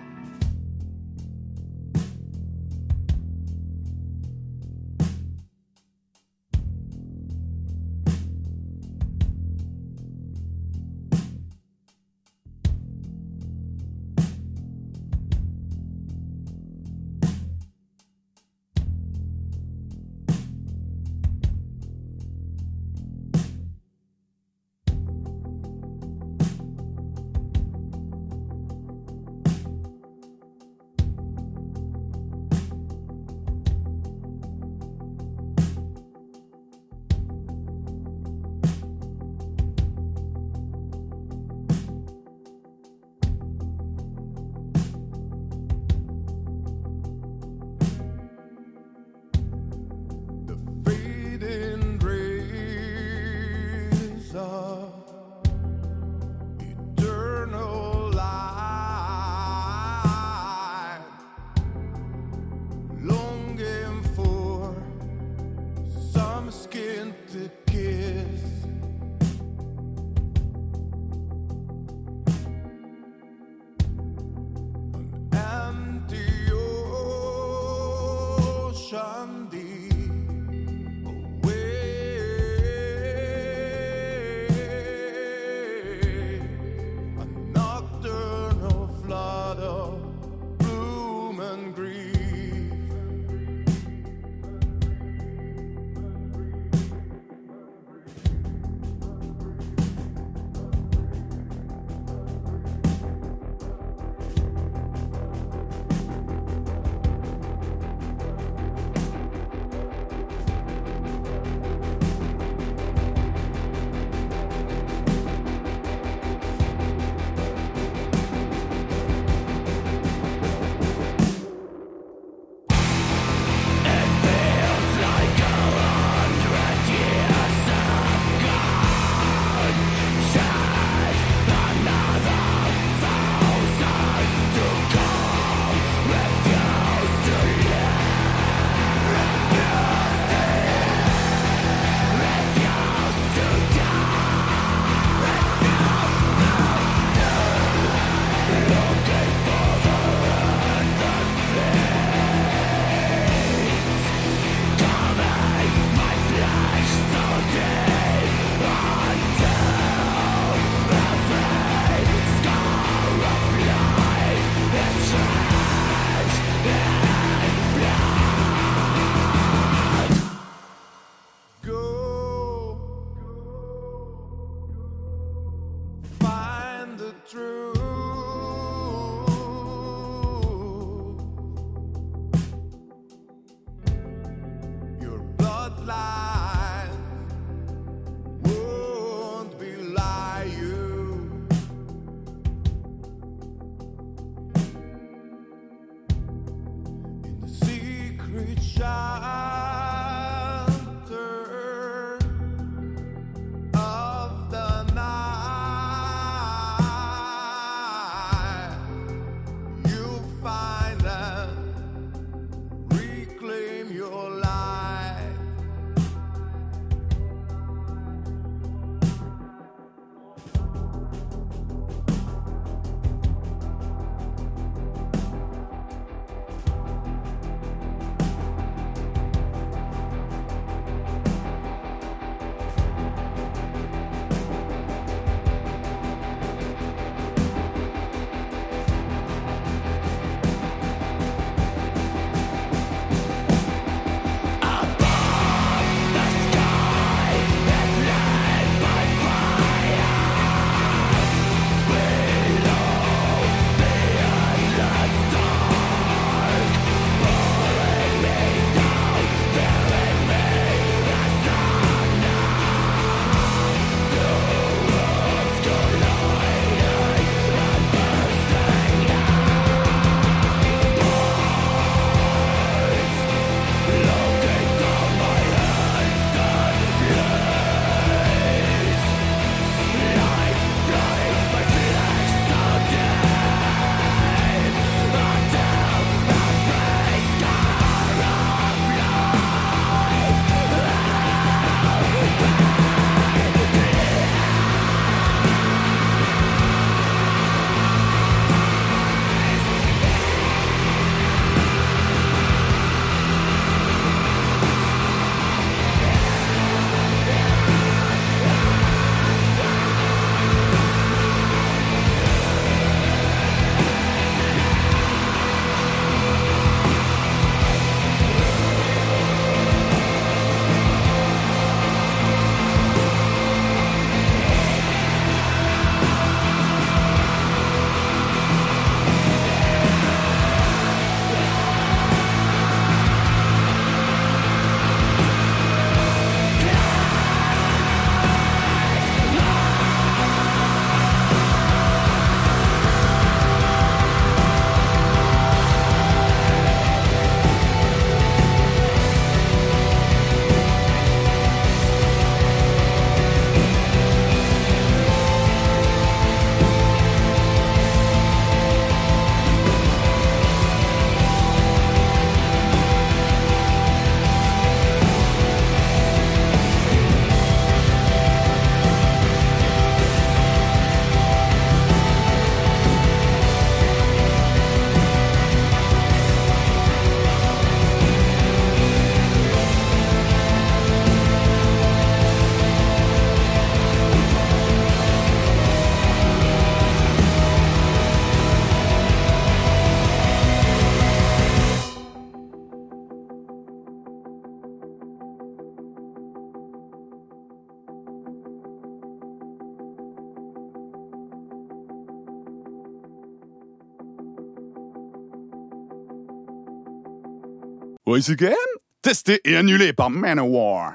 [409.00, 410.92] Testé et annulé par Manowar.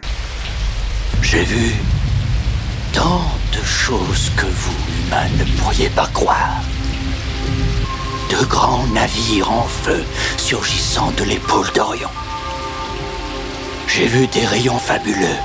[1.23, 1.73] J'ai vu
[2.93, 4.77] tant de choses que vous,
[5.07, 6.61] humains, ne pourriez pas croire.
[8.29, 10.03] De grands navires en feu
[10.37, 12.09] surgissant de l'épaule d'Orion.
[13.87, 15.39] J'ai vu des rayons fabuleux,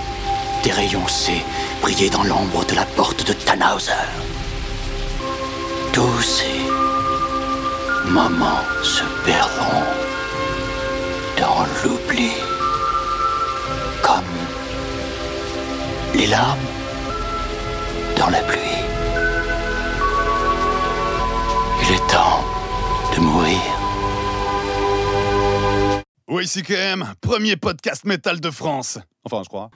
[0.65, 1.33] des rayons C
[1.81, 3.93] briller dans l'ombre de la porte de Tannhauser.
[5.95, 6.61] Tous ces
[8.11, 9.85] moments se perdront
[11.85, 12.31] l'oubli,
[14.03, 14.25] comme
[16.15, 16.59] les larmes
[18.17, 18.61] dans la pluie.
[21.83, 22.45] Il est temps
[23.15, 23.61] de mourir.
[26.29, 28.99] OICKM, premier podcast métal de France.
[29.25, 29.71] Enfin, je crois.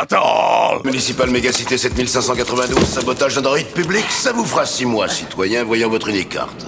[0.00, 0.80] Metal!
[0.84, 6.08] Municipal Mégacité 7592, sabotage d'un droïde public, ça vous fera six mois, citoyen, voyant votre
[6.08, 6.66] unique carte.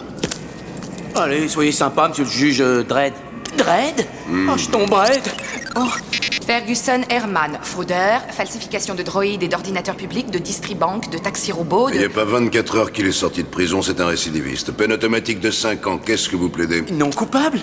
[1.15, 3.13] Allez, soyez sympa, monsieur le juge euh, Dredd.
[3.57, 4.49] Dredd Hmm.
[4.51, 5.21] Oh, je tomberai.
[5.77, 5.81] Oh.
[6.47, 11.99] Ferguson Herman, fraudeur, falsification de droïdes et d'ordinateurs publics, de distribank, de taxi robot, Il
[11.99, 14.73] n'y a pas 24 heures qu'il est sorti de prison, c'est un récidiviste.
[14.73, 16.83] Peine automatique de 5 ans, qu'est-ce que vous plaidez?
[16.93, 17.61] Non coupable?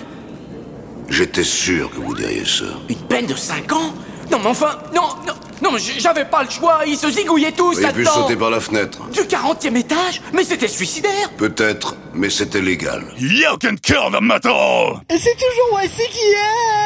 [1.08, 2.66] J'étais sûr que vous diriez ça.
[2.88, 3.92] Une peine de 5 ans?
[4.30, 5.29] Non, mais enfin, non, non,
[5.70, 8.12] non, j'avais pas le choix, ils se zigouillaient tous auriez pu là-dedans.
[8.12, 8.98] sauter par la fenêtre.
[9.12, 11.30] Du 40 e étage Mais c'était suicidaire.
[11.36, 13.04] Peut-être, mais c'était légal.
[13.18, 15.00] You can kill the metal!
[15.08, 16.80] Et c'est toujours YC qui est.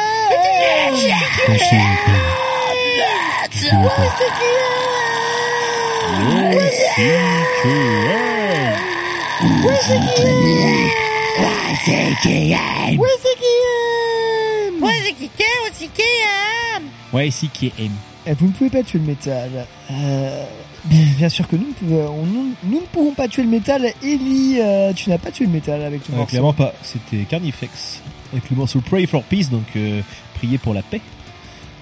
[17.13, 17.73] Ouais, ici qui est.
[17.79, 17.91] M.
[17.91, 19.49] Eh, Vous ne pouvez pas tuer le métal.
[19.91, 20.45] Euh,
[20.85, 23.85] bien, sûr que nous ne, pouvons, on- nous, nous ne pouvons pas tuer le métal.
[24.03, 26.29] Ellie, euh, tu n'as pas tué le métal avec ton Euh, morceau.
[26.31, 26.73] clairement pas.
[26.81, 28.01] C'était Carnifex
[28.33, 30.01] avec le morceau Pray for Peace, donc euh,
[30.35, 31.01] prier pour la paix.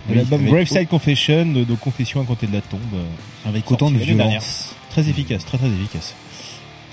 [0.08, 2.82] De Oui, l'album Graveside Confession, de, de Confession à compter de la tombe.
[2.94, 4.76] euh, Avec autant de violence.
[4.90, 6.14] Très efficace, très très efficace.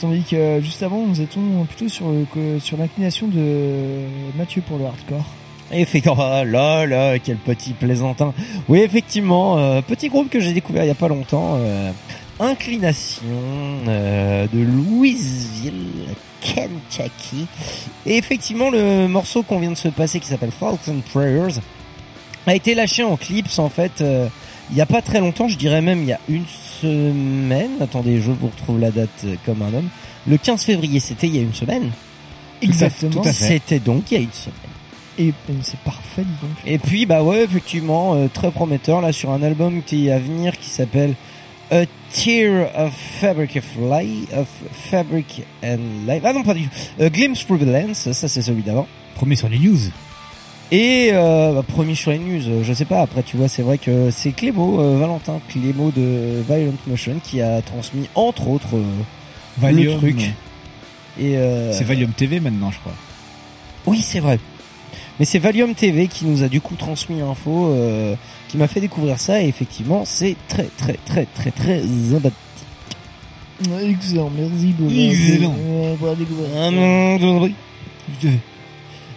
[0.01, 4.05] Tandis que euh, juste avant, nous étions plutôt sur, le- sur l'inclination de
[4.39, 5.27] Mathieu pour le hardcore.
[5.73, 8.33] Effectivement, ah là là, quel petit plaisantin.
[8.69, 11.57] Oui, effectivement, euh, petit groupe que j'ai découvert il y a pas longtemps.
[11.59, 11.91] euh,
[12.41, 13.23] Inclination
[13.87, 16.07] euh, de Louisville,
[16.41, 17.47] Kentucky.
[18.07, 21.61] Et effectivement, le morceau qu'on vient de se passer qui s'appelle Thousand Prayers
[22.47, 24.27] a été lâché en clips en fait euh,
[24.71, 26.47] il y a pas très longtemps, je dirais même il y a une
[26.81, 27.73] semaine.
[27.81, 29.89] Attendez, je vous retrouve la date euh, comme un homme.
[30.27, 31.91] Le 15 février, c'était il y a une semaine.
[32.63, 33.23] Exactement.
[33.25, 34.55] C'était donc il y a une semaine.
[35.19, 35.32] Et,
[35.62, 36.57] c'est parfait, dis donc.
[36.66, 40.19] Et puis bah ouais effectivement euh, très prometteur là sur un album qui est à
[40.19, 41.15] venir qui s'appelle
[41.70, 47.03] A Tear of Fabric of Life of Fabric and Life ah non pas du tout
[47.03, 49.78] A Glimpse Through the Lens ça c'est celui d'avant Premier sur les news
[50.73, 53.62] et euh, bah, premier sur les news euh, je sais pas après tu vois c'est
[53.62, 58.77] vrai que c'est Clémo euh, Valentin Clémo de Violent Motion qui a transmis entre autres
[58.77, 58.82] euh,
[59.61, 59.99] le Valium.
[59.99, 60.32] truc
[61.19, 62.93] et euh, C'est Valium TV maintenant, je crois.
[63.87, 64.39] oui, c'est vrai.
[65.21, 68.17] Mais c'est Valium TV qui nous a du coup transmis l'info, euh,
[68.49, 72.39] qui m'a fait découvrir ça, et effectivement, c'est très très très très très sympathique.
[73.83, 74.91] Excellent, merci beaucoup.
[74.91, 75.55] Excellent.
[75.59, 76.51] Euh, pour la découverte.
[76.57, 76.71] Ah.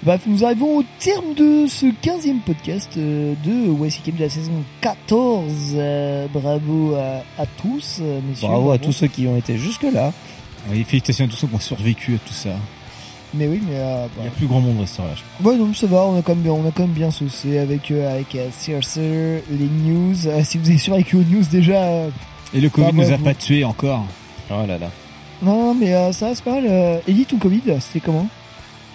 [0.04, 4.52] Bref, nous arrivons au terme de ce 15e podcast euh, de YCKM de la saison
[4.82, 5.54] 14.
[5.76, 8.50] Euh, bravo à, à tous, euh, messieurs.
[8.50, 10.12] Bravo à tous ceux qui ont été jusque là.
[10.70, 12.50] Oui, félicitations à tous ceux qui ont survécu à tout ça.
[13.36, 15.14] Mais oui, mais euh, Il y a plus grand monde restera là.
[15.42, 17.10] je Ouais, non, ça va, on a quand même bien, on a quand même bien
[17.12, 19.42] saucé avec, euh, avec euh, Circe, les
[19.84, 20.28] news.
[20.28, 21.82] Euh, si vous avez survécu aux news déjà.
[21.84, 22.10] euh,
[22.54, 23.24] Et le Covid bravo nous à a vous.
[23.24, 24.06] pas tués encore.
[24.52, 24.90] Oh là là.
[25.42, 26.66] Non, mais euh, ça c'est pas mal.
[26.70, 28.28] Euh, Ellie, ton Covid, c'était comment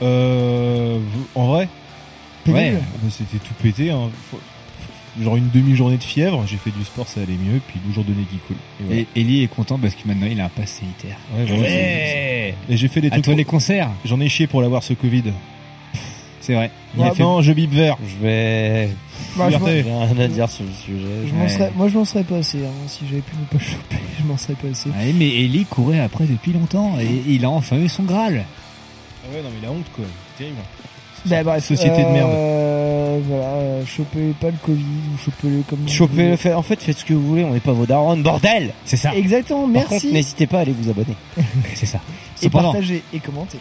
[0.02, 0.98] Euh,
[1.34, 1.68] en vrai
[2.44, 3.90] Pénible Ouais, bah, c'était tout pété.
[3.90, 4.08] Hein.
[4.30, 4.38] Faut-
[5.22, 8.04] Genre une demi-journée de fièvre, j'ai fait du sport, ça allait mieux, puis deux jours
[8.04, 8.56] de nez qui coule.
[8.80, 9.00] Et voilà.
[9.00, 11.16] Et Ellie est content parce que maintenant il a un pass sanitaire.
[11.36, 12.54] Ouais, voilà, Ouais.
[12.68, 13.24] c'est- Et j'ai fait des À trucs.
[13.24, 13.90] toi pour- les concerts.
[14.04, 15.24] J'en ai chié pour l'avoir ce Covid.
[16.40, 16.70] C'est vrai.
[16.96, 17.96] Il a fait- Non, je bip vert.
[18.06, 18.88] Je vais.
[19.36, 19.58] Bah, je.
[19.58, 21.26] J'ai rien à dire sur le sujet.
[21.28, 22.58] Je m'en serais- moi, je m'en serais passé.
[22.64, 24.88] Hein, si j'avais pu ne pas choper, je m'en serais passé.
[24.88, 28.44] Ouais, mais Ellie courait après depuis longtemps et il a enfin eu son Graal.
[28.46, 30.04] Ah ouais, non, mais la honte, quoi.
[30.38, 30.60] C'est terrible.
[31.26, 32.30] Bah, bref, Société de merde.
[32.32, 36.36] euh, Voilà, euh, chopez pas le Covid ou chopez-le comme vous Chopez, voulez.
[36.36, 38.96] fait- en fait, faites ce que vous voulez, on n'est pas vos darons, bordel C'est
[38.96, 39.14] ça.
[39.14, 39.88] Exactement, Par merci.
[40.02, 41.16] contre, n'hésitez pas à aller vous abonner.
[41.74, 41.98] C'est ça.
[42.40, 43.58] et Cependant, partager et commenter.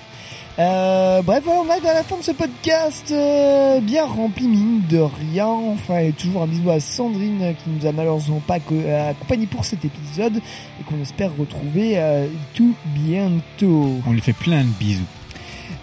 [0.59, 4.81] Euh, bref, voilà, on arrive à la fin de ce podcast euh, bien rempli, mine
[4.89, 5.45] de rien.
[5.47, 9.11] Enfin, et toujours un bisou à Sandrine euh, qui nous a malheureusement pas co- euh,
[9.11, 12.25] accompagné pour cet épisode et qu'on espère retrouver euh,
[12.55, 13.97] tout bientôt.
[14.07, 15.03] on lui fait plein de bisous.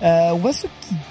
[0.05, 0.67] Euh, on va se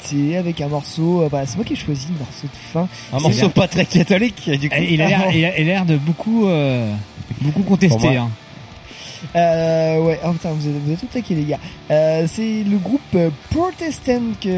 [0.06, 1.24] quitter avec un morceau.
[1.24, 2.88] euh, voilà, c'est moi qui ai choisi le morceau de fin.
[3.12, 4.76] Un morceau pas très catholique, du coup.
[4.78, 6.94] Eh, Il a l'air, il a, il a l'air de beaucoup, euh,
[7.42, 7.98] beaucoup contester.
[7.98, 8.22] Pour moi.
[8.22, 8.30] Hein.
[9.36, 11.60] Euh, ouais, oh putain, vous êtes, vous êtes tout taqués les gars.
[11.92, 14.50] Euh, c'est le groupe euh, Protestant que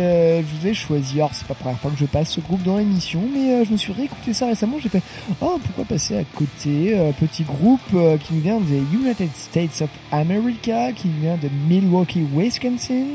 [0.42, 1.16] je vous ai choisi.
[1.16, 3.66] Alors, c'est pas la première fois que je passe ce groupe dans l'émission, mais euh,
[3.66, 4.78] je me suis réécouté ça récemment.
[4.82, 5.02] J'ai fait,
[5.42, 9.90] oh, pourquoi passer à côté Euh, Petit groupe euh, qui vient des United States of
[10.12, 13.06] America, qui vient de Milwaukee, Wisconsin,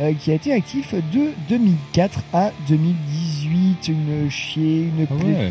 [0.00, 3.88] euh, qui a été actif de 2004 à 2018.
[3.88, 5.50] Une chier, une Ah ouais.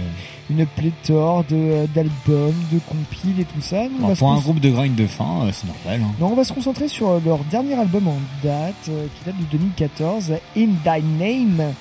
[0.49, 3.83] Une pléthore de d'albums, de compiles et tout ça.
[3.83, 6.01] Nous, pour un groupe de grind de fin, euh, c'est normal.
[6.03, 6.15] Hein.
[6.19, 9.45] non, on va se concentrer sur leur dernier album en date, euh, qui date de
[9.57, 11.73] 2014, In Thy Name,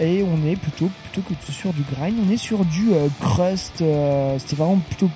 [0.00, 3.82] et on est plutôt plutôt que sur du grind, on est sur du euh, crust.
[3.82, 5.10] euh, C'était vraiment plutôt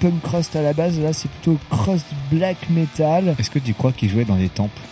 [0.00, 0.98] punk crust à la base.
[1.00, 3.34] Là, c'est plutôt crust black metal.
[3.38, 4.82] Est-ce que tu crois qu'ils jouaient dans des temples?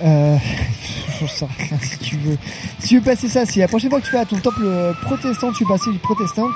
[0.00, 0.36] Euh,
[1.82, 2.38] si tu veux.
[2.78, 4.94] Si tu veux passer ça, si la prochaine fois que tu vas à ton temple
[5.02, 6.54] protestant, tu veux passer du protestante,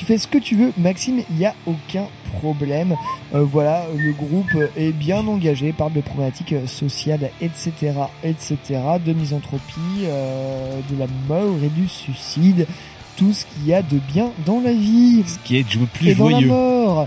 [0.00, 2.06] tu fais ce que tu veux, Maxime, il n'y a aucun
[2.38, 2.96] problème.
[3.34, 7.72] Euh, voilà, le groupe est bien engagé, parle de problématiques sociales, etc.,
[8.24, 8.56] etc.,
[9.04, 12.66] de misanthropie, euh, de la mort et du suicide,
[13.16, 15.22] tout ce qu'il y a de bien dans la vie.
[15.26, 16.48] Ce qui est de jouer plus et dans la joyeux.
[16.48, 17.06] mort.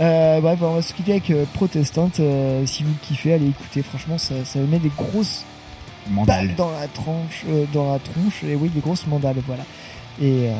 [0.00, 2.20] Euh, bref, on va se quitter avec euh, Protestante.
[2.20, 3.82] euh, si vous kiffez, allez écouter.
[3.82, 5.44] Franchement, ça, ça met des grosses
[6.10, 6.46] Mandales.
[6.48, 8.42] balles dans la tranche, euh, dans la tronche.
[8.44, 9.64] Et oui, des grosses mandales, voilà.
[10.20, 10.52] Et euh,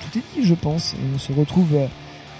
[0.00, 0.94] tout est dit, je pense.
[0.94, 1.86] Et on se retrouve euh,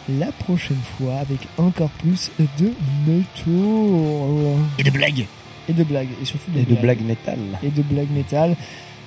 [0.09, 2.73] la prochaine fois avec encore plus de
[3.07, 4.57] métaux.
[4.79, 5.27] Et de blagues.
[5.69, 6.09] Et de blagues.
[6.21, 7.39] Et surtout Et de blagues métal.
[7.63, 8.57] Et de blagues métal.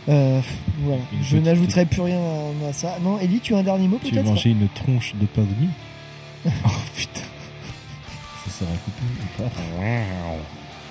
[0.08, 0.40] Euh,
[0.80, 1.02] voilà.
[1.12, 2.98] Une Je n'ajouterai plus rien à, à ça.
[3.04, 5.42] Non, Ellie, tu as un dernier mot Tu veux peut-être manger une tronche de pain
[5.42, 5.70] de mie?
[6.66, 7.22] Oh putain.
[8.60, 9.04] Ça sera coupé
[9.40, 9.50] ou pas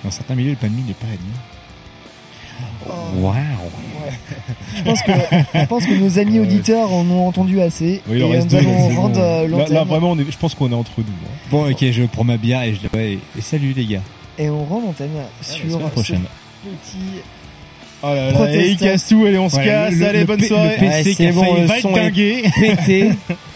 [0.03, 1.17] Dans certains milieux, le pain de mie n'est pas admis.
[2.87, 3.31] Oh.
[4.77, 8.01] Je pense que je pense que nos amis auditeurs en ont entendu assez.
[8.07, 10.75] Oui, et nous allons rendre euh, Là, là, vraiment, on est- je pense qu'on est
[10.75, 11.05] entre nous.
[11.05, 11.31] hein.
[11.49, 14.01] Bon, ok, je prends ma bière et je dis ouais, et salut les gars.
[14.37, 15.09] Et on rend l'antenne
[15.41, 16.23] sur semaine prochaine.
[16.63, 16.97] petit
[18.03, 18.59] Oh là là, Protestant.
[18.61, 20.75] et il casse tout, allez, on se Ouais, casse, le- allez, le bonne soirée.
[20.75, 21.93] le PC Ouais, qui c'est a bon, failli le va être
[22.75, 23.09] pété.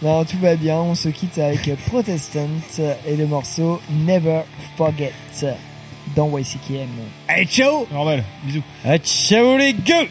[0.00, 2.48] Non, tout va bien, on se quitte avec Protestant
[3.06, 4.42] et le morceau Never
[4.76, 5.12] Forget
[6.14, 6.88] dans YCKM.
[7.26, 8.62] Allez, ciao Normal, bisous.
[8.84, 10.08] Ah, ciao les gueux